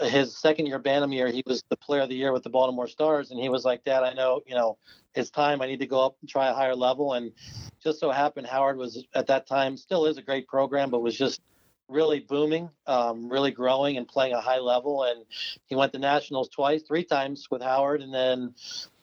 his 0.00 0.36
second 0.36 0.66
year 0.66 0.78
Bantam 0.78 1.12
year, 1.12 1.28
he 1.28 1.42
was 1.46 1.62
the 1.70 1.76
player 1.76 2.02
of 2.02 2.08
the 2.08 2.14
year 2.14 2.32
with 2.32 2.42
the 2.42 2.50
Baltimore 2.50 2.86
Stars 2.86 3.30
and 3.30 3.40
he 3.40 3.48
was 3.48 3.64
like, 3.64 3.84
"Dad, 3.84 4.02
I 4.02 4.12
know, 4.12 4.42
you 4.46 4.54
know, 4.54 4.78
it's 5.14 5.30
time. 5.30 5.60
I 5.60 5.66
need 5.66 5.80
to 5.80 5.86
go 5.86 6.04
up 6.04 6.16
and 6.20 6.28
try 6.28 6.48
a 6.48 6.54
higher 6.54 6.76
level." 6.76 7.14
And 7.14 7.32
just 7.82 8.00
so 8.00 8.10
happened 8.10 8.46
Howard 8.46 8.76
was 8.76 9.04
at 9.14 9.28
that 9.28 9.46
time 9.46 9.76
still 9.76 10.06
is 10.06 10.18
a 10.18 10.22
great 10.22 10.48
program 10.48 10.90
but 10.90 11.00
was 11.00 11.16
just 11.16 11.40
really 11.88 12.20
booming, 12.20 12.68
um, 12.86 13.28
really 13.28 13.50
growing 13.50 13.96
and 13.96 14.06
playing 14.06 14.34
a 14.34 14.40
high 14.40 14.58
level. 14.58 15.04
And 15.04 15.24
he 15.66 15.74
went 15.74 15.92
to 15.92 15.98
nationals 15.98 16.48
twice, 16.48 16.82
three 16.82 17.04
times 17.04 17.48
with 17.50 17.62
Howard. 17.62 18.02
And 18.02 18.12
then, 18.12 18.54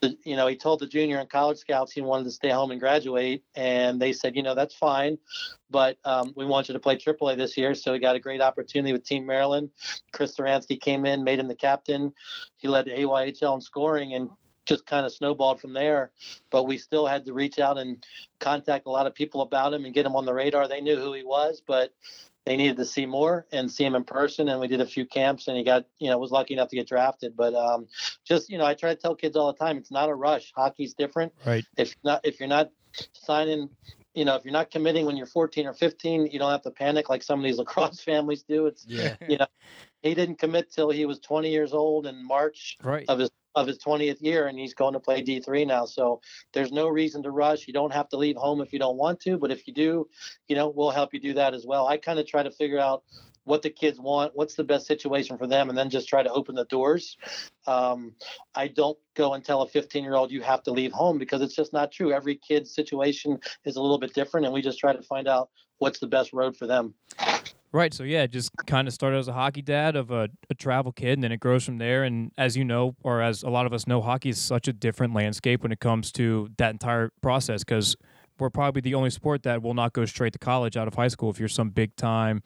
the, 0.02 0.17
you 0.24 0.36
know, 0.36 0.48
he 0.48 0.56
told 0.56 0.80
the 0.80 0.88
junior 0.88 1.19
and 1.19 1.30
college 1.30 1.58
scouts 1.58 1.91
he 1.91 2.02
wanted 2.02 2.26
to 2.26 2.32
stay 2.32 2.50
home 2.50 2.71
and 2.71 2.80
graduate. 2.80 3.43
And 3.56 4.00
they 4.00 4.13
said, 4.13 4.36
you 4.36 4.43
know, 4.43 4.56
that's 4.56 4.76
fine, 4.76 5.17
but 5.69 5.98
um, 6.06 6.34
we 6.36 6.45
want 6.45 6.67
you 6.67 6.74
to 6.74 6.80
play 6.80 6.95
AAA 6.95 7.38
this 7.38 7.58
year. 7.58 7.74
So 7.74 7.93
he 7.93 8.00
got 8.00 8.15
a 8.15 8.19
great 8.19 8.41
opportunity 8.41 8.93
with 8.93 9.04
Team 9.04 9.26
Maryland. 9.26 9.71
Chris 10.12 10.36
Saransky 10.36 10.80
came 10.80 11.06
in, 11.06 11.24
made 11.24 11.39
him 11.39 11.48
the 11.48 11.56
captain. 11.56 12.13
He 12.58 12.67
led 12.67 12.86
the 12.86 12.91
AYHL 12.91 13.56
in 13.56 13.62
scoring 13.62 14.13
and 14.13 14.30
just 14.65 14.86
kind 14.86 15.06
of 15.06 15.13
snowballed 15.13 15.62
from 15.62 15.74
there. 15.74 16.12
But 16.50 16.63
we 16.63 16.78
still 16.78 17.06
had 17.06 17.26
to 17.26 17.34
reach 17.34 17.60
out 17.60 17.78
and 17.78 18.04
contact 18.39 18.88
a 18.88 18.91
lot 18.91 19.08
of 19.08 19.13
people 19.13 19.41
about 19.41 19.74
him 19.74 19.86
and 19.86 19.93
get 19.93 20.06
him 20.06 20.15
on 20.15 20.26
the 20.26 20.34
radar. 20.34 20.67
They 20.67 20.82
knew 20.82 20.98
who 20.98 21.13
he 21.13 21.24
was, 21.24 21.62
but 21.65 21.93
they 22.46 22.56
needed 22.58 22.78
to 22.78 22.86
see 22.86 23.06
more 23.06 23.48
and 23.52 23.72
see 23.72 23.84
him 23.84 23.96
in 23.96 24.04
person. 24.04 24.50
And 24.50 24.60
we 24.60 24.68
did 24.68 24.82
a 24.82 24.86
few 24.86 25.06
camps, 25.06 25.48
and 25.48 25.58
he 25.58 25.64
got, 25.64 25.86
you 26.00 26.10
know, 26.10 26.18
was 26.18 26.32
lucky 26.32 26.54
enough 26.54 26.70
to 26.70 26.76
get 26.76 26.88
drafted. 26.88 27.36
But 27.36 27.54
um, 27.56 27.88
just, 28.24 28.50
you 28.50 28.58
know, 28.58 28.66
I 28.66 28.76
try 28.76 28.94
to 28.94 29.00
tell 29.00 29.16
kids 29.16 29.36
all 29.36 29.52
the 29.52 29.58
time, 29.58 29.78
it's 29.78 29.92
not 29.92 30.10
a 30.10 30.16
rush. 30.16 30.52
Hockey's 30.56 30.94
different. 30.94 31.34
Right. 31.46 31.66
If 31.78 31.96
not, 32.04 32.22
if 32.24 32.40
you're 32.40 32.50
not 32.50 32.70
signing, 33.14 33.70
you 34.14 34.26
know, 34.26 34.36
if 34.36 34.46
you're 34.46 34.54
not 34.54 34.70
committing 34.72 35.06
when 35.06 35.18
you're 35.18 35.26
14 35.26 35.66
or 35.66 35.74
15, 35.74 36.28
you 36.28 36.40
don't 36.40 36.52
have 36.52 36.62
to 36.64 36.72
panic 36.72 37.10
like 37.10 37.24
some 37.24 37.40
of 37.40 37.44
these 37.44 37.58
lacrosse 37.60 38.02
families 38.02 38.44
do. 38.44 38.68
It's, 38.68 38.86
Yeah. 38.88 39.16
you 39.28 39.38
know, 39.38 39.48
he 40.04 40.14
didn't 40.14 40.38
commit 40.38 40.72
till 40.72 40.92
he 40.92 41.06
was 41.06 41.20
20 41.20 41.50
years 41.50 41.74
old 41.74 42.06
in 42.06 42.24
March 42.24 42.78
Right. 42.84 43.06
of 43.10 43.20
his 43.20 43.32
of 43.56 43.68
his 43.68 43.78
20th 43.80 44.22
year 44.22 44.48
and 44.48 44.60
he's 44.60 44.74
going 44.74 44.94
to 44.94 45.00
play 45.00 45.24
D3 45.24 45.65
now. 45.68 45.86
So 45.86 46.22
there's 46.54 46.72
no 46.72 46.88
reason 46.88 47.24
to 47.24 47.32
rush. 47.32 47.68
You 47.68 47.74
don't 47.74 47.94
have 47.94 48.10
to 48.10 48.18
leave 48.18 48.36
home 48.36 48.62
if 48.62 48.74
you 48.74 48.80
don't 48.80 48.98
want 48.98 49.22
to, 49.22 49.38
but 49.38 49.52
if 49.52 49.68
you 49.68 49.74
do, 49.74 50.08
you 50.48 50.56
know, 50.56 50.70
we'll 50.70 50.91
help 50.91 51.13
you 51.13 51.20
do 51.20 51.34
that 51.36 51.54
as 51.54 51.65
well. 51.65 51.88
I 51.88 51.98
kind 51.98 52.20
of 52.20 52.28
try 52.28 52.44
to 52.44 52.52
figure 52.52 52.80
out 52.80 53.04
what 53.46 53.62
the 53.62 53.70
kids 53.70 54.00
want, 54.00 54.36
what's 54.36 54.56
the 54.56 54.63
best 54.63 54.88
situation 54.88 55.38
for 55.38 55.48
them, 55.48 55.70
and 55.70 55.78
then 55.78 55.89
just 55.89 56.10
try 56.10 56.24
to 56.24 56.32
open 56.32 56.56
the 56.56 56.65
doors. 56.65 57.15
Um, 57.68 58.13
I 58.56 58.68
don't 58.68 58.98
go 59.13 59.34
and 59.34 59.46
tell 59.46 59.62
a 59.62 59.68
15 59.68 60.04
year 60.04 60.15
old 60.15 60.32
you 60.32 60.41
have 60.41 60.63
to 60.63 60.72
leave 60.72 60.91
home 60.91 61.20
because 61.20 61.41
it's 61.41 61.56
just 61.56 61.72
not 61.72 61.91
true. 61.91 62.12
Every 62.12 62.36
kid's 62.36 62.74
situation 62.74 63.39
is 63.63 63.76
a 63.76 63.82
little 63.82 64.00
bit 64.00 64.13
different, 64.13 64.46
and 64.46 64.54
we 64.54 64.62
just 64.62 64.80
try 64.80 64.94
to 64.94 65.02
find 65.04 65.28
out 65.28 65.50
what's 65.78 66.00
the 66.00 66.08
best 66.08 66.34
road 66.34 66.58
for 66.58 66.68
them. 66.68 66.96
Right. 67.76 67.94
So 67.94 68.04
yeah, 68.04 68.26
just 68.26 68.52
kind 68.68 68.88
of 68.88 68.94
started 68.94 69.18
as 69.18 69.28
a 69.28 69.34
hockey 69.34 69.62
dad 69.62 69.98
of 69.98 70.10
a, 70.10 70.30
a 70.50 70.54
travel 70.54 70.94
kid, 70.94 71.18
and 71.18 71.24
then 71.26 71.34
it 71.34 71.42
grows 71.42 71.66
from 71.66 71.78
there. 71.78 72.06
And 72.06 72.32
as 72.38 72.56
you 72.56 72.64
know, 72.64 72.96
or 73.04 73.22
as 73.22 73.44
a 73.44 73.50
lot 73.50 73.66
of 73.66 73.74
us 73.74 73.86
know, 73.86 74.00
hockey 74.02 74.30
is 74.30 74.38
such 74.38 74.70
a 74.70 74.74
different 74.74 75.14
landscape 75.14 75.62
when 75.62 75.74
it 75.74 75.82
comes 75.82 76.14
to 76.14 76.48
that 76.58 76.72
entire 76.72 77.12
process 77.22 77.66
because 77.66 77.98
we're 78.39 78.50
probably 78.50 78.82
the 78.82 78.93
only 78.95 79.10
sport 79.10 79.43
that 79.43 79.62
will 79.62 79.74
not 79.74 79.93
go 79.93 80.06
straight 80.06 80.34
to 80.34 80.39
college 80.39 80.76
out 80.78 80.88
of 80.88 80.95
high 80.95 81.08
school 81.08 81.30
if 81.30 81.39
you're 81.39 81.48
some 81.50 81.69
big 81.69 81.95
time 81.95 82.43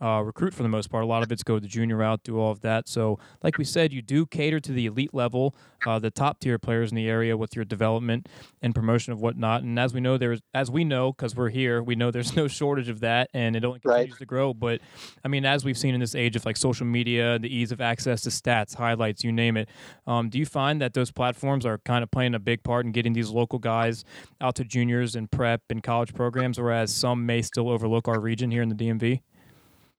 uh, 0.00 0.22
recruit 0.24 0.54
for 0.54 0.62
the 0.62 0.68
most 0.68 0.90
part. 0.90 1.02
A 1.04 1.06
lot 1.06 1.22
of 1.22 1.32
it's 1.32 1.42
go 1.42 1.58
the 1.58 1.66
junior 1.68 1.96
route, 1.96 2.22
do 2.22 2.38
all 2.38 2.50
of 2.52 2.60
that. 2.60 2.88
So, 2.88 3.18
like 3.42 3.58
we 3.58 3.64
said, 3.64 3.92
you 3.92 4.02
do 4.02 4.26
cater 4.26 4.60
to 4.60 4.72
the 4.72 4.86
elite 4.86 5.12
level, 5.14 5.54
uh, 5.86 5.98
the 5.98 6.10
top 6.10 6.38
tier 6.40 6.58
players 6.58 6.90
in 6.90 6.96
the 6.96 7.08
area 7.08 7.36
with 7.36 7.56
your 7.56 7.64
development 7.64 8.28
and 8.60 8.74
promotion 8.74 9.12
of 9.12 9.20
whatnot. 9.20 9.62
And 9.62 9.78
as 9.78 9.92
we 9.94 10.00
know, 10.00 10.16
there's 10.18 10.40
as 10.54 10.70
we 10.70 10.84
know 10.84 11.12
because 11.12 11.34
we're 11.34 11.48
here, 11.50 11.82
we 11.82 11.94
know 11.96 12.10
there's 12.10 12.36
no 12.36 12.46
shortage 12.48 12.88
of 12.88 13.00
that, 13.00 13.28
and 13.34 13.56
it 13.56 13.64
only 13.64 13.80
Right. 13.84 13.96
continues 14.02 14.18
to 14.18 14.26
grow. 14.26 14.54
But 14.54 14.80
I 15.24 15.28
mean, 15.28 15.44
as 15.44 15.64
we've 15.64 15.78
seen 15.78 15.94
in 15.94 16.00
this 16.00 16.14
age 16.14 16.36
of 16.36 16.44
like 16.44 16.56
social 16.56 16.86
media, 16.86 17.38
the 17.38 17.52
ease 17.52 17.72
of 17.72 17.80
access 17.80 18.22
to 18.22 18.30
stats, 18.30 18.76
highlights, 18.76 19.24
you 19.24 19.32
name 19.32 19.56
it. 19.56 19.68
Um, 20.06 20.28
do 20.28 20.38
you 20.38 20.46
find 20.46 20.80
that 20.80 20.94
those 20.94 21.10
platforms 21.10 21.66
are 21.66 21.78
kind 21.78 22.02
of 22.04 22.10
playing 22.10 22.34
a 22.34 22.38
big 22.38 22.62
part 22.62 22.86
in 22.86 22.92
getting 22.92 23.12
these 23.12 23.30
local 23.30 23.58
guys 23.58 24.04
out 24.40 24.54
to 24.56 24.64
juniors 24.64 25.16
and 25.16 25.30
prep 25.32 25.62
and 25.70 25.82
college 25.82 26.14
programs, 26.14 26.60
whereas 26.60 26.94
some 26.94 27.26
may 27.26 27.42
still 27.42 27.68
overlook 27.68 28.06
our 28.06 28.20
region 28.20 28.50
here 28.50 28.62
in 28.62 28.68
the 28.68 28.74
DMV? 28.74 29.20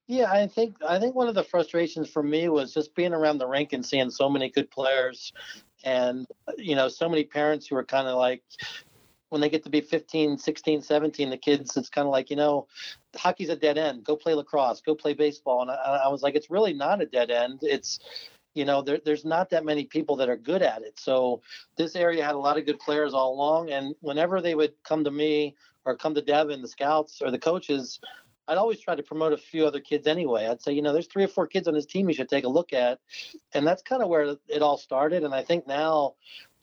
Yeah, 0.06 0.30
I 0.30 0.46
think 0.46 0.76
I 0.86 0.98
think 0.98 1.14
one 1.14 1.28
of 1.28 1.34
the 1.34 1.44
frustrations 1.44 2.08
for 2.08 2.22
me 2.22 2.48
was 2.48 2.72
just 2.72 2.94
being 2.94 3.12
around 3.12 3.38
the 3.38 3.46
rink 3.46 3.72
and 3.72 3.84
seeing 3.84 4.10
so 4.10 4.28
many 4.28 4.50
good 4.50 4.70
players, 4.70 5.32
and 5.82 6.26
you 6.56 6.74
know 6.74 6.88
so 6.88 7.08
many 7.08 7.24
parents 7.24 7.66
who 7.66 7.76
are 7.76 7.84
kind 7.84 8.06
of 8.06 8.16
like, 8.16 8.42
when 9.30 9.40
they 9.40 9.48
get 9.48 9.64
to 9.64 9.70
be 9.70 9.80
15, 9.80 10.38
16, 10.38 10.82
17, 10.82 11.30
the 11.30 11.36
kids, 11.36 11.76
it's 11.76 11.88
kind 11.88 12.06
of 12.06 12.12
like, 12.12 12.30
you 12.30 12.36
know, 12.36 12.68
hockey's 13.16 13.48
a 13.48 13.56
dead 13.56 13.78
end. 13.78 14.04
Go 14.04 14.14
play 14.14 14.32
lacrosse, 14.34 14.80
go 14.80 14.94
play 14.94 15.12
baseball. 15.12 15.62
And 15.62 15.72
I, 15.72 16.02
I 16.04 16.08
was 16.08 16.22
like, 16.22 16.36
it's 16.36 16.50
really 16.50 16.72
not 16.72 17.02
a 17.02 17.06
dead 17.06 17.32
end. 17.32 17.58
It's, 17.62 17.98
you 18.54 18.64
know, 18.64 18.82
there, 18.82 19.00
there's 19.04 19.24
not 19.24 19.50
that 19.50 19.64
many 19.64 19.84
people 19.84 20.16
that 20.16 20.28
are 20.28 20.36
good 20.36 20.62
at 20.62 20.82
it. 20.82 20.98
So 20.98 21.42
this 21.76 21.96
area 21.96 22.24
had 22.24 22.34
a 22.34 22.38
lot 22.38 22.56
of 22.56 22.66
good 22.66 22.78
players 22.78 23.12
all 23.12 23.34
along. 23.34 23.70
And 23.70 23.94
whenever 24.00 24.40
they 24.40 24.54
would 24.54 24.72
come 24.84 25.04
to 25.04 25.10
me 25.10 25.56
or 25.84 25.96
come 25.96 26.14
to 26.14 26.22
Devin, 26.22 26.62
the 26.62 26.68
scouts 26.68 27.20
or 27.20 27.30
the 27.30 27.38
coaches, 27.38 28.00
I'd 28.46 28.58
always 28.58 28.80
try 28.80 28.94
to 28.94 29.02
promote 29.02 29.32
a 29.32 29.38
few 29.38 29.66
other 29.66 29.80
kids 29.80 30.06
anyway. 30.06 30.46
I'd 30.46 30.62
say, 30.62 30.72
you 30.72 30.82
know, 30.82 30.92
there's 30.92 31.06
three 31.06 31.24
or 31.24 31.28
four 31.28 31.46
kids 31.46 31.66
on 31.66 31.74
this 31.74 31.86
team 31.86 32.08
you 32.08 32.14
should 32.14 32.28
take 32.28 32.44
a 32.44 32.48
look 32.48 32.72
at. 32.72 33.00
And 33.52 33.66
that's 33.66 33.82
kind 33.82 34.02
of 34.02 34.08
where 34.08 34.36
it 34.48 34.62
all 34.62 34.78
started. 34.78 35.24
And 35.24 35.34
I 35.34 35.42
think 35.42 35.66
now 35.66 36.14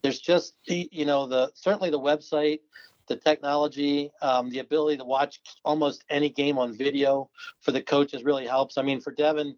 there's 0.01 0.19
just, 0.19 0.55
you 0.65 1.05
know, 1.05 1.27
the 1.27 1.51
certainly 1.55 1.89
the 1.89 1.99
website, 1.99 2.59
the 3.07 3.15
technology, 3.15 4.11
um, 4.21 4.49
the 4.49 4.59
ability 4.59 4.97
to 4.97 5.03
watch 5.03 5.39
almost 5.65 6.03
any 6.09 6.29
game 6.29 6.57
on 6.57 6.75
video 6.77 7.29
for 7.61 7.71
the 7.71 7.81
coaches 7.81 8.23
really 8.23 8.47
helps. 8.47 8.77
I 8.77 8.81
mean, 8.81 9.01
for 9.01 9.11
Devin, 9.11 9.55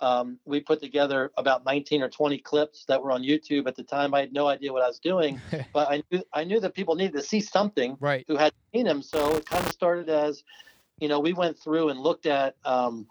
um, 0.00 0.38
we 0.44 0.60
put 0.60 0.80
together 0.80 1.30
about 1.36 1.64
19 1.64 2.02
or 2.02 2.08
20 2.08 2.38
clips 2.38 2.84
that 2.86 3.02
were 3.02 3.12
on 3.12 3.22
YouTube 3.22 3.66
at 3.66 3.76
the 3.76 3.82
time. 3.82 4.14
I 4.14 4.20
had 4.20 4.32
no 4.32 4.46
idea 4.46 4.72
what 4.72 4.82
I 4.82 4.88
was 4.88 4.98
doing, 4.98 5.40
but 5.72 5.90
I 5.90 6.02
knew 6.10 6.22
I 6.32 6.44
knew 6.44 6.60
that 6.60 6.74
people 6.74 6.94
needed 6.94 7.14
to 7.14 7.22
see 7.22 7.40
something 7.40 7.96
Right. 8.00 8.24
who 8.28 8.36
had 8.36 8.52
seen 8.74 8.86
him. 8.86 9.02
So 9.02 9.36
it 9.36 9.46
kind 9.46 9.64
of 9.64 9.72
started 9.72 10.08
as, 10.08 10.42
you 10.98 11.08
know, 11.08 11.20
we 11.20 11.32
went 11.32 11.58
through 11.58 11.90
and 11.90 12.00
looked 12.00 12.26
at. 12.26 12.56
Um, 12.64 13.06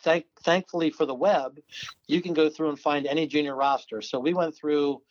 thank, 0.00 0.26
thankfully 0.42 0.90
for 0.90 1.06
the 1.06 1.14
web, 1.14 1.58
you 2.06 2.20
can 2.22 2.34
go 2.34 2.48
through 2.50 2.68
and 2.70 2.78
find 2.78 3.06
any 3.06 3.26
junior 3.26 3.54
roster. 3.54 4.02
So 4.02 4.18
we 4.20 4.34
went 4.34 4.54
through 4.54 5.02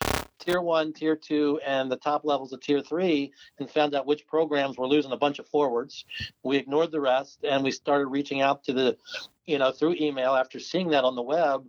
tier 0.42 0.60
one, 0.60 0.92
tier 0.92 1.16
two, 1.16 1.60
and 1.64 1.90
the 1.90 1.96
top 1.96 2.24
levels 2.24 2.52
of 2.52 2.60
tier 2.60 2.82
three, 2.82 3.32
and 3.58 3.70
found 3.70 3.94
out 3.94 4.06
which 4.06 4.26
programs 4.26 4.76
were 4.76 4.86
losing 4.86 5.12
a 5.12 5.16
bunch 5.16 5.38
of 5.38 5.46
forwards. 5.46 6.04
We 6.42 6.56
ignored 6.56 6.92
the 6.92 7.00
rest, 7.00 7.44
and 7.44 7.64
we 7.64 7.70
started 7.70 8.06
reaching 8.06 8.42
out 8.42 8.64
to 8.64 8.72
the, 8.72 8.96
you 9.46 9.58
know, 9.58 9.72
through 9.72 9.96
email 10.00 10.34
after 10.34 10.58
seeing 10.58 10.90
that 10.90 11.04
on 11.04 11.14
the 11.14 11.22
web 11.22 11.64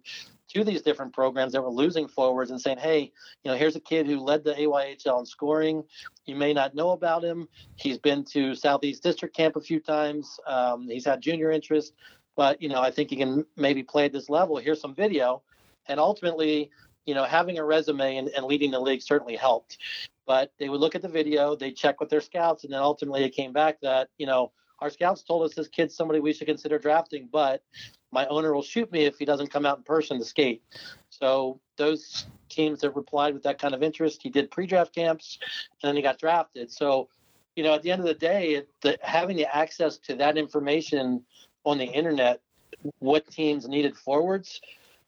to 0.50 0.64
these 0.64 0.82
different 0.82 1.14
programs 1.14 1.54
that 1.54 1.62
were 1.62 1.70
losing 1.70 2.08
forwards 2.08 2.52
and 2.52 2.62
saying, 2.62 2.78
hey, 2.78 3.12
you 3.44 3.52
know, 3.52 3.58
here's 3.58 3.76
a 3.76 3.80
kid 3.80 4.06
who 4.06 4.20
led 4.20 4.44
the 4.44 4.54
AYHL 4.54 5.20
in 5.20 5.26
scoring. 5.26 5.84
You 6.26 6.36
may 6.36 6.54
not 6.54 6.76
know 6.76 6.92
about 6.92 7.24
him. 7.24 7.48
He's 7.76 7.98
been 7.98 8.24
to 8.26 8.54
Southeast 8.54 9.02
District 9.04 9.36
Camp 9.36 9.56
a 9.56 9.62
few 9.62 9.80
times. 9.80 10.40
Um, 10.46 10.88
he's 10.88 11.06
had 11.06 11.22
junior 11.22 11.52
interest, 11.52 11.94
but 12.36 12.62
you 12.62 12.70
know, 12.70 12.82
I 12.82 12.92
think 12.92 13.10
he 13.10 13.16
can 13.16 13.46
maybe 13.56 13.84
play 13.84 14.06
at 14.06 14.14
this 14.14 14.30
level. 14.30 14.58
Here's 14.58 14.82
some 14.82 14.94
video, 14.94 15.42
and 15.88 16.00
ultimately, 16.00 16.70
you 17.06 17.14
know, 17.14 17.24
having 17.24 17.58
a 17.58 17.64
resume 17.66 18.18
and, 18.18 18.30
and 18.30 18.46
leading 18.46 18.72
the 18.72 18.80
league 18.80 19.02
certainly 19.02 19.36
helped. 19.36 19.78
But 20.26 20.52
they 20.58 20.70
would 20.70 20.80
look 20.80 20.96
at 20.96 21.02
the 21.02 21.10
video, 21.10 21.56
they 21.56 21.72
check 21.72 22.00
with 22.00 22.10
their 22.10 22.22
scouts, 22.22 22.64
and 22.64 22.72
then 22.72 22.80
ultimately 22.80 23.24
it 23.24 23.32
came 23.32 23.52
back 23.52 23.82
that 23.82 24.10
you 24.18 24.26
know 24.26 24.52
our 24.80 24.90
scouts 24.90 25.24
told 25.24 25.44
us 25.44 25.56
this 25.56 25.68
kid's 25.68 25.96
somebody 25.96 26.20
we 26.20 26.34
should 26.34 26.48
consider 26.48 26.78
drafting, 26.78 27.30
but 27.32 27.64
my 28.12 28.28
owner 28.28 28.54
will 28.54 28.62
shoot 28.62 28.92
me 28.92 29.06
if 29.06 29.18
he 29.18 29.26
doesn't 29.26 29.52
come 29.52 29.66
out 29.66 29.78
in 29.78 29.84
person 29.84 30.20
to 30.20 30.26
skate. 30.26 30.62
So 31.10 31.60
those 31.78 32.26
teams 32.50 32.82
that 32.82 32.96
replied 32.96 33.34
with 33.34 33.44
that 33.44 33.60
kind 33.60 33.74
of 33.74 33.82
interest, 33.82 34.22
he 34.22 34.30
did 34.30 34.52
pre-draft 34.52 34.94
camps, 34.94 35.40
and 35.82 35.90
then 35.90 35.96
he 35.96 36.02
got 36.02 36.20
drafted. 36.20 36.72
So, 36.72 37.10
you 37.56 37.64
know, 37.64 37.74
at 37.74 37.82
the 37.82 37.92
end 37.92 38.02
of 38.02 38.08
the 38.08 38.14
day, 38.14 38.56
it, 38.56 38.70
the, 38.82 38.98
having 39.02 39.38
the 39.38 39.54
access 39.56 39.98
to 40.00 40.16
that 40.16 40.38
information 40.38 41.24
on 41.64 41.78
the 41.78 41.86
internet, 41.86 42.42
what 43.00 43.30
teams 43.32 43.68
needed 43.68 43.96
forwards, 43.96 44.62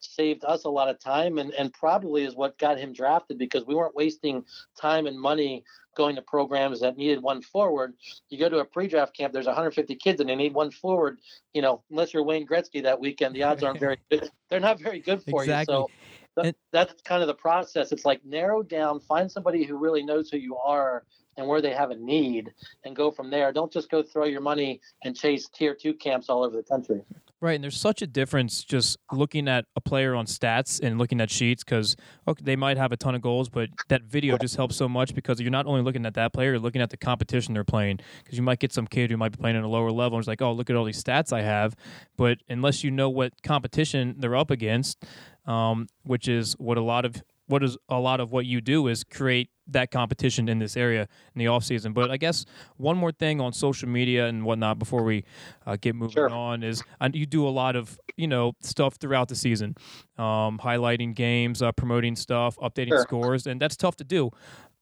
saved 0.06 0.44
us 0.46 0.64
a 0.66 0.70
lot 0.70 0.90
of 0.90 1.00
time, 1.00 1.38
and 1.38 1.52
and 1.54 1.74
probably 1.74 2.24
is 2.24 2.36
what 2.36 2.58
got 2.58 2.78
him 2.78 2.94
drafted 2.94 3.38
because 3.38 3.66
we 3.66 3.76
weren't 3.76 3.96
wasting 3.96 4.44
time 4.80 5.08
and 5.08 5.20
money 5.20 5.64
going 5.96 6.16
to 6.16 6.22
programs 6.22 6.82
that 6.82 6.98
needed 6.98 7.22
one 7.24 7.42
forward. 7.42 7.94
You 8.30 8.38
go 8.38 8.50
to 8.50 8.58
a 8.60 8.66
pre-draft 8.66 9.16
camp, 9.16 9.32
there's 9.32 9.46
150 9.46 9.96
kids 9.96 10.20
and 10.20 10.30
they 10.30 10.36
need 10.36 10.54
one 10.54 10.70
forward. 10.72 11.20
You 11.54 11.62
know, 11.62 11.84
unless 11.90 12.14
you're 12.14 12.24
Wayne 12.24 12.46
Gretzky 12.46 12.84
that 12.84 13.00
weekend, 13.00 13.34
the 13.34 13.44
odds 13.44 13.64
aren't 13.64 13.80
very 13.80 13.98
good. 14.12 14.30
They're 14.50 14.60
not 14.60 14.80
very 14.80 15.00
good 15.00 15.24
for 15.24 15.44
Exactly. 15.44 15.74
you. 15.74 15.88
So 16.36 16.42
th- 16.42 16.48
And- 16.48 16.56
that's 16.74 17.02
kind 17.04 17.22
of 17.22 17.28
the 17.28 17.34
process. 17.34 17.94
It's 17.94 18.04
like 18.04 18.26
narrow 18.26 18.62
down, 18.62 19.00
find 19.00 19.32
somebody 19.32 19.64
who 19.64 19.78
really 19.78 20.04
knows 20.04 20.30
who 20.30 20.38
you 20.38 20.58
are 20.58 21.06
and 21.38 21.48
where 21.48 21.62
they 21.62 21.72
have 21.74 21.92
a 21.92 21.96
need 21.96 22.54
and 22.84 22.94
go 22.96 23.10
from 23.10 23.30
there. 23.30 23.54
Don't 23.54 23.72
just 23.72 23.90
go 23.90 24.04
throw 24.04 24.26
your 24.26 24.42
money 24.42 24.82
and 25.06 25.16
chase 25.16 25.48
tier 25.48 25.74
two 25.74 25.94
camps 25.94 26.30
all 26.30 26.44
over 26.44 26.58
the 26.58 26.64
country. 26.64 27.02
Right, 27.42 27.56
and 27.56 27.64
there's 27.64 27.80
such 27.80 28.02
a 28.02 28.08
difference 28.08 28.64
just 28.64 28.98
looking 29.12 29.50
at 29.50 29.66
a 29.76 29.82
player 29.82 30.16
on 30.16 30.26
stats 30.26 30.82
and 30.82 30.98
looking 30.98 31.20
at 31.20 31.30
sheets 31.30 31.66
because 31.66 31.98
okay, 32.28 32.42
they 32.44 32.56
might 32.56 32.78
have 32.78 32.94
a 32.94 32.98
ton 32.98 33.14
of 33.14 33.22
goals, 33.22 33.50
but 33.50 33.70
that 33.90 34.04
video 34.04 34.38
just 34.38 34.56
helps 34.56 34.78
so 34.78 34.88
much 34.88 35.14
because 35.14 35.42
you're 35.42 35.52
not 35.52 35.66
only 35.66 35.82
looking 35.82 36.06
at 36.06 36.14
that 36.14 36.32
player, 36.32 36.52
you're 36.52 36.60
looking 36.60 36.82
at 36.82 36.92
the 36.92 36.98
competition 36.98 37.54
they're 37.54 37.66
playing. 37.66 38.00
Because 38.24 38.38
you 38.38 38.44
might 38.44 38.60
get 38.60 38.72
some 38.72 38.88
kid 38.88 39.12
who 39.12 39.18
might 39.18 39.34
be 39.34 39.38
playing 39.38 39.58
at 39.58 39.64
a 39.64 39.68
lower 39.68 39.92
level 39.92 40.18
and 40.18 40.22
it's 40.22 40.30
like, 40.30 40.42
oh, 40.42 40.54
look 40.54 40.70
at 40.70 40.78
all 40.78 40.86
these 40.86 41.04
stats 41.04 41.34
I 41.34 41.42
have, 41.42 41.76
but 42.16 42.38
unless 42.48 42.86
you 42.86 42.90
know 42.90 43.10
what 43.10 43.34
competition 43.44 44.16
they're 44.18 44.36
up 44.36 44.50
against, 44.50 45.04
um, 45.46 45.88
which 46.04 46.30
is 46.30 46.54
what 46.54 46.78
a 46.78 46.82
lot 46.82 47.04
of 47.04 47.22
what 47.48 47.64
is 47.64 47.78
a 47.90 48.00
lot 48.00 48.20
of 48.20 48.32
what 48.32 48.46
you 48.46 48.60
do 48.62 48.88
is 48.88 49.04
create 49.04 49.50
that 49.68 49.92
competition 49.92 50.48
in 50.48 50.60
this 50.60 50.78
area 50.78 51.08
in 51.34 51.40
the 51.40 51.48
off 51.48 51.64
season. 51.64 51.94
But 51.94 52.12
I 52.12 52.18
guess 52.18 52.46
one 52.78 52.98
more 52.98 53.12
thing 53.12 53.42
on 53.42 53.54
social 53.54 53.90
media 53.90 54.28
and 54.28 54.44
whatnot 54.46 54.78
before 54.80 55.04
we 55.04 55.24
uh, 55.66 55.76
get 55.80 55.96
moving 55.96 56.14
Sure. 56.14 56.30
on 56.30 56.64
is 56.64 56.84
uh, 57.02 57.10
you 57.14 57.26
do 57.26 57.48
a 57.48 57.50
lot 57.50 57.76
of 57.76 58.00
you 58.18 58.28
know 58.28 58.54
stuff 58.62 58.96
throughout 58.96 59.28
the 59.30 59.36
season, 59.36 59.76
um, 60.18 60.60
highlighting 60.60 61.14
games, 61.16 61.62
uh, 61.62 61.72
promoting 61.72 62.16
stuff, 62.16 62.58
updating 62.58 62.90
Sure. 62.90 63.02
scores, 63.02 63.48
and 63.48 63.60
that's 63.62 63.76
tough 63.76 63.96
to 63.98 64.04
do 64.04 64.32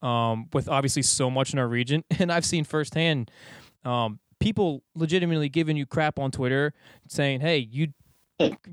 um, 0.02 0.47
with 0.54 0.67
obviously 0.69 1.02
so 1.02 1.30
much 1.30 1.54
in 1.54 1.60
our 1.60 1.67
region. 1.67 2.04
And 2.19 2.32
I've 2.32 2.45
seen 2.45 2.63
firsthand 2.63 3.32
um, 3.86 4.19
people 4.39 4.84
legitimately 4.95 5.49
giving 5.49 5.76
you 5.78 5.86
crap 5.86 6.19
on 6.19 6.32
Twitter, 6.32 6.73
saying, 7.08 7.41
"Hey, 7.41 7.58
you." 7.58 7.88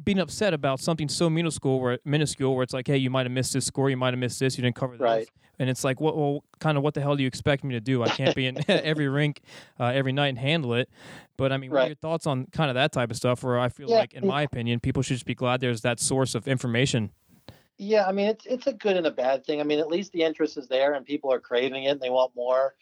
Being 0.05 0.19
upset 0.19 0.55
about 0.55 0.81
something 0.81 1.09
so 1.09 1.29
minuscule, 1.31 1.81
where 1.81 1.99
minuscule, 2.05 2.55
where 2.55 2.63
it's 2.63 2.73
like, 2.73 2.87
hey, 2.87 2.97
you 2.97 3.11
might 3.11 3.27
have 3.27 3.33
missed 3.33 3.53
this 3.53 3.67
score, 3.67 3.91
you 3.91 3.97
might 3.97 4.13
have 4.15 4.19
missed 4.19 4.41
this, 4.41 4.57
you 4.57 4.63
didn't 4.63 4.77
cover 4.77 4.95
this, 4.97 5.01
Right. 5.01 5.29
and 5.59 5.69
it's 5.71 5.85
like, 5.85 6.01
what, 6.01 6.17
well, 6.17 6.45
kind 6.59 6.77
of, 6.77 6.83
what 6.85 6.95
the 6.95 7.01
hell 7.01 7.17
do 7.17 7.23
you 7.23 7.27
expect 7.27 7.65
me 7.65 7.75
to 7.75 7.81
do? 7.81 8.03
I 8.03 8.09
can't 8.09 8.35
be 8.35 8.47
in 8.47 8.59
every 8.69 9.09
rink 9.09 9.41
uh, 9.79 9.85
every 9.87 10.13
night 10.13 10.29
and 10.29 10.39
handle 10.39 10.75
it. 10.75 10.89
But 11.37 11.53
I 11.53 11.57
mean, 11.57 11.71
what 11.71 11.83
are 11.85 11.87
your 11.87 11.95
thoughts 11.97 12.27
on 12.27 12.47
kind 12.53 12.71
of 12.71 12.75
that 12.75 12.93
type 12.93 13.11
of 13.11 13.17
stuff? 13.17 13.43
Where 13.43 13.59
I 13.59 13.69
feel 13.69 13.89
Yeah, 13.91 13.99
like, 13.99 14.15
in 14.15 14.27
my 14.27 14.43
opinion, 14.43 14.81
people 14.81 15.03
should 15.03 15.15
just 15.15 15.27
be 15.27 15.35
glad 15.35 15.61
there's 15.61 15.81
that 15.83 16.01
source 16.01 16.35
of 16.35 16.47
information. 16.49 17.11
Yeah, 17.83 18.07
I 18.07 18.13
mean 18.13 18.29
it's 18.29 18.45
it's 18.45 18.67
a 18.67 18.75
good 18.75 18.99
and 18.99 19.07
a 19.07 19.11
bad 19.11 19.47
thing. 19.47 19.59
I 19.59 19.65
mean, 19.65 19.79
at 19.79 19.89
least 19.89 20.13
the 20.13 20.23
interest 20.23 20.59
is 20.59 20.69
there 20.69 20.93
and 20.93 21.07
people 21.07 21.33
are 21.33 21.41
craving 21.41 21.85
it 21.85 21.89
and 21.93 22.01
they 22.01 22.11
want 22.11 22.37
more. 22.37 22.75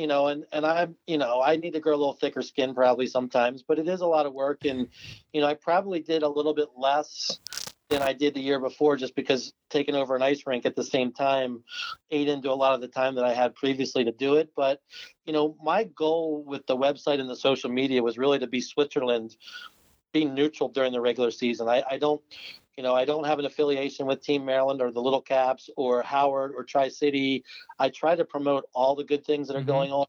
You 0.00 0.06
know, 0.06 0.28
and 0.28 0.46
and 0.50 0.64
I'm 0.64 0.96
you 1.06 1.18
know 1.18 1.42
I 1.42 1.56
need 1.56 1.74
to 1.74 1.80
grow 1.80 1.94
a 1.94 2.00
little 2.00 2.14
thicker 2.14 2.40
skin 2.40 2.74
probably 2.74 3.06
sometimes, 3.06 3.62
but 3.62 3.78
it 3.78 3.86
is 3.86 4.00
a 4.00 4.06
lot 4.06 4.24
of 4.24 4.32
work 4.32 4.64
and 4.64 4.88
you 5.30 5.42
know 5.42 5.46
I 5.46 5.52
probably 5.52 6.00
did 6.00 6.22
a 6.22 6.28
little 6.28 6.54
bit 6.54 6.68
less 6.74 7.38
than 7.90 8.00
I 8.00 8.14
did 8.14 8.32
the 8.32 8.40
year 8.40 8.58
before 8.58 8.96
just 8.96 9.14
because 9.14 9.52
taking 9.68 9.94
over 9.94 10.16
an 10.16 10.22
ice 10.22 10.46
rink 10.46 10.64
at 10.64 10.74
the 10.74 10.84
same 10.84 11.12
time 11.12 11.64
ate 12.10 12.28
into 12.28 12.50
a 12.50 12.54
lot 12.54 12.72
of 12.72 12.80
the 12.80 12.88
time 12.88 13.16
that 13.16 13.26
I 13.26 13.34
had 13.34 13.54
previously 13.54 14.04
to 14.04 14.12
do 14.12 14.36
it. 14.36 14.48
But 14.56 14.80
you 15.26 15.34
know, 15.34 15.54
my 15.62 15.84
goal 15.84 16.44
with 16.46 16.66
the 16.66 16.78
website 16.78 17.20
and 17.20 17.28
the 17.28 17.36
social 17.36 17.68
media 17.68 18.02
was 18.02 18.16
really 18.16 18.38
to 18.38 18.46
be 18.46 18.62
Switzerland, 18.62 19.36
being 20.14 20.32
neutral 20.32 20.70
during 20.70 20.92
the 20.92 21.00
regular 21.02 21.30
season. 21.30 21.68
I, 21.68 21.82
I 21.90 21.98
don't 21.98 22.22
you 22.80 22.84
know, 22.84 22.94
I 22.94 23.04
don't 23.04 23.26
have 23.26 23.38
an 23.38 23.44
affiliation 23.44 24.06
with 24.06 24.22
Team 24.22 24.46
Maryland 24.46 24.80
or 24.80 24.90
the 24.90 25.02
Little 25.02 25.20
Caps 25.20 25.68
or 25.76 26.00
Howard 26.00 26.54
or 26.56 26.64
Tri 26.64 26.88
City. 26.88 27.44
I 27.78 27.90
try 27.90 28.16
to 28.16 28.24
promote 28.24 28.64
all 28.72 28.96
the 28.96 29.04
good 29.04 29.22
things 29.22 29.48
that 29.48 29.56
are 29.58 29.60
Mhm. 29.60 29.66
going 29.66 29.92
on 29.92 30.06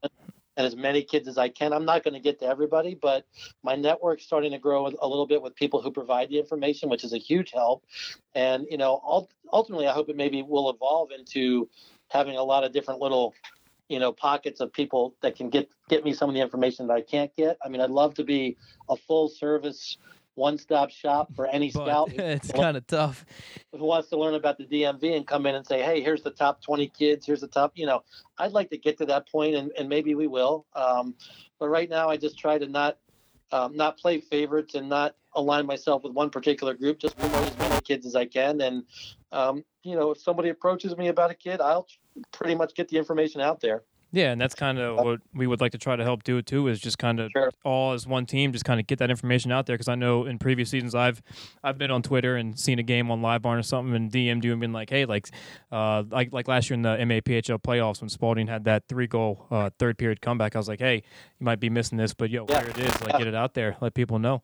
and 0.56 0.66
as 0.66 0.74
many 0.78 1.04
kids 1.04 1.28
as 1.28 1.38
I 1.38 1.50
can. 1.50 1.74
I'm 1.74 1.84
not 1.84 2.02
going 2.02 2.14
to 2.14 2.22
get 2.22 2.40
to 2.40 2.46
everybody, 2.46 2.96
but 2.96 3.26
my 3.62 3.76
network's 3.76 4.24
starting 4.24 4.52
to 4.54 4.58
grow 4.58 4.88
a 4.88 5.06
little 5.06 5.28
bit 5.28 5.42
with 5.42 5.54
people 5.54 5.82
who 5.82 5.92
provide 5.92 6.30
the 6.30 6.40
information, 6.40 6.88
which 6.88 7.04
is 7.04 7.12
a 7.12 7.17
huge 7.17 7.52
help. 7.52 7.84
And, 8.36 8.65
you 8.72 8.78
know, 8.78 9.28
ultimately, 9.52 9.88
I 9.88 9.92
hope 9.92 10.08
it 10.08 10.15
maybe 10.15 10.42
will 10.42 10.69
evolve 10.69 11.12
into 11.12 11.67
having 12.08 12.38
a 12.38 12.44
lot 12.44 12.63
of 12.63 12.72
different 12.72 13.02
little 13.02 13.34
you 13.90 14.00
know 14.00 14.13
pockets 14.13 14.62
of 14.62 14.72
people 14.72 15.13
that 15.22 15.36
can 15.36 15.50
get 15.50 15.69
get 15.90 16.06
me 16.06 16.13
some 16.13 16.30
of 16.30 16.34
the 16.36 16.40
information 16.40 16.88
that 16.88 16.94
I 16.94 17.02
can't 17.02 17.36
get. 17.36 17.58
I 17.62 17.67
mean, 17.67 17.82
I'd 17.82 17.90
love 17.90 18.13
to 18.13 18.24
be 18.24 18.56
a 18.88 18.96
full 18.96 19.28
service 19.28 19.98
one 20.36 20.58
stop 20.58 20.90
shop 20.90 21.34
for 21.36 21.48
any 21.48 21.69
scout 21.69 22.10
But 22.15 22.25
it's 22.25 22.52
kind 22.52 22.77
of 22.77 22.88
tough. 22.88 23.25
who 23.71 23.86
wants 23.86 24.10
to 24.10 24.17
learn 24.17 24.36
about 24.36 24.58
the 24.58 24.65
DMV 24.65 25.15
and 25.15 25.27
come 25.27 25.46
in 25.46 25.56
and 25.56 25.65
say, 25.65 25.82
hey, 25.82 26.02
here's 26.02 26.23
the 26.23 26.32
top 26.32 26.62
20 26.62 26.88
kids, 26.90 27.25
here's 27.25 27.42
the 27.42 27.48
top, 27.48 27.73
you 27.75 27.86
know, 27.86 28.04
I'd 28.38 28.52
like 28.54 28.69
to 28.69 28.77
get 28.77 28.98
to 29.00 29.06
that 29.08 29.29
point 29.29 29.56
and, 29.56 29.71
and 29.77 29.90
maybe 29.90 30.15
we 30.15 30.27
will. 30.27 30.65
Um, 30.75 31.15
but 31.60 31.69
right 31.69 31.90
now, 31.90 32.10
I 32.10 32.17
just 32.17 32.40
try 32.40 32.58
to 32.58 32.67
not 32.67 32.98
um, 33.52 33.75
not 33.75 33.98
play 33.98 34.19
favorites 34.19 34.75
and 34.75 34.88
not 34.88 35.15
align 35.36 35.65
myself 35.65 36.04
with 36.04 36.13
one 36.13 36.29
particular 36.29 36.73
group, 36.73 37.00
just 37.00 37.17
promote 37.17 37.48
as 37.48 37.58
many 37.58 37.82
kids 37.82 38.06
as 38.06 38.15
I 38.15 38.25
can. 38.25 38.62
And, 38.62 38.84
um, 39.32 39.63
you 39.84 39.96
know, 39.96 40.12
if 40.12 40.19
somebody 40.19 40.50
approaches 40.50 40.96
me 40.98 41.10
about 41.10 41.32
a 41.32 41.36
kid, 41.36 41.62
I'll 41.62 41.88
pretty 42.32 42.56
much 42.56 42.75
get 42.75 42.88
the 42.90 42.98
information 42.98 43.42
out 43.42 43.60
there. 43.62 43.84
Yeah, 44.14 44.32
and 44.34 44.42
that's 44.42 44.56
kind 44.56 44.78
of 44.78 44.98
what 44.98 45.22
we 45.34 45.48
would 45.48 45.62
like 45.62 45.72
to 45.72 45.78
try 45.78 45.96
to 45.96 46.04
help 46.04 46.24
do 46.24 46.42
too. 46.42 46.68
Is 46.68 46.80
just 46.82 46.98
kind 46.98 47.20
of 47.22 47.32
Sure. 47.32 47.50
all 47.64 47.94
as 47.94 48.06
one 48.06 48.26
team, 48.26 48.52
just 48.52 48.66
kind 48.66 48.78
of 48.80 48.86
get 48.86 49.00
that 49.00 49.10
information 49.10 49.54
out 49.54 49.68
there. 49.68 49.76
Because 49.76 49.88
I 49.88 49.96
know 49.96 50.26
in 50.26 50.38
previous 50.38 50.70
seasons, 50.70 50.94
I've 50.94 51.22
I've 51.64 51.78
been 51.78 51.92
on 51.92 52.02
Twitter 52.02 52.36
and 52.36 52.60
seen 52.60 52.78
a 52.78 52.84
game 52.84 53.10
on 53.10 53.22
Live 53.22 53.42
Barn 53.42 53.58
or 53.58 53.64
something, 53.64 53.96
and 53.96 54.12
DM'd 54.12 54.44
you 54.44 54.52
and 54.52 54.60
been 54.60 54.74
like, 54.74 54.90
hey, 54.90 55.06
like, 55.06 55.30
uh, 55.72 56.04
like 56.10 56.34
like 56.34 56.50
last 56.50 56.70
year 56.70 56.76
in 56.76 56.82
the 56.82 56.98
MAPHL 56.98 57.60
playoffs 57.62 58.02
when 58.02 58.10
Spalding 58.10 58.48
had 58.48 58.66
that 58.66 58.84
three 58.90 59.08
goal 59.08 59.48
uh, 59.50 59.70
third 59.80 59.98
period 59.98 60.20
comeback. 60.22 60.56
I 60.56 60.60
was 60.60 60.68
like, 60.68 60.80
hey, 60.80 60.96
you 61.40 61.44
might 61.46 61.62
be 61.62 61.70
missing 61.70 61.98
this, 61.98 62.14
but 62.14 62.30
yo, 62.30 62.46
Yeah. 62.50 62.62
here 62.62 62.70
it 62.72 62.80
is. 62.80 63.02
Like, 63.02 63.18
get 63.18 63.28
it 63.28 63.36
out 63.36 63.54
there, 63.54 63.78
let 63.80 63.94
people 63.94 64.20
know. 64.20 64.42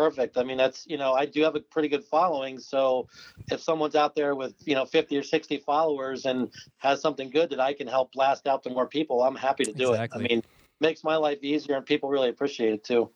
Perfect. 0.00 0.38
I 0.38 0.44
mean, 0.44 0.56
that's 0.56 0.86
you 0.86 0.96
know, 0.96 1.12
I 1.12 1.26
do 1.26 1.42
have 1.42 1.56
a 1.56 1.60
pretty 1.60 1.88
good 1.88 2.02
following. 2.02 2.58
So 2.58 3.06
if 3.50 3.60
someone's 3.60 3.94
out 3.94 4.14
there 4.14 4.34
with 4.34 4.54
you 4.64 4.74
know 4.74 4.86
50 4.86 5.14
or 5.18 5.22
60 5.22 5.58
followers 5.58 6.24
and 6.24 6.48
has 6.78 7.02
something 7.02 7.28
good 7.28 7.50
that 7.50 7.60
I 7.60 7.74
can 7.74 7.86
help 7.86 8.12
blast 8.12 8.46
out 8.46 8.62
to 8.62 8.70
more 8.70 8.86
people, 8.86 9.22
I'm 9.22 9.36
happy 9.36 9.66
to 9.66 9.72
do 9.74 9.92
Exactly. 9.92 10.24
it. 10.24 10.26
I 10.26 10.34
mean, 10.34 10.42
makes 10.80 11.04
my 11.04 11.16
life 11.16 11.40
easier, 11.42 11.76
and 11.76 11.84
people 11.84 12.08
really 12.08 12.30
appreciate 12.30 12.72
it 12.72 12.82
too. 12.82 13.10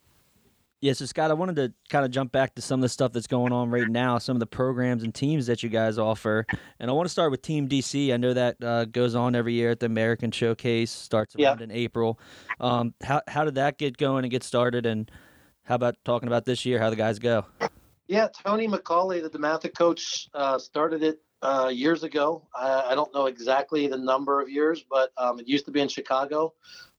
Yeah, 0.82 0.92
so 0.92 1.06
Scott, 1.06 1.30
I 1.30 1.34
wanted 1.34 1.56
to 1.56 1.72
kind 1.88 2.04
of 2.04 2.10
jump 2.10 2.32
back 2.32 2.54
to 2.56 2.60
some 2.60 2.80
of 2.80 2.82
the 2.82 2.90
stuff 2.90 3.14
that's 3.14 3.26
going 3.26 3.54
on 3.54 3.70
right 3.70 3.88
now, 3.88 4.18
some 4.18 4.36
of 4.36 4.40
the 4.40 4.46
programs 4.46 5.02
and 5.02 5.14
teams 5.14 5.46
that 5.46 5.62
you 5.62 5.70
guys 5.70 5.96
offer. 5.96 6.46
And 6.78 6.90
I 6.90 6.92
want 6.92 7.06
to 7.06 7.10
start 7.10 7.30
with 7.30 7.40
Team 7.40 7.66
DC. 7.66 8.12
I 8.12 8.18
know 8.18 8.34
that 8.34 8.62
uh, 8.62 8.84
goes 8.84 9.14
on 9.14 9.34
every 9.34 9.54
year 9.54 9.70
at 9.70 9.80
the 9.80 9.86
American 9.86 10.30
Showcase, 10.30 10.90
starts 10.90 11.34
Yeah. 11.38 11.52
around 11.52 11.62
in 11.62 11.70
April. 11.70 12.20
Um, 12.60 12.92
how, 13.02 13.22
how 13.26 13.46
did 13.46 13.54
that 13.54 13.78
get 13.78 13.96
going 13.96 14.24
and 14.24 14.30
get 14.30 14.42
started? 14.42 14.84
And 14.84 15.10
how 15.64 15.74
about 15.74 15.96
talking 16.04 16.28
about 16.28 16.44
this 16.44 16.64
year, 16.64 16.78
how 16.78 16.90
the 16.90 16.96
guys 16.96 17.18
go? 17.18 17.46
Yeah, 18.06 18.28
Tony 18.44 18.68
McCauley, 18.68 19.22
the 19.22 19.30
DeMatha 19.30 19.74
coach, 19.74 20.28
uh, 20.34 20.58
started 20.58 21.02
it 21.02 21.20
uh, 21.40 21.70
years 21.72 22.04
ago. 22.04 22.46
I, 22.54 22.90
I 22.90 22.94
don't 22.94 23.12
know 23.14 23.26
exactly 23.26 23.86
the 23.86 23.96
number 23.96 24.40
of 24.40 24.48
years, 24.50 24.84
but 24.88 25.10
um, 25.16 25.40
it 25.40 25.48
used 25.48 25.64
to 25.66 25.70
be 25.70 25.80
in 25.80 25.88
Chicago. 25.88 26.52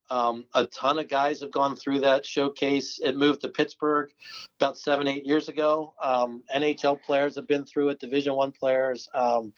Um, 0.10 0.46
a 0.54 0.66
ton 0.68 1.00
of 1.00 1.08
guys 1.08 1.42
have 1.42 1.52
gone 1.52 1.76
through 1.76 2.02
that 2.02 2.26
showcase. 2.26 3.00
It 3.04 3.18
moved 3.18 3.42
to 3.42 3.50
Pittsburgh 3.50 4.12
about 4.60 4.78
seven, 4.78 5.08
eight 5.08 5.26
years 5.26 5.50
ago. 5.50 5.94
Um, 6.02 6.44
NHL 6.56 7.02
players 7.02 7.36
have 7.36 7.48
been 7.48 7.66
through 7.66 7.90
it. 7.90 8.00
Division 8.00 8.36
One 8.36 8.52
players. 8.52 9.10
Um, 9.14 9.54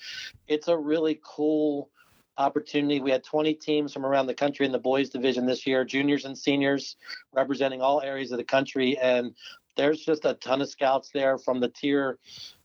it's 0.48 0.68
a 0.70 0.78
really 0.78 1.20
cool 1.24 1.90
opportunity. 2.38 3.00
We 3.00 3.12
had 3.12 3.24
20 3.24 3.54
teams 3.56 3.94
from 3.94 4.06
around 4.06 4.28
the 4.28 4.34
country 4.34 4.66
in 4.66 4.72
the 4.72 4.80
boys 4.80 5.10
division 5.10 5.46
this 5.46 5.66
year, 5.66 5.84
juniors 5.84 6.26
and 6.26 6.38
seniors, 6.38 6.98
representing 7.34 7.82
all 7.82 8.02
areas 8.02 8.32
of 8.32 8.38
the 8.38 8.44
country, 8.44 8.98
and 8.98 9.34
there's 9.76 10.04
just 10.04 10.26
a 10.26 10.34
ton 10.36 10.62
of 10.62 10.70
scouts 10.70 11.12
there 11.14 11.38
from 11.38 11.60
the 11.60 11.70
tier 11.70 12.18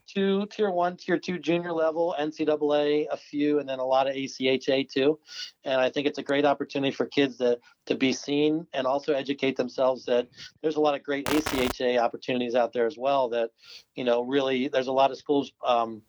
two, 0.07 0.47
tier 0.47 0.71
one, 0.71 0.97
tier 0.97 1.19
two 1.19 1.39
junior 1.39 1.73
level, 1.73 2.15
NCAA, 2.19 3.07
a 3.11 3.17
few, 3.17 3.59
and 3.59 3.69
then 3.69 3.79
a 3.79 3.85
lot 3.85 4.09
of 4.09 4.15
ACHA 4.15 4.91
too. 4.91 5.19
And 5.65 5.81
I 5.81 5.91
think 5.91 6.07
it's 6.07 6.19
a 6.19 6.23
great 6.23 6.45
opportunity 6.45 6.93
for 6.93 7.07
kids 7.07 7.39
to 7.39 7.59
to 7.87 7.95
be 7.95 8.13
seen 8.13 8.67
and 8.73 8.87
also 8.87 9.13
educate 9.13 9.57
themselves 9.57 10.05
that 10.07 10.29
there's 10.61 10.77
a 10.77 10.81
lot 10.81 10.95
of 10.95 11.03
great 11.03 11.27
ACHA 11.27 11.99
opportunities 11.99 12.55
out 12.55 12.73
there 12.73 12.87
as 12.87 12.97
well. 12.99 13.29
That 13.29 13.51
you 13.95 14.05
know 14.05 14.23
really 14.23 14.69
there's 14.69 14.89
a 14.89 14.93
lot 14.93 15.11
of 15.11 15.19
schools. 15.19 15.53
Um, 15.65 16.03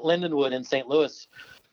Lindenwood 0.00 0.52
in 0.52 0.62
St. 0.62 0.86
Louis. 0.86 1.26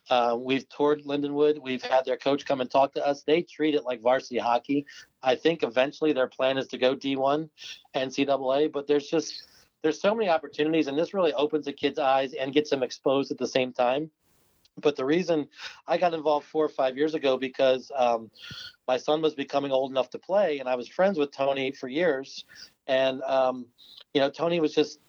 Uh, 0.10 0.38
we've 0.40 0.68
toured 0.70 1.04
Lindenwood. 1.04 1.62
We've 1.62 1.82
had 1.82 2.06
their 2.06 2.18
coach 2.18 2.46
come 2.46 2.62
and 2.62 2.70
talk 2.70 2.94
to 2.94 3.06
us. 3.06 3.24
They 3.24 3.42
treat 3.42 3.76
it 3.76 3.84
like 3.84 4.02
varsity 4.02 4.38
hockey. 4.38 4.86
I 5.24 5.36
think 5.36 5.64
eventually 5.64 6.14
their 6.14 6.28
plan 6.28 6.58
is 6.58 6.68
to 6.68 6.78
go 6.78 6.96
D1 6.96 7.50
NCAA, 7.96 8.72
but 8.72 8.88
there's 8.88 9.08
just 9.08 9.48
there's 9.82 10.02
so 10.02 10.16
many 10.16 10.30
opportunities, 10.30 10.88
and 10.88 10.98
this 10.98 11.14
really 11.14 11.34
opens 11.34 11.68
a 11.68 11.74
kid's 11.74 12.00
eyes 12.00 12.34
and 12.34 12.54
gets 12.54 12.72
them 12.72 12.82
exposed 12.82 13.32
at 13.32 13.38
the 13.38 13.48
same 13.48 13.72
time. 13.72 14.10
But 14.80 14.96
the 14.96 15.06
reason 15.06 15.48
I 15.88 15.98
got 15.98 16.14
involved 16.14 16.48
four 16.48 16.66
or 16.66 16.70
five 16.70 16.98
years 16.98 17.14
ago 17.14 17.38
because 17.38 17.92
um, 17.96 18.30
my 18.88 18.98
son 18.98 19.22
was 19.22 19.34
becoming 19.36 19.72
old 19.72 19.92
enough 19.92 20.10
to 20.12 20.20
play, 20.20 20.60
and 20.60 20.68
I 20.68 20.76
was 20.76 20.88
friends 20.88 21.18
with 21.18 21.32
Tony 21.32 21.72
for 21.72 21.88
years, 21.88 22.46
and 22.88 23.22
um, 23.24 23.66
you 24.14 24.22
know 24.22 24.30
Tony 24.30 24.60
was 24.60 24.74
just 24.74 25.00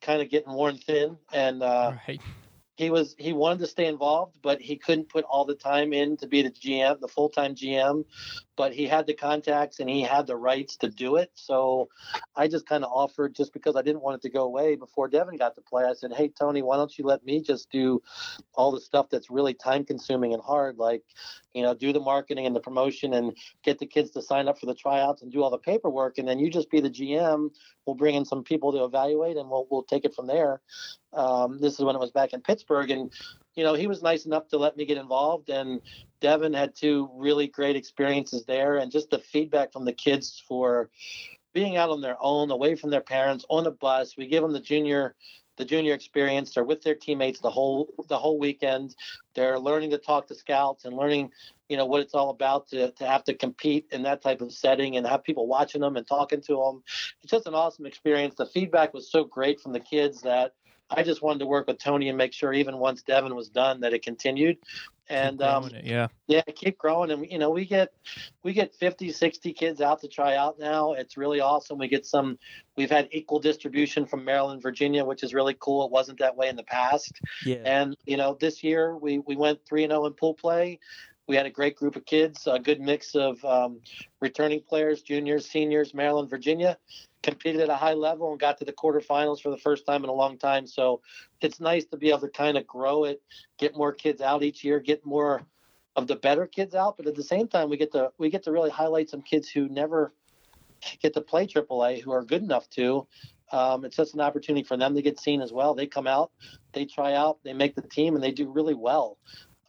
kind 0.00 0.22
of 0.22 0.30
getting 0.30 0.52
worn 0.52 0.76
thin, 0.76 1.16
and 1.32 1.62
uh, 1.62 1.92
right. 2.08 2.20
He 2.78 2.90
was 2.90 3.16
he 3.18 3.32
wanted 3.32 3.58
to 3.58 3.66
stay 3.66 3.86
involved, 3.86 4.38
but 4.40 4.60
he 4.60 4.76
couldn't 4.76 5.08
put 5.08 5.24
all 5.24 5.44
the 5.44 5.56
time 5.56 5.92
in 5.92 6.16
to 6.18 6.28
be 6.28 6.42
the 6.42 6.50
GM, 6.50 7.00
the 7.00 7.08
full 7.08 7.28
time 7.28 7.56
GM. 7.56 8.04
But 8.56 8.72
he 8.72 8.86
had 8.86 9.04
the 9.04 9.14
contacts 9.14 9.80
and 9.80 9.90
he 9.90 10.02
had 10.02 10.28
the 10.28 10.36
rights 10.36 10.76
to 10.78 10.88
do 10.88 11.16
it. 11.16 11.32
So 11.34 11.88
I 12.36 12.46
just 12.46 12.66
kind 12.68 12.84
of 12.84 12.92
offered 12.92 13.34
just 13.34 13.52
because 13.52 13.74
I 13.74 13.82
didn't 13.82 14.02
want 14.02 14.16
it 14.16 14.22
to 14.22 14.30
go 14.30 14.44
away 14.44 14.76
before 14.76 15.08
Devin 15.08 15.36
got 15.36 15.56
to 15.56 15.60
play. 15.60 15.86
I 15.86 15.94
said, 15.94 16.12
Hey 16.12 16.28
Tony, 16.28 16.62
why 16.62 16.76
don't 16.76 16.96
you 16.96 17.04
let 17.04 17.24
me 17.24 17.42
just 17.42 17.68
do 17.68 18.00
all 18.54 18.70
the 18.70 18.80
stuff 18.80 19.08
that's 19.10 19.28
really 19.28 19.54
time 19.54 19.84
consuming 19.84 20.32
and 20.32 20.42
hard, 20.42 20.78
like 20.78 21.02
you 21.58 21.64
know, 21.64 21.74
do 21.74 21.92
the 21.92 22.00
marketing 22.00 22.46
and 22.46 22.54
the 22.54 22.60
promotion 22.60 23.12
and 23.14 23.36
get 23.64 23.78
the 23.78 23.86
kids 23.86 24.10
to 24.12 24.22
sign 24.22 24.48
up 24.48 24.58
for 24.58 24.66
the 24.66 24.74
tryouts 24.74 25.22
and 25.22 25.32
do 25.32 25.42
all 25.42 25.50
the 25.50 25.58
paperwork, 25.58 26.18
and 26.18 26.26
then 26.28 26.38
you 26.38 26.48
just 26.50 26.70
be 26.70 26.80
the 26.80 26.88
GM. 26.88 27.50
We'll 27.84 27.96
bring 27.96 28.14
in 28.14 28.24
some 28.24 28.44
people 28.44 28.72
to 28.72 28.84
evaluate 28.84 29.36
and 29.36 29.50
we'll 29.50 29.66
we'll 29.70 29.82
take 29.82 30.04
it 30.04 30.14
from 30.14 30.26
there. 30.26 30.60
Um, 31.12 31.58
this 31.58 31.74
is 31.74 31.84
when 31.84 31.96
it 31.96 32.00
was 32.00 32.12
back 32.12 32.32
in 32.32 32.40
Pittsburgh, 32.40 32.90
and 32.90 33.12
you 33.56 33.64
know 33.64 33.74
he 33.74 33.86
was 33.86 34.02
nice 34.02 34.24
enough 34.24 34.48
to 34.48 34.58
let 34.58 34.76
me 34.76 34.86
get 34.86 34.96
involved. 34.96 35.50
And 35.50 35.80
Devin 36.20 36.54
had 36.54 36.74
two 36.74 37.10
really 37.14 37.48
great 37.48 37.76
experiences 37.76 38.44
there, 38.44 38.76
and 38.76 38.92
just 38.92 39.10
the 39.10 39.18
feedback 39.18 39.72
from 39.72 39.84
the 39.84 39.92
kids 39.92 40.42
for 40.46 40.90
being 41.52 41.76
out 41.76 41.90
on 41.90 42.00
their 42.00 42.16
own, 42.20 42.50
away 42.50 42.76
from 42.76 42.90
their 42.90 43.00
parents, 43.00 43.44
on 43.48 43.66
a 43.66 43.70
bus. 43.70 44.16
We 44.16 44.28
give 44.28 44.42
them 44.42 44.52
the 44.52 44.60
junior 44.60 45.16
the 45.58 45.64
junior 45.64 45.92
experience. 45.92 46.54
They're 46.54 46.64
with 46.64 46.82
their 46.82 46.94
teammates 46.94 47.40
the 47.40 47.50
whole 47.50 47.92
the 48.08 48.16
whole 48.16 48.38
weekend. 48.38 48.96
They're 49.34 49.58
learning 49.58 49.90
to 49.90 49.98
talk 49.98 50.26
to 50.28 50.34
scouts 50.34 50.84
and 50.84 50.96
learning, 50.96 51.30
you 51.68 51.76
know, 51.76 51.84
what 51.84 52.00
it's 52.00 52.14
all 52.14 52.30
about 52.30 52.68
to 52.68 52.92
to 52.92 53.06
have 53.06 53.24
to 53.24 53.34
compete 53.34 53.86
in 53.92 54.02
that 54.04 54.22
type 54.22 54.40
of 54.40 54.52
setting 54.52 54.96
and 54.96 55.06
have 55.06 55.24
people 55.24 55.46
watching 55.46 55.82
them 55.82 55.96
and 55.96 56.06
talking 56.06 56.40
to 56.42 56.56
them. 56.56 56.82
It's 57.22 57.30
just 57.30 57.46
an 57.46 57.54
awesome 57.54 57.84
experience. 57.84 58.36
The 58.36 58.46
feedback 58.46 58.94
was 58.94 59.10
so 59.10 59.24
great 59.24 59.60
from 59.60 59.72
the 59.72 59.80
kids 59.80 60.22
that 60.22 60.54
I 60.90 61.02
just 61.02 61.22
wanted 61.22 61.40
to 61.40 61.46
work 61.46 61.66
with 61.66 61.78
Tony 61.78 62.08
and 62.08 62.16
make 62.16 62.32
sure 62.32 62.52
even 62.52 62.78
once 62.78 63.02
Devin 63.02 63.34
was 63.34 63.48
done 63.48 63.80
that 63.80 63.92
it 63.92 64.02
continued. 64.02 64.58
And 65.10 65.40
um, 65.40 65.66
it, 65.66 65.84
yeah. 65.84 66.08
yeah, 66.26 66.42
keep 66.54 66.76
growing. 66.76 67.10
And, 67.10 67.26
you 67.30 67.38
know, 67.38 67.50
we 67.50 67.64
get, 67.64 67.92
we 68.42 68.52
get 68.52 68.74
50, 68.74 69.10
60 69.10 69.52
kids 69.54 69.80
out 69.80 70.00
to 70.02 70.08
try 70.08 70.36
out 70.36 70.58
now. 70.58 70.92
It's 70.92 71.16
really 71.16 71.40
awesome. 71.40 71.78
We 71.78 71.88
get 71.88 72.04
some, 72.04 72.38
we've 72.76 72.90
had 72.90 73.08
equal 73.10 73.38
distribution 73.38 74.04
from 74.04 74.24
Maryland, 74.24 74.62
Virginia, 74.62 75.04
which 75.04 75.22
is 75.22 75.32
really 75.32 75.56
cool. 75.58 75.86
It 75.86 75.90
wasn't 75.90 76.18
that 76.18 76.36
way 76.36 76.48
in 76.48 76.56
the 76.56 76.62
past. 76.62 77.20
Yeah. 77.44 77.62
And, 77.64 77.96
you 78.04 78.18
know, 78.18 78.36
this 78.38 78.62
year 78.62 78.96
we, 78.96 79.18
we 79.18 79.36
went 79.36 79.64
3 79.66 79.84
and 79.84 79.92
0 79.92 80.06
in 80.06 80.12
pool 80.12 80.34
play. 80.34 80.78
We 81.28 81.36
had 81.36 81.44
a 81.44 81.50
great 81.50 81.76
group 81.76 81.94
of 81.94 82.06
kids, 82.06 82.46
a 82.46 82.58
good 82.58 82.80
mix 82.80 83.14
of 83.14 83.44
um, 83.44 83.80
returning 84.18 84.62
players, 84.62 85.02
juniors, 85.02 85.48
seniors, 85.48 85.92
Maryland, 85.92 86.30
Virginia, 86.30 86.78
competed 87.22 87.60
at 87.60 87.68
a 87.68 87.76
high 87.76 87.92
level 87.92 88.30
and 88.30 88.40
got 88.40 88.56
to 88.58 88.64
the 88.64 88.72
quarterfinals 88.72 89.42
for 89.42 89.50
the 89.50 89.58
first 89.58 89.84
time 89.84 90.04
in 90.04 90.08
a 90.08 90.14
long 90.14 90.38
time. 90.38 90.66
So 90.66 91.02
it's 91.42 91.60
nice 91.60 91.84
to 91.86 91.98
be 91.98 92.08
able 92.08 92.20
to 92.20 92.28
kind 92.28 92.56
of 92.56 92.66
grow 92.66 93.04
it, 93.04 93.22
get 93.58 93.76
more 93.76 93.92
kids 93.92 94.22
out 94.22 94.42
each 94.42 94.64
year, 94.64 94.80
get 94.80 95.04
more 95.04 95.42
of 95.96 96.06
the 96.06 96.16
better 96.16 96.46
kids 96.46 96.74
out. 96.74 96.96
But 96.96 97.06
at 97.06 97.14
the 97.14 97.22
same 97.22 97.46
time, 97.46 97.68
we 97.68 97.76
get 97.76 97.92
to 97.92 98.10
we 98.16 98.30
get 98.30 98.44
to 98.44 98.52
really 98.52 98.70
highlight 98.70 99.10
some 99.10 99.20
kids 99.20 99.50
who 99.50 99.68
never 99.68 100.14
get 101.02 101.12
to 101.12 101.20
play 101.20 101.46
AAA, 101.46 102.02
who 102.02 102.10
are 102.10 102.24
good 102.24 102.42
enough 102.42 102.70
to. 102.70 103.06
Um, 103.50 103.84
it's 103.84 103.96
just 103.96 104.14
an 104.14 104.20
opportunity 104.20 104.62
for 104.62 104.76
them 104.76 104.94
to 104.94 105.02
get 105.02 105.18
seen 105.18 105.40
as 105.40 105.52
well. 105.52 105.74
They 105.74 105.86
come 105.86 106.06
out, 106.06 106.30
they 106.72 106.84
try 106.84 107.14
out, 107.14 107.38
they 107.44 107.54
make 107.54 107.74
the 107.74 107.82
team, 107.82 108.14
and 108.14 108.22
they 108.22 108.30
do 108.30 108.50
really 108.50 108.74
well 108.74 109.16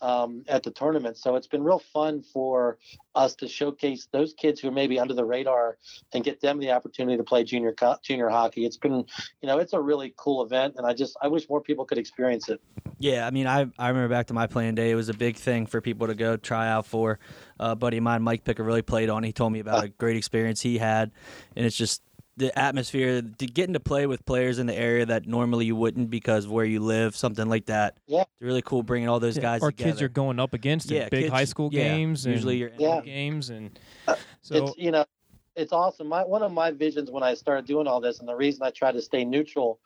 um, 0.02 0.44
at 0.48 0.64
the 0.64 0.72
tournament. 0.72 1.18
So 1.18 1.36
it's 1.36 1.48
been 1.48 1.64
real 1.64 1.80
fun 1.80 2.22
for 2.22 2.78
us 3.16 3.36
to 3.36 3.48
showcase 3.48 4.08
those 4.12 4.34
kids 4.34 4.60
who 4.60 4.70
are 4.70 4.72
maybe 4.72 5.00
under 5.00 5.14
the 5.14 5.26
radar 5.26 5.78
and 6.14 6.24
get 6.24 6.42
them 6.42 6.60
the 6.60 6.72
opportunity 6.72 7.18
to 7.18 7.24
play 7.24 7.44
junior 7.44 7.74
co- 7.74 7.98
junior 8.04 8.30
hockey. 8.30 8.66
It's 8.66 8.78
been, 8.78 9.06
you 9.42 9.48
know, 9.48 9.58
it's 9.58 9.74
a 9.74 9.82
really 9.82 10.14
cool 10.18 10.44
event, 10.44 10.76
and 10.78 10.86
I 10.86 10.94
just 10.94 11.18
I 11.22 11.28
wish 11.28 11.50
more 11.50 11.62
people 11.62 11.86
could 11.86 11.98
experience 11.98 12.50
it. 12.50 12.62
Yeah, 13.00 13.26
I 13.26 13.32
mean, 13.32 13.48
I 13.48 13.68
I 13.78 13.90
remember 13.90 14.10
back 14.10 14.28
to 14.28 14.34
my 14.34 14.48
playing 14.48 14.76
day. 14.76 14.92
It 14.92 14.96
was 14.96 15.10
a 15.10 15.14
big 15.14 15.36
thing 15.36 15.66
for 15.66 15.82
people 15.82 16.08
to 16.08 16.16
go 16.16 16.38
try 16.38 16.70
out 16.70 16.86
for. 16.86 17.20
Uh, 17.60 17.76
buddy 17.76 17.98
of 17.98 18.04
mine, 18.04 18.22
Mike 18.22 18.44
Picker, 18.44 18.64
really 18.64 18.82
played 18.82 19.10
on. 19.10 19.24
He 19.24 19.34
told 19.34 19.52
me 19.52 19.60
about 19.60 19.84
a 19.84 19.90
great 19.90 20.16
experience 20.16 20.62
he 20.62 20.78
had, 20.78 21.12
and 21.56 21.66
it's 21.66 21.76
just 21.76 22.02
the 22.40 22.58
atmosphere, 22.58 23.22
to 23.22 23.46
getting 23.46 23.74
to 23.74 23.80
play 23.80 24.08
with 24.08 24.26
players 24.26 24.58
in 24.60 24.66
the 24.66 24.76
area 24.76 25.06
that 25.06 25.28
normally 25.28 25.66
you 25.66 25.76
wouldn't 25.76 26.10
because 26.10 26.46
of 26.46 26.52
where 26.52 26.66
you 26.66 26.80
live, 26.80 27.16
something 27.16 27.48
like 27.48 27.66
that. 27.68 27.98
Yeah. 28.08 28.22
it's 28.22 28.30
really 28.42 28.62
cool 28.64 28.82
bringing 28.82 29.08
all 29.10 29.20
those 29.20 29.36
Yeah, 29.36 29.44
guys 29.44 29.62
or 29.62 29.72
together. 29.72 29.90
kids 29.92 30.00
you're 30.02 30.10
going 30.10 30.40
up 30.40 30.54
against 30.54 30.90
Yeah, 30.90 31.04
in 31.04 31.10
big 31.10 31.20
kids- 31.26 31.34
high 31.34 31.46
school 31.46 31.70
yeah, 31.72 31.84
games 31.84 32.26
and 32.26 32.34
usually 32.34 32.58
you're 32.58 32.72
Yeah. 32.78 33.02
games 33.02 33.50
and 33.52 33.78
Uh, 34.08 34.16
so 34.42 34.56
it's 34.66 34.78
you 34.78 34.90
know 34.92 35.06
it's 35.56 35.74
awesome 35.74 36.08
my 36.08 36.24
one 36.24 36.42
of 36.42 36.52
my 36.54 36.72
visions 36.72 37.12
when 37.12 37.22
i 37.24 37.34
started 37.34 37.66
doing 37.66 37.86
all 37.88 38.00
this 38.00 38.20
and 38.20 38.28
the 38.30 38.36
reason 38.36 38.64
i 38.64 38.70
try 38.70 38.92
to 38.92 39.02
stay 39.02 39.26
neutral 39.26 39.80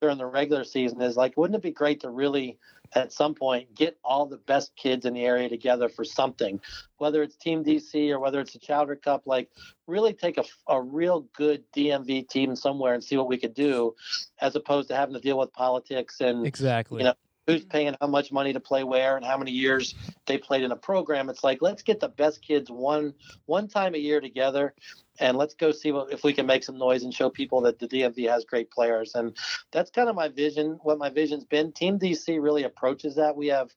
during 0.00 0.16
the 0.16 0.24
regular 0.26 0.64
season 0.64 1.00
is 1.02 1.16
like 1.16 1.36
wouldn't 1.36 1.56
it 1.56 1.62
be 1.62 1.70
great 1.70 2.00
to 2.00 2.08
really 2.10 2.56
at 2.94 3.12
some 3.12 3.34
point 3.34 3.74
get 3.74 3.98
all 4.04 4.26
the 4.26 4.36
best 4.36 4.74
kids 4.76 5.04
in 5.04 5.14
the 5.14 5.24
area 5.24 5.48
together 5.48 5.88
for 5.88 6.04
something 6.04 6.60
whether 6.98 7.22
it's 7.22 7.36
team 7.36 7.64
dc 7.64 8.10
or 8.10 8.18
whether 8.18 8.40
it's 8.40 8.54
a 8.54 8.58
chowder 8.58 8.96
cup 8.96 9.22
like 9.26 9.50
really 9.86 10.12
take 10.12 10.38
a, 10.38 10.44
a 10.68 10.80
real 10.80 11.26
good 11.36 11.62
dmv 11.76 12.28
team 12.28 12.56
somewhere 12.56 12.94
and 12.94 13.04
see 13.04 13.16
what 13.16 13.28
we 13.28 13.36
could 13.36 13.54
do 13.54 13.94
as 14.40 14.56
opposed 14.56 14.88
to 14.88 14.96
having 14.96 15.14
to 15.14 15.20
deal 15.20 15.38
with 15.38 15.52
politics 15.52 16.20
and 16.20 16.46
exactly 16.46 16.98
you 16.98 17.04
know, 17.04 17.14
who's 17.48 17.64
paying 17.64 17.96
how 17.98 18.06
much 18.06 18.30
money 18.30 18.52
to 18.52 18.60
play 18.60 18.84
where 18.84 19.16
and 19.16 19.24
how 19.24 19.38
many 19.38 19.50
years 19.50 19.94
they 20.26 20.36
played 20.36 20.62
in 20.62 20.70
a 20.70 20.76
program. 20.76 21.30
It's 21.30 21.42
like 21.42 21.62
let's 21.62 21.82
get 21.82 21.98
the 21.98 22.08
best 22.08 22.42
kids 22.42 22.70
one 22.70 23.14
one 23.46 23.68
time 23.68 23.94
a 23.94 23.98
year 23.98 24.20
together 24.20 24.74
and 25.20 25.36
let's 25.36 25.54
go 25.54 25.72
see 25.72 25.92
what, 25.92 26.12
if 26.12 26.24
we 26.24 26.32
can 26.32 26.46
make 26.46 26.64
some 26.64 26.78
noise 26.78 27.02
and 27.02 27.12
show 27.12 27.30
people 27.30 27.60
that 27.62 27.78
the 27.78 27.88
DMV 27.88 28.28
has 28.28 28.44
great 28.44 28.70
players. 28.70 29.14
And 29.14 29.36
that's 29.72 29.90
kind 29.90 30.08
of 30.08 30.16
my 30.16 30.28
vision, 30.28 30.78
what 30.82 30.98
my 30.98 31.10
vision's 31.10 31.44
been. 31.44 31.72
Team 31.72 31.98
DC 31.98 32.40
really 32.40 32.64
approaches 32.64 33.16
that. 33.16 33.36
We 33.36 33.48
have 33.48 33.70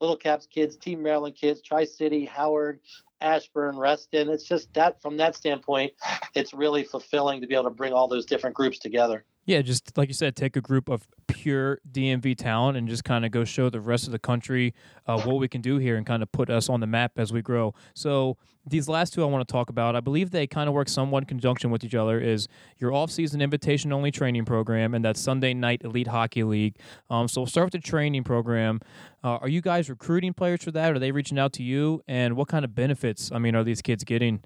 Little 0.00 0.16
Caps 0.16 0.46
kids, 0.46 0.76
Team 0.76 1.02
Maryland 1.02 1.36
kids, 1.36 1.62
Tri 1.62 1.84
City, 1.84 2.24
Howard, 2.24 2.80
Ashburn, 3.20 3.76
Reston. 3.78 4.28
It's 4.28 4.44
just 4.44 4.72
that 4.74 5.00
from 5.02 5.16
that 5.16 5.34
standpoint, 5.34 5.92
it's 6.34 6.54
really 6.54 6.84
fulfilling 6.84 7.40
to 7.40 7.46
be 7.46 7.54
able 7.54 7.64
to 7.64 7.70
bring 7.70 7.92
all 7.92 8.08
those 8.08 8.26
different 8.26 8.56
groups 8.56 8.78
together. 8.78 9.24
Yeah, 9.48 9.62
just 9.62 9.96
like 9.96 10.08
you 10.08 10.14
said, 10.14 10.36
take 10.36 10.56
a 10.56 10.60
group 10.60 10.90
of 10.90 11.08
pure 11.26 11.80
DMV 11.90 12.36
talent 12.36 12.76
and 12.76 12.86
just 12.86 13.02
kind 13.02 13.24
of 13.24 13.30
go 13.30 13.44
show 13.44 13.70
the 13.70 13.80
rest 13.80 14.04
of 14.04 14.12
the 14.12 14.18
country 14.18 14.74
uh, 15.06 15.18
what 15.22 15.36
we 15.36 15.48
can 15.48 15.62
do 15.62 15.78
here 15.78 15.96
and 15.96 16.04
kind 16.04 16.22
of 16.22 16.30
put 16.32 16.50
us 16.50 16.68
on 16.68 16.80
the 16.80 16.86
map 16.86 17.12
as 17.16 17.32
we 17.32 17.40
grow. 17.40 17.72
So 17.94 18.36
these 18.66 18.90
last 18.90 19.14
two 19.14 19.22
I 19.22 19.26
want 19.26 19.48
to 19.48 19.50
talk 19.50 19.70
about, 19.70 19.96
I 19.96 20.00
believe 20.00 20.32
they 20.32 20.46
kind 20.46 20.68
of 20.68 20.74
work 20.74 20.90
somewhat 20.90 21.22
in 21.22 21.28
conjunction 21.28 21.70
with 21.70 21.82
each 21.82 21.94
other. 21.94 22.20
Is 22.20 22.46
your 22.76 22.92
off-season 22.92 23.40
invitation-only 23.40 24.10
training 24.10 24.44
program 24.44 24.92
and 24.92 25.02
that 25.06 25.16
Sunday 25.16 25.54
night 25.54 25.80
Elite 25.82 26.08
Hockey 26.08 26.44
League. 26.44 26.76
Um, 27.08 27.26
so 27.26 27.40
we'll 27.40 27.46
start 27.46 27.72
with 27.72 27.82
the 27.82 27.88
training 27.88 28.24
program. 28.24 28.80
Uh, 29.24 29.38
are 29.38 29.48
you 29.48 29.62
guys 29.62 29.88
recruiting 29.88 30.34
players 30.34 30.62
for 30.62 30.72
that? 30.72 30.92
Are 30.92 30.98
they 30.98 31.10
reaching 31.10 31.38
out 31.38 31.54
to 31.54 31.62
you? 31.62 32.02
And 32.06 32.36
what 32.36 32.48
kind 32.48 32.66
of 32.66 32.74
benefits? 32.74 33.32
I 33.32 33.38
mean, 33.38 33.56
are 33.56 33.64
these 33.64 33.80
kids 33.80 34.04
getting 34.04 34.44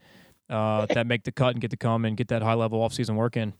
uh, 0.48 0.86
that 0.90 1.08
make 1.08 1.24
the 1.24 1.32
cut 1.32 1.54
and 1.54 1.60
get 1.60 1.72
to 1.72 1.76
come 1.76 2.04
and 2.04 2.16
get 2.16 2.28
that 2.28 2.42
high-level 2.42 2.80
off-season 2.80 3.16
work 3.16 3.36
in? 3.36 3.54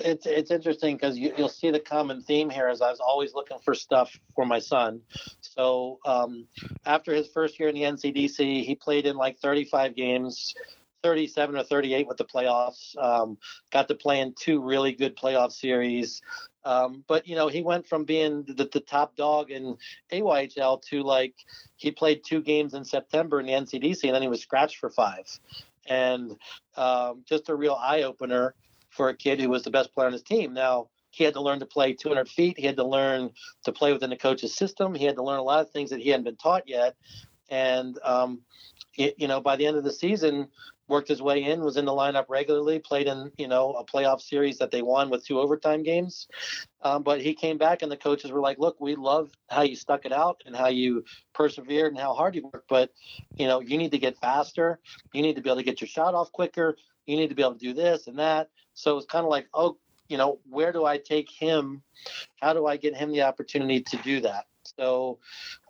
It's 0.00 0.26
it's 0.26 0.50
interesting 0.50 0.96
because 0.96 1.18
you, 1.18 1.32
will 1.38 1.48
see 1.48 1.70
the 1.70 1.80
common 1.80 2.22
theme 2.22 2.50
here 2.50 2.68
is 2.68 2.80
I 2.80 2.90
was 2.90 3.00
always 3.00 3.34
looking 3.34 3.58
for 3.58 3.74
stuff 3.74 4.18
for 4.34 4.44
my 4.44 4.58
son. 4.58 5.00
So 5.40 5.98
um, 6.04 6.46
after 6.86 7.14
his 7.14 7.28
first 7.28 7.58
year 7.58 7.68
in 7.68 7.74
the 7.74 7.82
NCDC, 7.82 8.64
he 8.64 8.74
played 8.74 9.06
in 9.06 9.16
like 9.16 9.38
35 9.38 9.94
games, 9.94 10.54
37 11.02 11.56
or 11.56 11.64
38 11.64 12.06
with 12.06 12.16
the 12.16 12.24
playoffs. 12.24 12.96
Um, 12.98 13.38
got 13.70 13.88
to 13.88 13.94
play 13.94 14.20
in 14.20 14.34
two 14.38 14.62
really 14.62 14.92
good 14.92 15.16
playoff 15.16 15.52
series. 15.52 16.22
Um, 16.64 17.04
but 17.06 17.26
you 17.26 17.36
know, 17.36 17.48
he 17.48 17.62
went 17.62 17.86
from 17.86 18.04
being 18.04 18.44
the, 18.44 18.68
the, 18.70 18.80
top 18.80 19.16
dog 19.16 19.50
in 19.50 19.78
AYHL 20.12 20.82
to 20.90 21.02
like 21.02 21.34
he 21.76 21.90
played 21.90 22.22
two 22.22 22.42
games 22.42 22.74
in 22.74 22.84
September 22.84 23.40
in 23.40 23.46
the 23.46 23.52
NCDC, 23.52 24.04
and 24.04 24.14
then 24.14 24.22
he 24.22 24.28
was 24.28 24.42
scratched 24.42 24.76
for 24.76 24.90
five. 24.90 25.26
And 25.86 26.36
um, 26.76 27.22
just 27.26 27.48
a 27.48 27.54
real 27.54 27.74
eye 27.74 28.02
opener 28.02 28.54
for 29.00 29.08
a 29.08 29.16
kid 29.16 29.40
who 29.40 29.48
was 29.48 29.62
the 29.62 29.70
best 29.70 29.94
player 29.94 30.08
on 30.08 30.12
his 30.12 30.22
team. 30.22 30.52
Now, 30.52 30.90
he 31.08 31.24
had 31.24 31.32
to 31.32 31.40
learn 31.40 31.58
to 31.60 31.64
play 31.64 31.94
200 31.94 32.28
feet. 32.28 32.58
He 32.58 32.66
had 32.66 32.76
to 32.76 32.86
learn 32.86 33.30
to 33.64 33.72
play 33.72 33.94
within 33.94 34.10
the 34.10 34.16
coach's 34.16 34.54
system. 34.54 34.94
He 34.94 35.06
had 35.06 35.16
to 35.16 35.22
learn 35.22 35.38
a 35.38 35.42
lot 35.42 35.62
of 35.62 35.70
things 35.70 35.88
that 35.88 36.00
he 36.00 36.10
hadn't 36.10 36.24
been 36.24 36.36
taught 36.36 36.68
yet. 36.68 36.96
And, 37.48 37.98
um, 38.04 38.42
it, 38.98 39.14
you 39.16 39.26
know, 39.26 39.40
by 39.40 39.56
the 39.56 39.64
end 39.64 39.78
of 39.78 39.84
the 39.84 39.92
season, 39.92 40.48
worked 40.86 41.08
his 41.08 41.22
way 41.22 41.44
in, 41.44 41.62
was 41.62 41.78
in 41.78 41.86
the 41.86 41.92
lineup 41.92 42.26
regularly, 42.28 42.78
played 42.78 43.06
in, 43.06 43.32
you 43.38 43.48
know, 43.48 43.72
a 43.72 43.86
playoff 43.86 44.20
series 44.20 44.58
that 44.58 44.70
they 44.70 44.82
won 44.82 45.08
with 45.08 45.24
two 45.24 45.40
overtime 45.40 45.82
games. 45.82 46.28
Um, 46.82 47.02
but 47.02 47.22
he 47.22 47.32
came 47.32 47.56
back 47.56 47.80
and 47.80 47.90
the 47.90 47.96
coaches 47.96 48.30
were 48.30 48.40
like, 48.40 48.58
look, 48.58 48.82
we 48.82 48.96
love 48.96 49.30
how 49.48 49.62
you 49.62 49.76
stuck 49.76 50.04
it 50.04 50.12
out 50.12 50.42
and 50.44 50.54
how 50.54 50.68
you 50.68 51.04
persevered 51.32 51.92
and 51.92 51.98
how 51.98 52.12
hard 52.12 52.34
you 52.34 52.50
worked. 52.52 52.68
But, 52.68 52.90
you 53.38 53.46
know, 53.46 53.60
you 53.60 53.78
need 53.78 53.92
to 53.92 53.98
get 53.98 54.18
faster. 54.18 54.78
You 55.14 55.22
need 55.22 55.36
to 55.36 55.40
be 55.40 55.48
able 55.48 55.56
to 55.56 55.64
get 55.64 55.80
your 55.80 55.88
shot 55.88 56.14
off 56.14 56.30
quicker. 56.32 56.76
You 57.06 57.16
need 57.16 57.28
to 57.28 57.34
be 57.34 57.42
able 57.42 57.54
to 57.54 57.58
do 57.58 57.72
this 57.72 58.06
and 58.06 58.18
that. 58.18 58.50
So 58.80 58.96
it's 58.96 59.06
kind 59.06 59.24
of 59.24 59.30
like, 59.30 59.46
oh, 59.54 59.76
you 60.08 60.16
know, 60.16 60.40
where 60.48 60.72
do 60.72 60.84
I 60.84 60.98
take 60.98 61.30
him? 61.30 61.82
How 62.40 62.52
do 62.52 62.66
I 62.66 62.76
get 62.76 62.96
him 62.96 63.12
the 63.12 63.22
opportunity 63.22 63.80
to 63.80 63.96
do 63.98 64.20
that? 64.22 64.46
So 64.78 65.18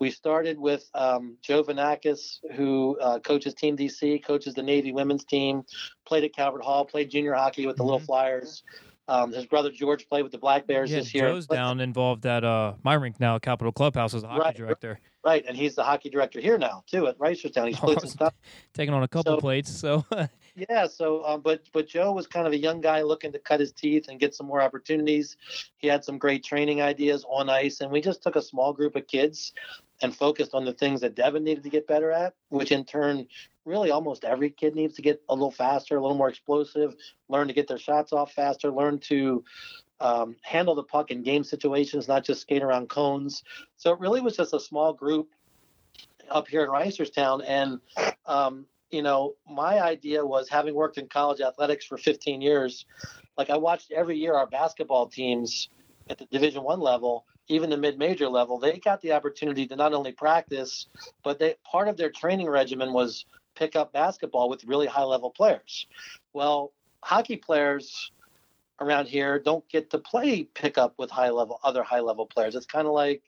we 0.01 0.11
started 0.11 0.59
with 0.59 0.89
um, 0.95 1.37
Joe 1.43 1.63
Vanakis, 1.63 2.39
who 2.55 2.99
uh, 3.01 3.19
coaches 3.21 3.55
Team 3.55 3.77
DC, 3.77 4.25
coaches 4.25 4.55
the 4.55 4.63
Navy 4.63 4.93
women's 4.93 5.25
team, 5.25 5.65
played 6.07 6.25
at 6.25 6.35
Calvert 6.35 6.63
Hall, 6.63 6.85
played 6.85 7.11
junior 7.11 7.35
hockey 7.35 7.67
with 7.67 7.77
the 7.77 7.83
mm-hmm. 7.83 7.93
Little 7.93 8.07
Flyers. 8.07 8.63
Um, 9.09 9.33
his 9.33 9.47
brother 9.47 9.71
George 9.73 10.09
played 10.09 10.23
with 10.23 10.33
the 10.33 10.39
Black 10.39 10.67
Bears 10.69 10.91
yeah, 10.91 10.99
this 10.99 11.13
year. 11.13 11.29
Joe's 11.29 11.47
down 11.47 11.81
involved 11.81 12.25
at 12.27 12.45
uh, 12.45 12.75
my 12.85 12.95
rink 12.95 13.19
now, 13.19 13.39
Capitol 13.39 13.73
Clubhouse 13.73 14.15
as 14.15 14.23
a 14.23 14.29
hockey 14.29 14.41
right, 14.41 14.57
director. 14.57 15.01
Right, 15.23 15.45
and 15.47 15.55
he's 15.55 15.75
the 15.75 15.85
hockey 15.85 16.09
director 16.09 16.41
here 16.41 16.57
now 16.57 16.83
too 16.87 17.07
at 17.07 17.19
Reisterstown. 17.19 17.69
He's 17.69 17.79
played 17.79 18.01
some 18.01 18.09
stuff. 18.09 18.35
Taking 18.73 18.95
on 18.95 19.03
a 19.03 19.09
couple 19.09 19.35
so, 19.35 19.41
plates, 19.41 19.71
so 19.71 20.07
Yeah, 20.69 20.87
so 20.87 21.25
um, 21.25 21.41
but 21.43 21.63
but 21.73 21.87
Joe 21.89 22.13
was 22.13 22.27
kind 22.27 22.47
of 22.47 22.53
a 22.53 22.59
young 22.59 22.81
guy 22.81 23.03
looking 23.03 23.33
to 23.33 23.39
cut 23.39 23.61
his 23.61 23.73
teeth 23.73 24.07
and 24.09 24.19
get 24.19 24.35
some 24.35 24.47
more 24.47 24.61
opportunities. 24.61 25.37
He 25.79 25.89
had 25.89 26.05
some 26.05 26.19
great 26.19 26.45
training 26.45 26.83
ideas 26.83 27.25
on 27.29 27.49
ice, 27.49 27.81
and 27.81 27.91
we 27.91 28.01
just 28.01 28.23
took 28.23 28.37
a 28.37 28.43
small 28.43 28.73
group 28.73 28.97
of 28.97 29.07
kids 29.07 29.53
and 30.03 30.15
focused 30.15 30.55
on 30.55 30.65
the 30.65 30.73
things 30.73 31.01
that 31.03 31.15
Devin 31.15 31.45
needed 31.45 31.63
to 31.65 31.71
get 31.71 31.87
better 31.87 32.11
at, 32.11 32.35
which 32.49 32.73
in 32.73 32.85
turn, 32.85 33.27
really 33.65 33.91
almost 33.91 34.25
every 34.25 34.51
kid 34.51 34.75
needs 34.75 34.95
to 34.97 35.03
get 35.03 35.23
a 35.29 35.35
little 35.35 35.51
faster, 35.51 35.97
a 35.97 36.01
little 36.01 36.17
more 36.17 36.29
explosive, 36.29 36.95
learn 37.29 37.49
to 37.49 37.55
get 37.55 37.69
their 37.69 37.79
shots 37.79 38.13
off 38.13 38.33
faster, 38.33 38.71
learn 38.71 38.99
to 38.99 39.45
um, 40.01 40.37
handle 40.43 40.75
the 40.75 40.83
puck 40.83 41.11
in 41.11 41.23
game 41.23 41.45
situations, 41.45 42.09
not 42.09 42.25
just 42.25 42.41
skate 42.41 42.63
around 42.63 42.89
cones. 42.89 43.43
So 43.77 43.93
it 43.93 44.01
really 44.01 44.21
was 44.21 44.37
just 44.37 44.55
a 44.55 44.61
small 44.61 44.93
group 44.93 45.29
up 46.31 46.49
here 46.49 46.63
in 46.63 46.71
Reisterstown, 46.71 47.43
and 47.47 47.81
um, 48.27 48.67
you 48.91 49.03
know, 49.03 49.35
my 49.49 49.81
idea 49.81 50.25
was 50.25 50.49
having 50.49 50.75
worked 50.75 50.99
in 50.99 51.07
college 51.07 51.41
athletics 51.41 51.85
for 51.85 51.97
15 51.97 52.41
years, 52.41 52.87
like 53.37 53.51
I 53.51 53.57
watched 53.57 53.93
every 53.93 54.17
year 54.17 54.35
our 54.35 54.47
basketball 54.47 55.07
teams 55.07 55.69
at 56.09 56.19
the 56.19 56.27
Division 56.27 56.63
One 56.63 56.81
level, 56.81 57.25
even 57.49 57.71
the 57.71 57.77
mid-major 57.77 58.29
level, 58.29 58.59
they 58.59 58.79
got 58.79 59.01
the 59.01 59.13
opportunity 59.13 59.67
to 59.67 59.77
not 59.77 59.93
only 59.93 60.13
practice, 60.13 60.87
but 61.25 61.39
they 61.39 61.57
part 61.65 61.89
of 61.89 61.97
their 61.97 62.11
training 62.11 62.49
regimen 62.49 62.93
was 62.93 63.27
pick 63.55 63.77
up 63.77 63.93
basketball 63.93 64.49
with 64.49 64.65
really 64.65 64.87
high-level 64.87 65.31
players. 65.31 65.87
Well, 66.33 66.73
hockey 67.03 67.37
players 67.37 68.13
around 68.81 69.07
here 69.07 69.39
don't 69.39 69.69
get 69.69 69.91
to 69.91 69.99
play 69.99 70.45
pickup 70.45 70.95
with 70.99 71.11
high 71.11 71.31
level 71.31 71.61
other 71.63 71.83
high 71.83 72.01
level 72.01 72.27
players. 72.27 72.55
It's 72.55 72.67
kind 72.67 72.87
of 72.87 72.93
like, 72.93 73.23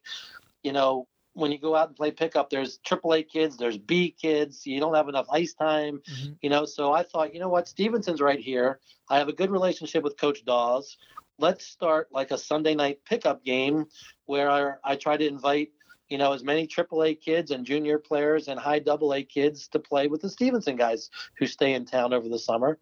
you 0.63 0.73
know, 0.73 1.07
when 1.35 1.51
you 1.51 1.59
go 1.59 1.75
out 1.75 1.89
and 1.89 1.97
play 1.97 2.11
pickup, 2.11 2.51
there's 2.51 2.79
AAA 2.87 3.29
kids, 3.29 3.57
there's 3.57 3.79
B 3.79 4.11
kids. 4.11 4.67
You 4.67 4.81
don't 4.81 4.95
have 4.95 5.09
enough 5.09 5.27
ice 5.31 5.55
time, 5.55 6.03
mm-hmm. 6.11 6.33
you 6.43 6.51
know. 6.51 6.65
So 6.65 6.93
I 6.93 7.03
thought, 7.03 7.35
you 7.35 7.41
know 7.41 7.49
what, 7.49 7.69
Stevenson's 7.69 8.21
right 8.21 8.39
here. 8.39 8.81
I 9.09 9.19
have 9.19 9.29
a 9.29 9.33
good 9.33 9.51
relationship 9.51 10.03
with 10.03 10.19
Coach 10.19 10.45
Dawes. 10.45 10.97
Let's 11.39 11.67
start 11.67 12.09
like 12.13 12.31
a 12.31 12.39
Sunday 12.39 12.75
night 12.75 13.01
pickup 13.05 13.45
game 13.45 13.87
where 14.27 14.51
I, 14.51 14.73
I 14.85 14.97
try 14.97 15.17
to 15.17 15.27
invite, 15.27 15.71
you 16.09 16.19
know, 16.19 16.33
as 16.33 16.45
many 16.45 16.67
AAA 16.67 17.21
kids 17.21 17.51
and 17.51 17.65
junior 17.65 17.99
players 17.99 18.49
and 18.49 18.61
high 18.61 18.83
AA 18.87 19.21
kids 19.27 19.69
to 19.69 19.79
play 19.79 20.09
with 20.09 20.21
the 20.21 20.31
Stevenson 20.31 20.77
guys 20.77 21.11
who 21.39 21.47
stay 21.47 21.73
in 21.73 21.87
town 21.87 22.13
over 22.13 22.29
the 22.29 22.39
summer. 22.39 22.79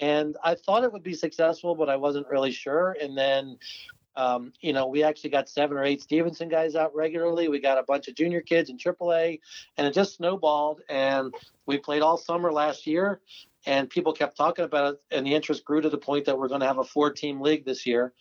And 0.00 0.36
I 0.44 0.54
thought 0.54 0.84
it 0.84 0.92
would 0.92 1.02
be 1.02 1.14
successful, 1.14 1.74
but 1.74 1.88
I 1.88 1.96
wasn't 1.96 2.28
really 2.28 2.52
sure. 2.52 2.96
And 3.00 3.16
then 3.16 3.58
um, 4.16 4.52
you 4.60 4.72
know, 4.72 4.86
we 4.86 5.02
actually 5.02 5.30
got 5.30 5.48
seven 5.48 5.76
or 5.76 5.84
eight 5.84 6.02
Stevenson 6.02 6.48
guys 6.48 6.74
out 6.74 6.94
regularly. 6.94 7.48
We 7.48 7.60
got 7.60 7.78
a 7.78 7.82
bunch 7.82 8.08
of 8.08 8.14
junior 8.14 8.40
kids 8.40 8.70
in 8.70 8.78
AAA, 8.78 9.40
and 9.76 9.86
it 9.86 9.92
just 9.92 10.16
snowballed. 10.16 10.80
And 10.88 11.34
we 11.66 11.78
played 11.78 12.02
all 12.02 12.16
summer 12.16 12.50
last 12.50 12.86
year, 12.86 13.20
and 13.66 13.90
people 13.90 14.12
kept 14.12 14.36
talking 14.36 14.64
about 14.64 14.94
it, 14.94 15.02
and 15.10 15.26
the 15.26 15.34
interest 15.34 15.64
grew 15.64 15.82
to 15.82 15.90
the 15.90 15.98
point 15.98 16.24
that 16.24 16.38
we're 16.38 16.48
going 16.48 16.62
to 16.62 16.66
have 16.66 16.78
a 16.78 16.84
four-team 16.84 17.40
league 17.40 17.64
this 17.64 17.86
year. 17.86 18.14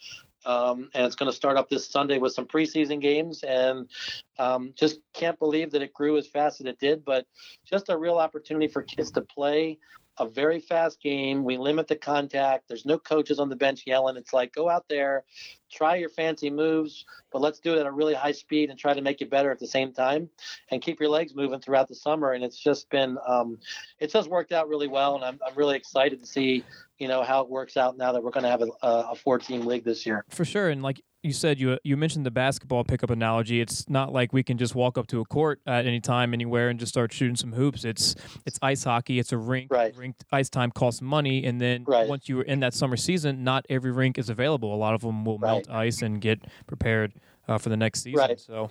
Um, 0.46 0.92
and 0.94 1.06
it's 1.06 1.16
going 1.16 1.32
to 1.32 1.36
start 1.36 1.58
up 1.58 1.70
this 1.70 1.88
Sunday 1.88 2.20
with 2.20 2.34
some 2.34 2.46
preseason 2.46 3.02
games, 3.02 3.44
and 3.44 3.90
um, 4.38 4.74
just 4.76 5.00
can't 5.14 5.40
believe 5.40 5.72
that 5.72 5.82
it 5.82 5.94
grew 5.94 6.18
as 6.18 6.28
fast 6.28 6.60
as 6.60 6.68
it 6.68 6.78
did. 6.78 7.06
But 7.06 7.26
just 7.64 7.90
a 7.90 7.98
real 7.98 8.18
opportunity 8.18 8.68
for 8.68 8.84
kids 8.84 9.12
to 9.12 9.22
play 9.22 9.80
a 10.18 10.28
very 10.28 10.60
fast 10.60 11.02
game. 11.02 11.44
We 11.44 11.58
limit 11.58 11.88
the 11.88 11.96
contact. 11.96 12.68
There's 12.68 12.86
no 12.86 12.98
coaches 12.98 13.40
on 13.40 13.50
the 13.50 13.56
bench 13.56 13.84
yelling. 13.86 14.18
It's 14.18 14.34
like 14.34 14.54
go 14.54 14.70
out 14.70 14.86
there, 14.90 15.24
try 15.72 15.96
your 15.96 16.10
fancy 16.10 16.50
moves, 16.50 17.06
but 17.32 17.42
let's 17.42 17.60
do 17.60 17.74
it 17.74 17.80
at 17.80 17.86
a 17.86 17.92
really 17.92 18.14
high 18.14 18.32
speed 18.32 18.70
and 18.70 18.80
try 18.80 18.94
to 18.94 19.02
make 19.02 19.20
you 19.20 19.28
better 19.28 19.52
at 19.52 19.60
the 19.60 19.68
same 19.68 19.92
time, 19.92 20.30
and 20.72 20.82
keep 20.82 21.00
your 21.00 21.10
legs 21.10 21.36
moving 21.36 21.60
throughout 21.60 21.88
the 21.88 21.96
summer. 21.96 22.34
And 22.34 22.44
it's 22.44 22.58
just 22.58 22.90
been, 22.90 23.18
um, 23.28 23.58
it's 24.00 24.14
just 24.14 24.30
worked 24.30 24.52
out 24.52 24.70
really 24.70 24.88
well, 24.88 25.16
and 25.16 25.24
I'm 25.24 25.40
I'm 25.46 25.56
really 25.56 25.76
excited 25.76 26.20
to 26.20 26.26
see 26.26 26.64
you 27.00 27.08
know 27.08 27.24
how 27.24 27.42
it 27.42 27.50
works 27.50 27.78
out 27.78 27.98
now 27.98 28.12
that 28.14 28.24
we're 28.24 28.32
going 28.32 28.44
to 28.44 28.50
have 28.50 28.62
a, 28.62 28.70
a 28.82 29.16
four 29.16 29.40
team 29.40 29.66
league 29.66 29.84
this 29.84 30.06
year. 30.06 30.24
For 30.30 30.46
sure, 30.46 30.70
and 30.70 30.82
like 30.82 31.04
you 31.26 31.34
said 31.34 31.60
you 31.60 31.78
you 31.84 31.98
mentioned 31.98 32.26
the 32.26 32.32
basketball 32.32 32.84
pickup 32.84 33.10
analogy. 33.10 33.60
It's 33.60 33.90
not 33.90 34.14
like 34.14 34.32
we 34.32 34.44
can 34.44 34.58
just 34.58 34.76
walk 34.76 34.98
up 34.98 35.08
to 35.08 35.20
a 35.20 35.26
court 35.26 35.60
at 35.66 35.86
any 35.86 36.00
time, 36.00 36.34
anywhere, 36.34 36.70
and 36.70 36.80
just 36.80 36.92
start 36.92 37.12
shooting 37.12 37.36
some 37.36 37.54
hoops. 37.54 37.84
It's 37.84 38.16
it's 38.46 38.60
ice 38.62 38.84
hockey. 38.84 39.18
It's 39.20 39.32
a 39.32 39.38
rink. 39.38 39.72
Right. 39.72 39.96
Rink 39.98 40.16
ice 40.32 40.50
time 40.50 40.72
costs 40.72 41.02
money, 41.02 41.44
and 41.46 41.60
then 41.60 41.84
right. 41.86 42.08
once 42.08 42.30
you 42.30 42.40
are 42.40 42.44
in 42.44 42.60
that 42.60 42.74
summer 42.74 42.96
season, 42.96 43.44
not 43.44 43.66
every 43.70 43.92
rink 43.92 44.18
is 44.18 44.30
available. 44.30 44.74
A 44.74 44.78
lot 44.78 44.94
of 44.94 45.02
them 45.02 45.26
will 45.26 45.40
right. 45.40 45.50
melt 45.50 45.70
ice 45.70 46.02
and 46.02 46.22
get 46.22 46.40
prepared 46.68 47.14
uh, 47.48 47.58
for 47.58 47.70
the 47.70 47.78
next 47.78 48.02
season. 48.04 48.20
Right. 48.20 48.40
So 48.40 48.70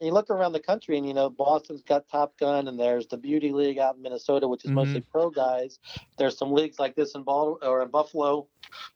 you 0.00 0.12
look 0.12 0.30
around 0.30 0.52
the 0.52 0.60
country, 0.60 0.98
and 0.98 1.06
you 1.06 1.14
know 1.14 1.30
Boston's 1.30 1.82
got 1.82 2.08
Top 2.08 2.36
Gun, 2.38 2.68
and 2.68 2.78
there's 2.78 3.06
the 3.06 3.16
Beauty 3.16 3.52
League 3.52 3.78
out 3.78 3.96
in 3.96 4.02
Minnesota, 4.02 4.46
which 4.48 4.64
is 4.64 4.70
Mhm. 4.70 4.74
mostly 4.74 5.00
pro 5.00 5.30
guys. 5.30 5.78
There's 6.18 6.36
some 6.36 6.52
leagues 6.52 6.78
like 6.78 6.94
this 6.94 7.14
in 7.14 7.22
Bal- 7.22 7.58
or 7.62 7.82
in 7.82 7.88
Buffalo 7.88 8.48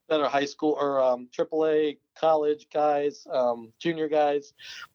that 0.08 0.20
are 0.20 0.28
high 0.28 0.44
school 0.44 0.76
or 0.78 1.00
um, 1.00 1.28
AAA 1.32 1.98
college 2.16 2.66
guys, 2.72 3.26
um, 3.30 3.72
junior 3.78 4.08
guys. 4.08 4.52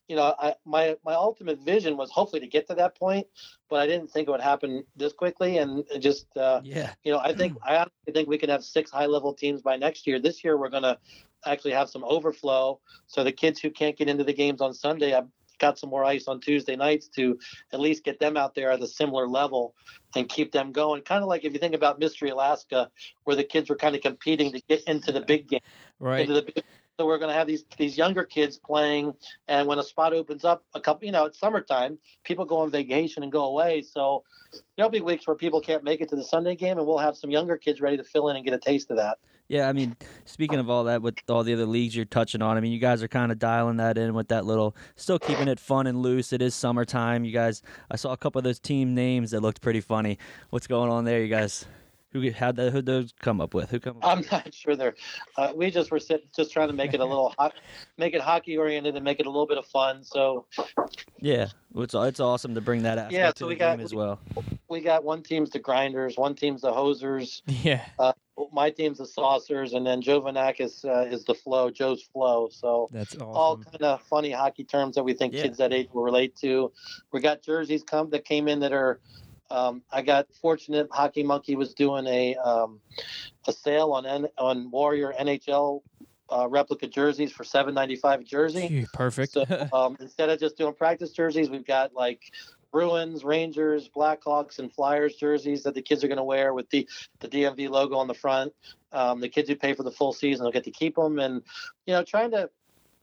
You 0.08 0.18
know, 0.18 0.36
I, 0.38 0.56
my 0.66 0.98
my 1.06 1.14
ultimate 1.14 1.60
vision 1.60 1.96
was 1.98 2.12
hopefully 2.12 2.42
to 2.42 2.48
get 2.48 2.68
to 2.68 2.76
that 2.76 2.98
point, 2.98 3.26
but 3.70 3.80
I 3.80 3.88
didn't 3.88 4.12
think 4.12 4.28
it 4.28 4.32
would 4.32 4.42
happen 4.42 4.84
this 4.96 5.14
quickly, 5.14 5.58
and 5.58 5.84
just 6.00 6.36
uh, 6.38 6.62
Yeah. 6.64 6.94
you 7.04 7.12
know, 7.12 7.20
I 7.20 7.34
think 7.34 7.58
I 7.66 7.78
honestly 7.78 8.14
think 8.14 8.28
we 8.28 8.38
can 8.38 8.50
have 8.50 8.64
six 8.64 8.92
high 8.92 9.06
level 9.08 9.34
teams 9.34 9.62
by 9.62 9.78
next 9.78 10.06
year. 10.06 10.20
This 10.20 10.44
year 10.44 10.58
we're 10.58 10.70
gonna 10.70 10.98
actually 11.46 11.72
have 11.72 11.90
some 11.90 12.04
overflow. 12.04 12.80
So 13.08 13.24
the 13.24 13.32
kids 13.32 13.60
who 13.60 13.70
can't 13.70 13.98
get 13.98 14.10
into 14.10 14.24
the 14.24 14.34
games 14.34 14.62
on 14.62 14.74
Sunday, 14.74 15.14
I've 15.14 15.28
got 15.60 15.80
some 15.80 15.90
more 15.90 16.04
ice 16.04 16.28
on 16.28 16.40
Tuesday 16.40 16.76
nights 16.76 17.08
to 17.08 17.38
at 17.72 17.80
least 17.80 18.04
get 18.04 18.20
them 18.20 18.36
out 18.36 18.56
there 18.56 18.72
at 18.72 18.82
a 18.82 18.88
similar 18.88 19.28
level 19.28 19.76
and 20.16 20.28
keep 20.28 20.52
them 20.52 20.72
going. 20.72 21.02
Kind 21.02 21.24
of 21.24 21.30
like 21.30 21.46
if 21.46 21.54
you 21.54 21.60
think 21.60 21.76
about 21.76 22.00
Mystery 22.00 22.30
Alaska, 22.30 22.90
where 23.24 23.36
the 23.36 23.44
kids 23.44 23.70
were 23.70 23.76
kind 23.76 23.96
of 23.96 24.02
competing 24.02 24.52
to 24.52 24.62
get 24.68 24.84
into 24.84 25.12
the 25.12 25.22
big 25.22 25.48
game 25.48 25.62
right. 26.00 26.22
into 26.22 26.34
the 26.34 26.44
big 26.44 26.64
so 27.00 27.08
we're 27.08 27.18
going 27.18 27.30
to 27.30 27.36
have 27.36 27.48
these 27.48 27.66
these 27.78 27.98
younger 27.98 28.24
kids 28.24 28.60
playing 28.60 29.14
and 29.48 29.68
when 29.68 29.80
a 29.80 29.84
spot 29.84 30.14
opens 30.14 30.46
up 30.46 30.64
a 30.76 30.80
couple 30.80 31.06
you 31.06 31.12
know 31.12 31.26
it's 31.26 31.40
summertime 31.40 31.98
people 32.24 32.46
go 32.46 32.58
on 32.58 32.70
vacation 32.70 33.24
and 33.24 33.32
go 33.32 33.46
away 33.46 33.82
so 33.82 34.24
there'll 34.76 34.92
be 34.92 35.02
weeks 35.02 35.26
where 35.26 35.36
people 35.36 35.60
can't 35.60 35.84
make 35.84 36.02
it 36.02 36.10
to 36.10 36.16
the 36.16 36.24
sunday 36.24 36.56
game 36.56 36.78
and 36.78 36.86
we'll 36.86 36.98
have 36.98 37.18
some 37.18 37.32
younger 37.32 37.58
kids 37.58 37.82
ready 37.82 37.98
to 37.98 38.04
fill 38.04 38.30
in 38.30 38.36
and 38.36 38.46
get 38.46 38.54
a 38.54 38.60
taste 38.60 38.92
of 38.92 38.98
that 38.98 39.18
Yeah, 39.50 39.68
I 39.68 39.74
mean, 39.74 39.96
speaking 40.26 40.58
of 40.60 40.70
all 40.70 40.86
that, 40.86 41.02
with 41.02 41.16
all 41.30 41.44
the 41.44 41.54
other 41.54 41.66
leagues 41.66 41.96
you're 41.96 42.06
touching 42.06 42.42
on, 42.42 42.58
I 42.58 42.60
mean, 42.62 42.72
you 42.72 42.80
guys 42.80 43.04
are 43.04 43.08
kind 43.08 43.32
of 43.32 43.40
dialing 43.40 43.78
that 43.78 43.98
in 43.98 44.14
with 44.14 44.30
that 44.30 44.46
little, 44.46 44.76
still 44.96 45.20
keeping 45.20 45.48
it 45.48 45.60
fun 45.60 45.86
and 45.86 46.02
loose. 46.02 46.32
It 46.34 46.42
is 46.42 46.56
summertime. 46.56 47.26
You 47.26 47.34
guys, 47.34 47.62
I 47.92 47.98
saw 47.98 48.14
a 48.14 48.18
couple 48.18 48.40
of 48.40 48.44
those 48.46 48.60
team 48.60 48.96
names 48.96 49.32
that 49.32 49.42
looked 49.42 49.62
pretty 49.62 49.82
funny. 49.82 50.18
What's 50.50 50.66
going 50.68 50.90
on 50.90 51.04
there, 51.04 51.22
you 51.22 51.28
guys? 51.28 51.66
Who 52.14 52.22
had 52.30 52.56
that? 52.58 52.72
Who 52.72 52.82
those 52.84 53.12
come 53.22 53.42
up 53.42 53.54
with? 53.56 53.72
Who 53.72 53.80
come? 53.80 53.98
Up 53.98 54.06
i'm 54.06 54.24
not 54.32 54.54
sure 54.54 54.76
they're 54.76 54.94
uh, 55.36 55.52
we 55.56 55.72
just 55.72 55.90
were 55.90 56.00
sit, 56.00 56.32
just 56.36 56.54
trying 56.54 56.68
to 56.68 56.74
make 56.74 56.94
it 56.94 57.00
a 57.00 57.06
little 57.06 57.34
hot 57.40 57.54
make 57.98 58.14
it 58.14 58.22
hockey 58.22 58.56
oriented 58.56 58.96
and 58.96 59.04
make 59.04 59.20
it 59.20 59.26
a 59.26 59.30
little 59.32 59.48
bit 59.48 59.58
of 59.58 59.66
fun 59.66 60.04
so 60.04 60.46
yeah, 61.20 61.48
it's 61.76 61.96
it's 61.96 62.20
awesome 62.20 62.54
to 62.54 62.62
bring 62.62 62.84
that 62.84 63.00
aspect 63.00 63.14
Yeah, 63.14 63.32
to 63.32 63.40
so 63.40 63.46
the 63.46 63.50
we 63.50 63.56
got- 63.56 63.78
game 63.78 63.84
as 63.84 63.96
well. 63.96 64.20
we 64.70 64.82
got 64.82 65.04
one 65.04 65.24
team's 65.24 65.50
the 65.50 65.58
grinders 65.58 66.16
one 66.16 66.36
team's 66.36 66.62
the 66.62 66.72
hosers 66.72 67.42
Yeah. 67.48 67.84
My 68.52 68.70
team's 68.70 68.98
the 68.98 69.06
saucers 69.06 69.74
and 69.74 69.86
then 69.86 70.02
joe 70.02 70.22
Vanakis, 70.22 70.86
uh, 70.86 71.06
is 71.14 71.24
the 71.24 71.34
flow 71.36 71.70
joe's 71.70 72.02
flow 72.02 72.50
so 72.52 72.90
That's 72.92 73.16
all 73.16 73.58
kind 73.58 73.82
of 73.82 74.02
funny 74.04 74.32
hockey 74.32 74.64
terms 74.64 74.96
that 74.96 75.04
we 75.04 75.14
think 75.14 75.34
Yeah. 75.34 75.44
kids 75.44 75.58
that 75.58 75.74
age 75.74 75.90
will 75.92 76.04
relate 76.04 76.36
to. 76.38 76.72
We 77.12 77.20
got 77.20 77.42
jerseys 77.42 77.84
come 77.84 78.10
that 78.12 78.26
came 78.26 78.48
in 78.48 78.60
that 78.62 78.74
are. 78.74 79.00
Um, 79.50 79.84
I 79.92 80.02
got 80.02 80.28
fortunate. 80.42 80.88
Hockey 80.92 81.22
Monkey 81.22 81.56
was 81.56 81.74
doing 81.74 82.08
a 82.08 82.36
um, 82.36 82.80
a 83.48 83.54
sale 83.54 83.92
on 83.92 84.06
N, 84.06 84.28
on 84.38 84.72
Warrior 84.72 85.14
NHL 85.20 85.82
uh, 86.32 86.48
replica 86.50 86.88
jerseys 86.88 87.32
for 87.32 87.44
seven 87.44 87.74
ninety 87.74 87.96
five 87.96 88.24
jersey. 88.24 88.88
Perfect. 88.94 89.34
So 89.34 89.46
um, 89.74 89.98
instead 90.00 90.30
of 90.30 90.40
just 90.40 90.58
doing 90.58 90.74
practice 90.74 91.12
jerseys, 91.12 91.50
we've 91.50 91.66
got 91.66 91.94
like 91.94 92.22
Bruins, 92.74 93.24
Rangers, 93.24 93.88
Blackhawks, 93.88 94.60
and 94.60 94.74
Flyers 94.74 95.16
jerseys 95.16 95.64
that 95.64 95.76
the 95.76 95.82
kids 95.82 96.04
are 96.04 96.08
going 96.08 96.18
to 96.18 96.24
wear 96.24 96.54
with 96.54 96.70
the 96.72 96.90
the 97.20 97.30
DMV 97.30 97.70
logo 97.70 97.96
on 97.96 98.08
the 98.08 98.14
front. 98.14 98.52
Um, 98.92 99.22
the 99.22 99.30
kids 99.30 99.48
who 99.48 99.56
pay 99.56 99.74
for 99.74 99.84
the 99.84 99.92
full 99.92 100.12
season 100.12 100.44
will 100.44 100.52
get 100.52 100.66
to 100.66 100.72
keep 100.72 100.96
them, 100.96 101.20
and 101.20 101.44
you 101.86 101.94
know, 101.94 102.04
trying 102.04 102.32
to 102.32 102.50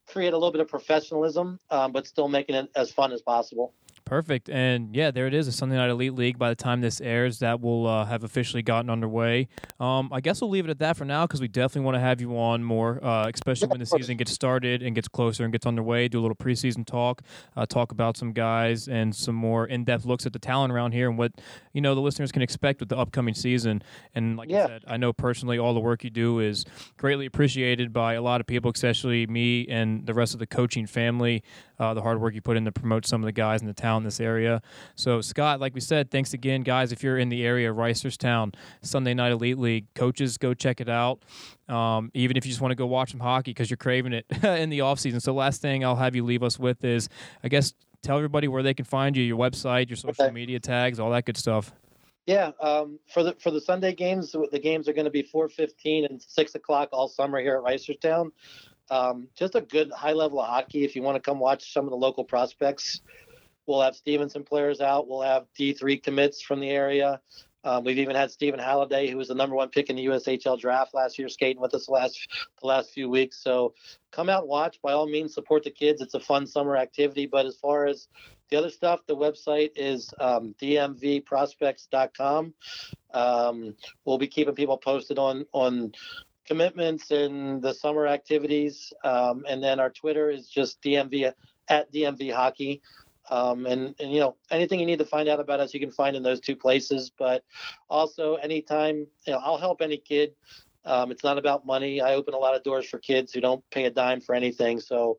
create 0.08 0.32
a 0.32 0.36
little 0.36 0.50
bit 0.50 0.60
of 0.60 0.68
professionalism, 0.68 1.60
um, 1.70 1.92
but 1.92 2.06
still 2.06 2.28
making 2.28 2.56
it 2.56 2.68
as 2.74 2.90
fun 2.90 3.12
as 3.12 3.22
possible. 3.22 3.72
Perfect. 4.11 4.50
And 4.50 4.92
yeah, 4.96 5.12
there 5.12 5.28
it 5.28 5.34
is. 5.34 5.46
A 5.46 5.52
Sunday 5.52 5.76
Night 5.76 5.88
Elite 5.88 6.16
League. 6.16 6.36
By 6.36 6.48
the 6.48 6.56
time 6.56 6.80
this 6.80 7.00
airs, 7.00 7.38
that 7.38 7.61
will 7.61 7.86
uh, 7.86 8.04
have 8.06 8.24
officially 8.24 8.61
gotten 8.61 8.90
underway. 8.90 9.46
Um, 9.78 10.08
I 10.12 10.20
guess 10.20 10.40
we'll 10.40 10.50
leave 10.50 10.64
it 10.64 10.70
at 10.70 10.80
that 10.80 10.96
for 10.96 11.04
now 11.04 11.28
because 11.28 11.40
we 11.40 11.46
definitely 11.46 11.82
want 11.82 11.94
to 11.94 12.00
have 12.00 12.20
you 12.20 12.36
on 12.36 12.64
more, 12.64 12.98
uh, 13.04 13.30
especially 13.32 13.68
when 13.68 13.78
the 13.78 13.86
season 13.86 14.16
gets 14.16 14.32
started 14.32 14.82
and 14.82 14.96
gets 14.96 15.06
closer 15.06 15.44
and 15.44 15.52
gets 15.52 15.64
underway. 15.64 16.08
Do 16.08 16.18
a 16.18 16.22
little 16.22 16.34
preseason 16.34 16.84
talk, 16.84 17.22
uh, 17.56 17.66
talk 17.66 17.92
about 17.92 18.16
some 18.16 18.32
guys 18.32 18.88
and 18.88 19.14
some 19.14 19.36
more 19.36 19.64
in 19.64 19.84
depth 19.84 20.04
looks 20.04 20.26
at 20.26 20.32
the 20.32 20.40
talent 20.40 20.72
around 20.72 20.90
here 20.90 21.08
and 21.08 21.16
what 21.16 21.30
you 21.72 21.80
know 21.80 21.94
the 21.94 22.00
listeners 22.00 22.32
can 22.32 22.42
expect 22.42 22.80
with 22.80 22.88
the 22.88 22.98
upcoming 22.98 23.34
season. 23.34 23.80
And 24.12 24.36
like 24.36 24.50
Yeah. 24.50 24.64
I 24.64 24.66
said, 24.66 24.84
I 24.88 24.96
know 24.96 25.12
personally 25.12 25.56
all 25.56 25.72
the 25.72 25.78
work 25.78 26.02
you 26.02 26.11
do 26.11 26.40
is 26.40 26.64
greatly 26.96 27.26
appreciated 27.26 27.92
by 27.92 28.14
a 28.14 28.22
lot 28.22 28.40
of 28.40 28.48
people, 28.48 28.72
especially 28.74 29.28
me 29.28 29.68
and 29.68 30.04
the 30.04 30.14
rest 30.14 30.32
of 30.34 30.40
the 30.40 30.48
coaching 30.48 30.86
family. 30.88 31.44
Uh, 31.78 31.94
the 31.94 32.02
hard 32.02 32.20
work 32.20 32.34
you 32.34 32.42
put 32.42 32.58
in 32.58 32.64
to 32.66 32.72
promote 32.72 33.06
some 33.06 33.22
of 33.22 33.24
the 33.24 33.32
guys 33.32 33.62
in 33.62 33.66
the 33.66 33.72
town 33.72 33.99
in 34.01 34.05
this 34.05 34.20
area. 34.20 34.61
So, 34.96 35.20
Scott, 35.20 35.61
like 35.61 35.74
we 35.74 35.80
said, 35.80 36.11
thanks 36.11 36.34
again, 36.34 36.62
guys. 36.62 36.92
If 36.92 37.03
you're 37.03 37.18
in 37.18 37.28
the 37.28 37.44
area, 37.44 37.70
of 37.70 37.76
Reisterstown, 37.76 38.55
Sunday 38.82 39.14
Night 39.14 39.32
Elite 39.32 39.59
League, 39.59 39.86
coaches, 39.94 40.38
go 40.38 40.55
check 40.55 40.80
it 40.80 40.88
out. 40.88 41.22
Um, 41.68 42.11
even 42.14 42.36
if 42.36 42.44
you 42.44 42.51
just 42.51 42.61
want 42.61 42.72
to 42.72 42.76
go 42.76 42.86
watch 42.86 43.12
some 43.12 43.20
hockey 43.20 43.51
because 43.53 43.70
you're 43.70 43.76
craving 43.76 44.12
it 44.12 44.26
in 44.44 44.70
the 44.70 44.80
off 44.80 44.98
season. 44.98 45.20
So, 45.20 45.32
last 45.32 45.62
thing 45.62 45.84
I'll 45.84 45.96
have 45.96 46.16
you 46.16 46.24
leave 46.24 46.42
us 46.42 46.59
with 46.59 46.84
is, 46.84 47.09
I 47.44 47.48
guess, 47.48 47.74
tell 48.03 48.16
everybody 48.16 48.48
where 48.48 48.62
they 48.62 48.74
can 48.74 48.84
find 48.84 49.16
you, 49.16 49.22
your 49.22 49.38
website, 49.38 49.88
your 49.88 49.96
social 49.96 50.24
Okay. 50.24 50.34
media 50.34 50.59
tags, 50.59 50.98
all 50.98 51.11
that 51.11 51.24
good 51.24 51.36
stuff. 51.36 51.72
Yeah, 52.26 52.53
um, 52.61 52.98
for 53.12 53.22
the 53.22 53.34
for 53.40 53.51
the 53.51 53.61
Sunday 53.61 53.94
games, 53.94 54.32
the 54.32 54.59
games 54.59 54.88
are 54.88 54.92
going 54.92 55.07
to 55.07 55.11
be 55.11 55.22
four 55.22 55.48
fifteen 55.48 56.05
and 56.05 56.22
six 56.22 56.55
o'clock 56.55 56.90
all 56.92 57.09
summer 57.09 57.40
here 57.40 57.57
at 57.57 57.62
Reisterstown. 57.62 58.30
Um, 58.90 59.28
just 59.36 59.55
a 59.55 59.61
good 59.61 59.90
high 59.90 60.12
level 60.12 60.40
of 60.40 60.48
hockey. 60.48 60.84
If 60.84 60.94
you 60.94 61.03
want 61.03 61.16
to 61.16 61.20
come 61.20 61.38
watch 61.38 61.72
some 61.72 61.84
of 61.84 61.90
the 61.90 61.96
local 61.96 62.24
prospects, 62.24 63.01
we'll 63.66 63.82
have 63.82 63.96
Stevenson 63.96 64.44
players 64.44 64.80
out. 64.80 65.08
We'll 65.08 65.22
have 65.22 65.46
D 65.56 65.72
three 65.72 65.98
commits 65.98 66.42
from 66.42 66.61
the 66.61 66.70
area. 66.70 67.20
Um, 67.62 67.84
we've 67.84 67.98
even 67.98 68.16
had 68.16 68.30
Stephen 68.30 68.58
Halliday, 68.58 69.11
who 69.11 69.18
was 69.18 69.28
the 69.28 69.34
number 69.34 69.54
one 69.54 69.68
pick 69.68 69.90
in 69.90 69.96
the 69.96 70.06
USHL 70.06 70.58
draft 70.58 70.94
last 70.94 71.18
year, 71.18 71.28
skating 71.28 71.61
with 71.61 71.74
us 71.74 71.86
the 71.86 71.92
last 71.92 72.18
the 72.61 72.66
last 72.66 72.90
few 72.92 73.11
weeks. 73.11 73.42
So 73.42 73.74
come 74.12 74.30
out 74.30 74.48
watch. 74.48 74.80
By 74.82 74.92
all 74.92 75.06
means, 75.06 75.34
support 75.34 75.64
the 75.64 75.70
kids. 75.70 76.00
It's 76.00 76.14
a 76.14 76.20
fun 76.20 76.46
summer 76.46 76.76
activity. 76.76 77.26
But 77.26 77.44
as 77.46 77.56
far 77.56 77.86
as 77.86 78.08
the 78.48 78.56
other 78.56 78.70
stuff, 78.70 79.00
the 79.06 79.16
website 79.16 79.72
is 79.76 80.12
um, 80.18 80.54
dmvprospects.com. 80.61 82.54
Um, 83.12 83.74
we'll 84.04 84.18
be 84.18 84.28
keeping 84.28 84.54
people 84.54 84.78
posted 84.78 85.18
on 85.18 85.44
on 85.52 85.92
commitments 86.46 87.11
and 87.11 87.62
the 87.62 87.74
summer 87.74 88.06
activities. 88.06 88.92
Um, 89.04 89.44
and 89.48 89.62
then 89.62 89.78
our 89.78 89.90
Twitter 89.90 90.30
is 90.30 90.48
just 90.48 90.80
DMV 90.82 91.32
at 91.68 91.92
DMV 91.92 92.32
Hockey. 92.32 92.80
Um, 93.31 93.64
and, 93.66 93.95
and, 94.01 94.12
you 94.12 94.20
know, 94.20 94.37
anything 94.51 94.81
you 94.81 94.87
need 94.87 94.99
to 94.99 95.05
find 95.05 95.28
out 95.28 95.41
about 95.41 95.61
us, 95.61 95.72
you 95.72 95.81
can 95.81 95.91
find 95.91 96.16
in 96.16 96.22
those 96.22 96.41
two 96.41 96.57
places. 96.57 97.11
But 97.16 97.45
also, 97.89 98.35
anytime, 98.35 99.07
you 99.26 99.33
know, 99.33 99.39
I'll 99.39 99.59
help 99.59 99.81
any 99.81 99.97
kid. 99.97 100.35
Um, 100.85 101.11
it's 101.11 101.22
not 101.22 101.39
about 101.39 101.64
money. 101.64 102.01
I 102.01 102.14
open 102.14 102.35
a 102.35 102.39
lot 102.39 102.57
of 102.57 102.62
doors 102.62 102.89
for 102.89 102.99
kids 102.99 103.33
who 103.33 103.41
don't 103.41 103.62
pay 103.70 103.85
a 103.85 103.91
dime 103.91 104.20
for 104.20 104.35
anything. 104.35 104.81
So 104.81 105.18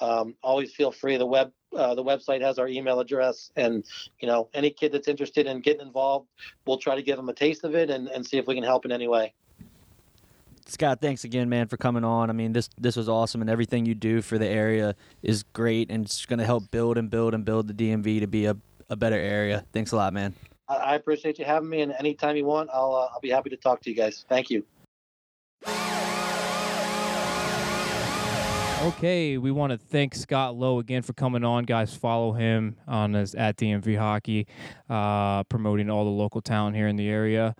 um, 0.00 0.34
always 0.42 0.72
feel 0.74 0.90
free. 0.90 1.16
The 1.16 1.26
web 1.26 1.52
uh, 1.76 1.94
the 1.94 2.02
website 2.02 2.40
has 2.40 2.58
our 2.58 2.66
email 2.66 2.98
address, 2.98 3.52
and 3.54 3.84
you 4.18 4.26
know 4.26 4.48
any 4.54 4.70
kid 4.70 4.92
that's 4.92 5.06
interested 5.08 5.46
in 5.46 5.60
getting 5.60 5.86
involved, 5.86 6.28
we'll 6.66 6.78
try 6.78 6.96
to 6.96 7.02
give 7.02 7.16
them 7.16 7.28
a 7.28 7.34
taste 7.34 7.62
of 7.64 7.74
it 7.74 7.90
and, 7.90 8.08
and 8.08 8.26
see 8.26 8.38
if 8.38 8.46
we 8.46 8.54
can 8.54 8.64
help 8.64 8.84
in 8.84 8.92
any 8.92 9.06
way. 9.06 9.32
Scott, 10.66 11.00
thanks 11.00 11.24
again, 11.24 11.48
man, 11.48 11.68
for 11.68 11.76
coming 11.76 12.04
on. 12.04 12.30
I 12.30 12.32
mean, 12.32 12.52
this 12.52 12.68
this 12.78 12.96
was 12.96 13.08
awesome, 13.08 13.40
and 13.40 13.50
everything 13.50 13.86
you 13.86 13.94
do 13.94 14.22
for 14.22 14.38
the 14.38 14.46
area 14.46 14.94
is 15.22 15.42
great, 15.42 15.90
and 15.90 16.04
it's 16.04 16.26
going 16.26 16.38
to 16.38 16.44
help 16.44 16.70
build 16.70 16.98
and 16.98 17.10
build 17.10 17.34
and 17.34 17.44
build 17.44 17.68
the 17.68 17.74
DMV 17.74 18.20
to 18.20 18.26
be 18.26 18.46
a, 18.46 18.56
a 18.88 18.96
better 18.96 19.18
area. 19.18 19.64
Thanks 19.72 19.92
a 19.92 19.96
lot, 19.96 20.12
man. 20.12 20.34
I, 20.68 20.76
I 20.76 20.94
appreciate 20.94 21.38
you 21.38 21.44
having 21.44 21.68
me, 21.68 21.80
and 21.82 21.92
anytime 21.98 22.36
you 22.36 22.44
want, 22.44 22.70
I'll 22.72 22.94
uh, 22.94 23.12
I'll 23.12 23.20
be 23.20 23.30
happy 23.30 23.50
to 23.50 23.56
talk 23.56 23.80
to 23.82 23.90
you 23.90 23.96
guys. 23.96 24.24
Thank 24.28 24.50
you. 24.50 24.64
Okay, 28.82 29.36
we 29.36 29.50
want 29.50 29.72
to 29.72 29.76
thank 29.76 30.14
Scott 30.14 30.56
Lowe 30.56 30.78
again 30.78 31.02
for 31.02 31.12
coming 31.12 31.44
on. 31.44 31.64
Guys, 31.64 31.94
follow 31.94 32.32
him 32.32 32.76
on 32.88 33.12
his 33.12 33.34
at 33.34 33.58
DMV 33.58 33.98
Hockey, 33.98 34.46
uh, 34.88 35.44
promoting 35.44 35.90
all 35.90 36.04
the 36.04 36.10
local 36.10 36.40
talent 36.40 36.76
here 36.76 36.88
in 36.88 36.96
the 36.96 37.06
area. 37.06 37.54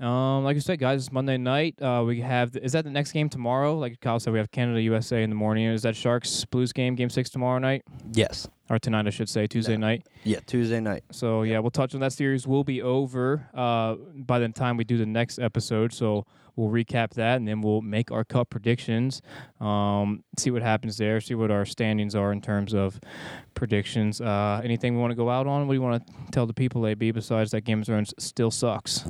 Um, 0.00 0.44
like 0.44 0.56
I 0.56 0.60
said, 0.60 0.78
guys, 0.78 1.02
it's 1.06 1.12
Monday 1.12 1.36
night. 1.36 1.80
Uh, 1.80 2.02
we 2.06 2.20
have 2.20 2.56
is 2.56 2.72
that 2.72 2.84
the 2.84 2.90
next 2.90 3.12
game 3.12 3.28
tomorrow? 3.28 3.76
Like 3.78 4.00
Kyle 4.00 4.18
said, 4.18 4.32
we 4.32 4.38
have 4.38 4.50
Canada 4.50 4.80
USA 4.80 5.22
in 5.22 5.28
the 5.30 5.36
morning. 5.36 5.66
Is 5.66 5.82
that 5.82 5.94
Sharks 5.94 6.44
Blues 6.46 6.72
game, 6.72 6.94
game 6.94 7.10
six 7.10 7.28
tomorrow 7.28 7.58
night 7.58 7.82
Yes. 8.12 8.48
or 8.70 8.78
tonight? 8.78 9.06
I 9.06 9.10
should 9.10 9.28
say 9.28 9.46
Tuesday 9.46 9.76
night. 9.76 10.06
Yeah, 10.24 10.40
Tuesday 10.46 10.80
night. 10.80 11.04
So 11.12 11.42
yeah, 11.42 11.58
we'll 11.58 11.70
touch 11.70 11.94
on 11.94 12.00
that 12.00 12.12
series. 12.14 12.46
Will 12.46 12.64
be 12.64 12.80
over 12.80 13.46
uh, 13.54 13.96
by 14.14 14.38
the 14.38 14.48
time 14.48 14.78
we 14.78 14.84
do 14.84 14.96
the 14.96 15.04
next 15.06 15.38
episode. 15.38 15.92
So 15.92 16.24
we'll 16.60 16.70
recap 16.70 17.10
that 17.14 17.36
and 17.36 17.48
then 17.48 17.60
we'll 17.60 17.80
make 17.80 18.12
our 18.12 18.24
cup 18.24 18.50
predictions. 18.50 19.22
Um, 19.60 20.22
see 20.38 20.50
what 20.50 20.62
happens 20.62 20.98
there. 20.98 21.20
See 21.20 21.34
what 21.34 21.50
our 21.50 21.64
standings 21.64 22.14
are 22.14 22.32
in 22.32 22.40
terms 22.40 22.74
of 22.74 23.00
predictions. 23.54 24.20
Uh, 24.20 24.60
anything 24.62 24.94
we 24.94 25.00
want 25.00 25.12
to 25.12 25.16
go 25.16 25.30
out 25.30 25.46
on? 25.46 25.66
What 25.66 25.72
do 25.72 25.76
you 25.78 25.82
want 25.82 26.06
to 26.06 26.12
tell 26.30 26.46
the 26.46 26.54
people, 26.54 26.86
AB? 26.86 27.12
Besides 27.12 27.50
that, 27.52 27.62
Game 27.62 27.80
of 27.80 27.86
Thrones 27.86 28.12
still 28.18 28.50
sucks. 28.50 29.04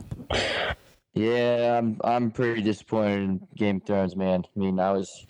Yeah, 1.12 1.76
I'm 1.76 1.98
I'm 2.04 2.30
pretty 2.30 2.62
disappointed 2.62 3.22
in 3.22 3.48
Game 3.56 3.76
of 3.78 3.82
Thrones, 3.84 4.14
man. 4.14 4.44
I 4.44 4.58
mean, 4.58 4.78
I 4.78 4.92
was 4.92 5.26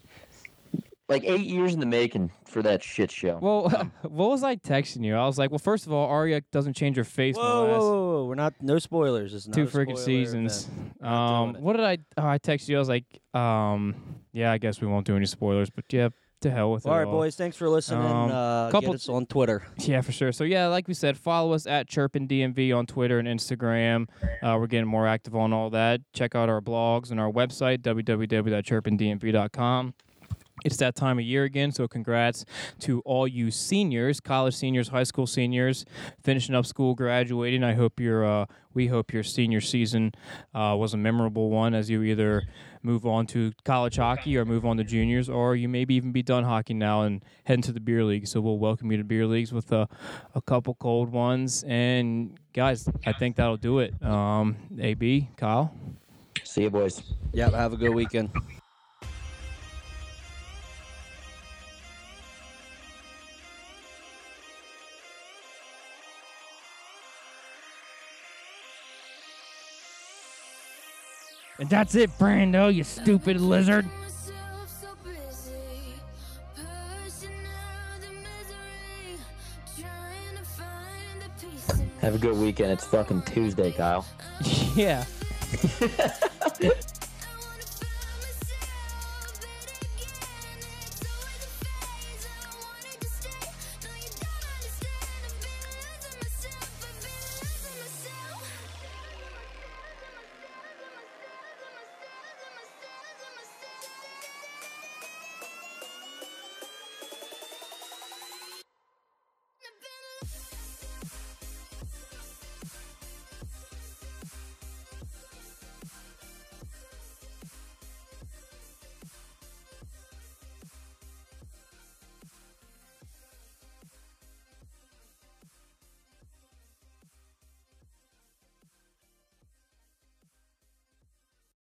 like 1.11 1.25
eight 1.25 1.45
years 1.45 1.75
in 1.75 1.81
the 1.81 1.87
making 1.87 2.31
for 2.47 2.63
that 2.63 2.83
shit 2.83 3.11
show. 3.11 3.39
Well, 3.43 3.69
what 4.03 4.31
was 4.31 4.43
I 4.43 4.57
texting 4.57 5.05
you? 5.05 5.15
I 5.17 5.27
was 5.27 5.37
like, 5.39 5.51
well, 5.51 5.59
first 5.59 5.87
of 5.87 5.93
all, 5.93 6.09
Arya 6.09 6.41
doesn't 6.53 6.73
change 6.75 6.97
her 6.97 7.05
face. 7.05 7.37
in 7.37 7.43
the 7.43 7.47
Whoa, 7.49 7.65
whoa, 7.67 7.73
last 7.73 7.83
whoa, 7.83 7.91
whoa! 8.21 8.25
We're 8.27 8.35
not 8.37 8.55
no 8.63 8.79
spoilers. 8.79 9.35
It's 9.35 9.47
not 9.47 9.55
Two 9.55 9.65
a 9.65 9.67
freaking 9.67 9.99
spoiler 9.99 10.05
seasons. 10.05 10.65
event. 10.69 11.03
Not 11.03 11.13
Um, 11.13 11.45
doing 11.53 11.57
it. 11.57 11.63
what 11.63 11.77
did 11.77 11.85
I? 11.85 11.99
Oh, 12.17 12.27
I 12.27 12.39
texted 12.39 12.69
you. 12.69 12.77
I 12.77 12.79
was 12.79 12.89
like, 12.89 13.05
um, 13.35 13.95
yeah, 14.33 14.51
I 14.53 14.57
guess 14.59 14.81
we 14.81 14.87
won't 14.87 15.05
do 15.07 15.15
any 15.17 15.27
spoilers, 15.27 15.69
but 15.71 15.85
yeah, 15.93 16.09
to 16.43 16.51
hell 16.51 16.71
with 16.73 16.87
All 16.87 16.95
it. 16.95 16.99
right, 16.99 17.05
boys. 17.05 17.35
Thanks 17.37 17.55
for 17.57 17.69
listening. 17.69 18.07
Um, 18.07 18.31
uh, 18.31 18.71
couple- 18.71 18.93
get 18.93 18.95
us 18.95 19.09
on 19.11 19.27
Twitter. 19.27 19.63
Yeah, 19.79 20.01
for 20.01 20.13
sure. 20.13 20.33
So 20.33 20.45
yeah, 20.45 20.69
like 20.69 20.89
we 20.89 20.95
said, 20.95 21.19
follow 21.19 21.53
us 21.53 21.67
at 21.67 21.87
Chirpin 21.89 22.27
DMV 22.29 22.73
on 22.75 22.87
Twitter 22.87 23.19
and 23.19 23.29
Instagram. 23.29 24.07
Uh, 24.43 24.57
we're 24.59 24.67
getting 24.69 24.89
more 24.89 25.07
active 25.07 25.37
on 25.37 25.53
all 25.53 25.69
that. 25.71 26.01
Check 26.15 26.35
out 26.35 26.49
our 26.49 26.63
blogs 26.63 27.11
and 27.11 27.21
our 27.21 27.31
website 27.31 27.79
www.chirpindmv.com. 27.83 29.95
It's 30.65 30.77
that 30.79 30.95
time 30.95 31.19
of 31.19 31.25
year 31.25 31.45
again, 31.45 31.73
so 31.73 31.89
congrats 31.89 32.45
to 32.81 33.01
all 33.01 33.27
you 33.27 33.51
seniors, 33.51 34.21
college 34.21 34.55
seniors, 34.55 34.89
high 34.89 35.05
school 35.05 35.27
seniors, 35.27 35.85
finishing 36.23 36.55
up 36.55 36.67
school, 36.67 36.95
graduating. 36.95 37.65
I 37.65 37.75
hope 37.75 37.99
your, 37.99 38.25
uh, 38.25 38.47
we 38.75 38.89
hope 38.89 39.13
your 39.13 39.23
senior 39.23 39.61
season 39.61 40.13
uh, 40.55 40.77
was 40.79 40.95
a 40.95 40.97
memorable 40.97 41.51
one 41.51 41.75
as 41.75 41.89
you 41.89 42.03
either 42.03 42.43
move 42.83 43.07
on 43.07 43.27
to 43.27 43.53
college 43.65 43.97
hockey 43.97 44.37
or 44.37 44.45
move 44.45 44.65
on 44.67 44.77
to 44.77 44.85
juniors, 44.85 45.29
or 45.29 45.57
you 45.57 45.69
maybe 45.69 45.95
even 45.95 46.13
be 46.13 46.23
done 46.23 46.45
hockey 46.45 46.75
now 46.75 47.03
and 47.03 47.25
head 47.45 47.55
into 47.55 47.73
the 47.73 47.81
beer 47.81 48.05
league. 48.05 48.27
So 48.27 48.41
we'll 48.41 48.59
welcome 48.59 48.91
you 48.91 48.99
to 48.99 49.05
beer 49.05 49.27
leagues 49.27 49.53
with 49.53 49.73
a, 49.73 49.89
a 50.35 50.43
couple 50.43 50.75
cold 50.75 51.11
ones. 51.11 51.65
And 51.67 52.39
guys, 52.53 52.89
I 53.07 53.13
think 53.13 53.37
that'll 53.37 53.57
do 53.57 53.79
it. 53.81 54.01
Um, 54.03 54.57
AB, 54.79 55.31
Kyle. 55.37 55.75
See 56.45 56.63
you, 56.63 56.71
boys. 56.71 57.03
Yep. 57.33 57.53
Have 57.53 57.73
a 57.73 57.77
good 57.77 57.95
weekend. 57.95 58.31
And 71.61 71.69
that's 71.69 71.95
it, 71.95 72.11
Brando, 72.19 72.75
you 72.75 72.85
stupid 72.85 73.39
lizard. 73.39 73.85
myself 73.85 74.81
so 74.81 74.89
busy, 75.05 75.93
pushing 76.55 77.37
out 77.45 78.01
the 78.01 78.09
misery, 78.09 79.19
trying 79.79 80.37
to 80.39 80.43
find 80.43 81.21
the 81.21 81.47
peace 81.47 81.79
in 81.79 81.91
Have 82.01 82.15
a 82.15 82.19
good 82.19 82.39
weekend. 82.39 82.73
It's 82.73 82.87
fucking 82.87 83.21
Tuesday, 83.25 83.73
Kyle. 83.73 84.07
yeah. 84.75 85.05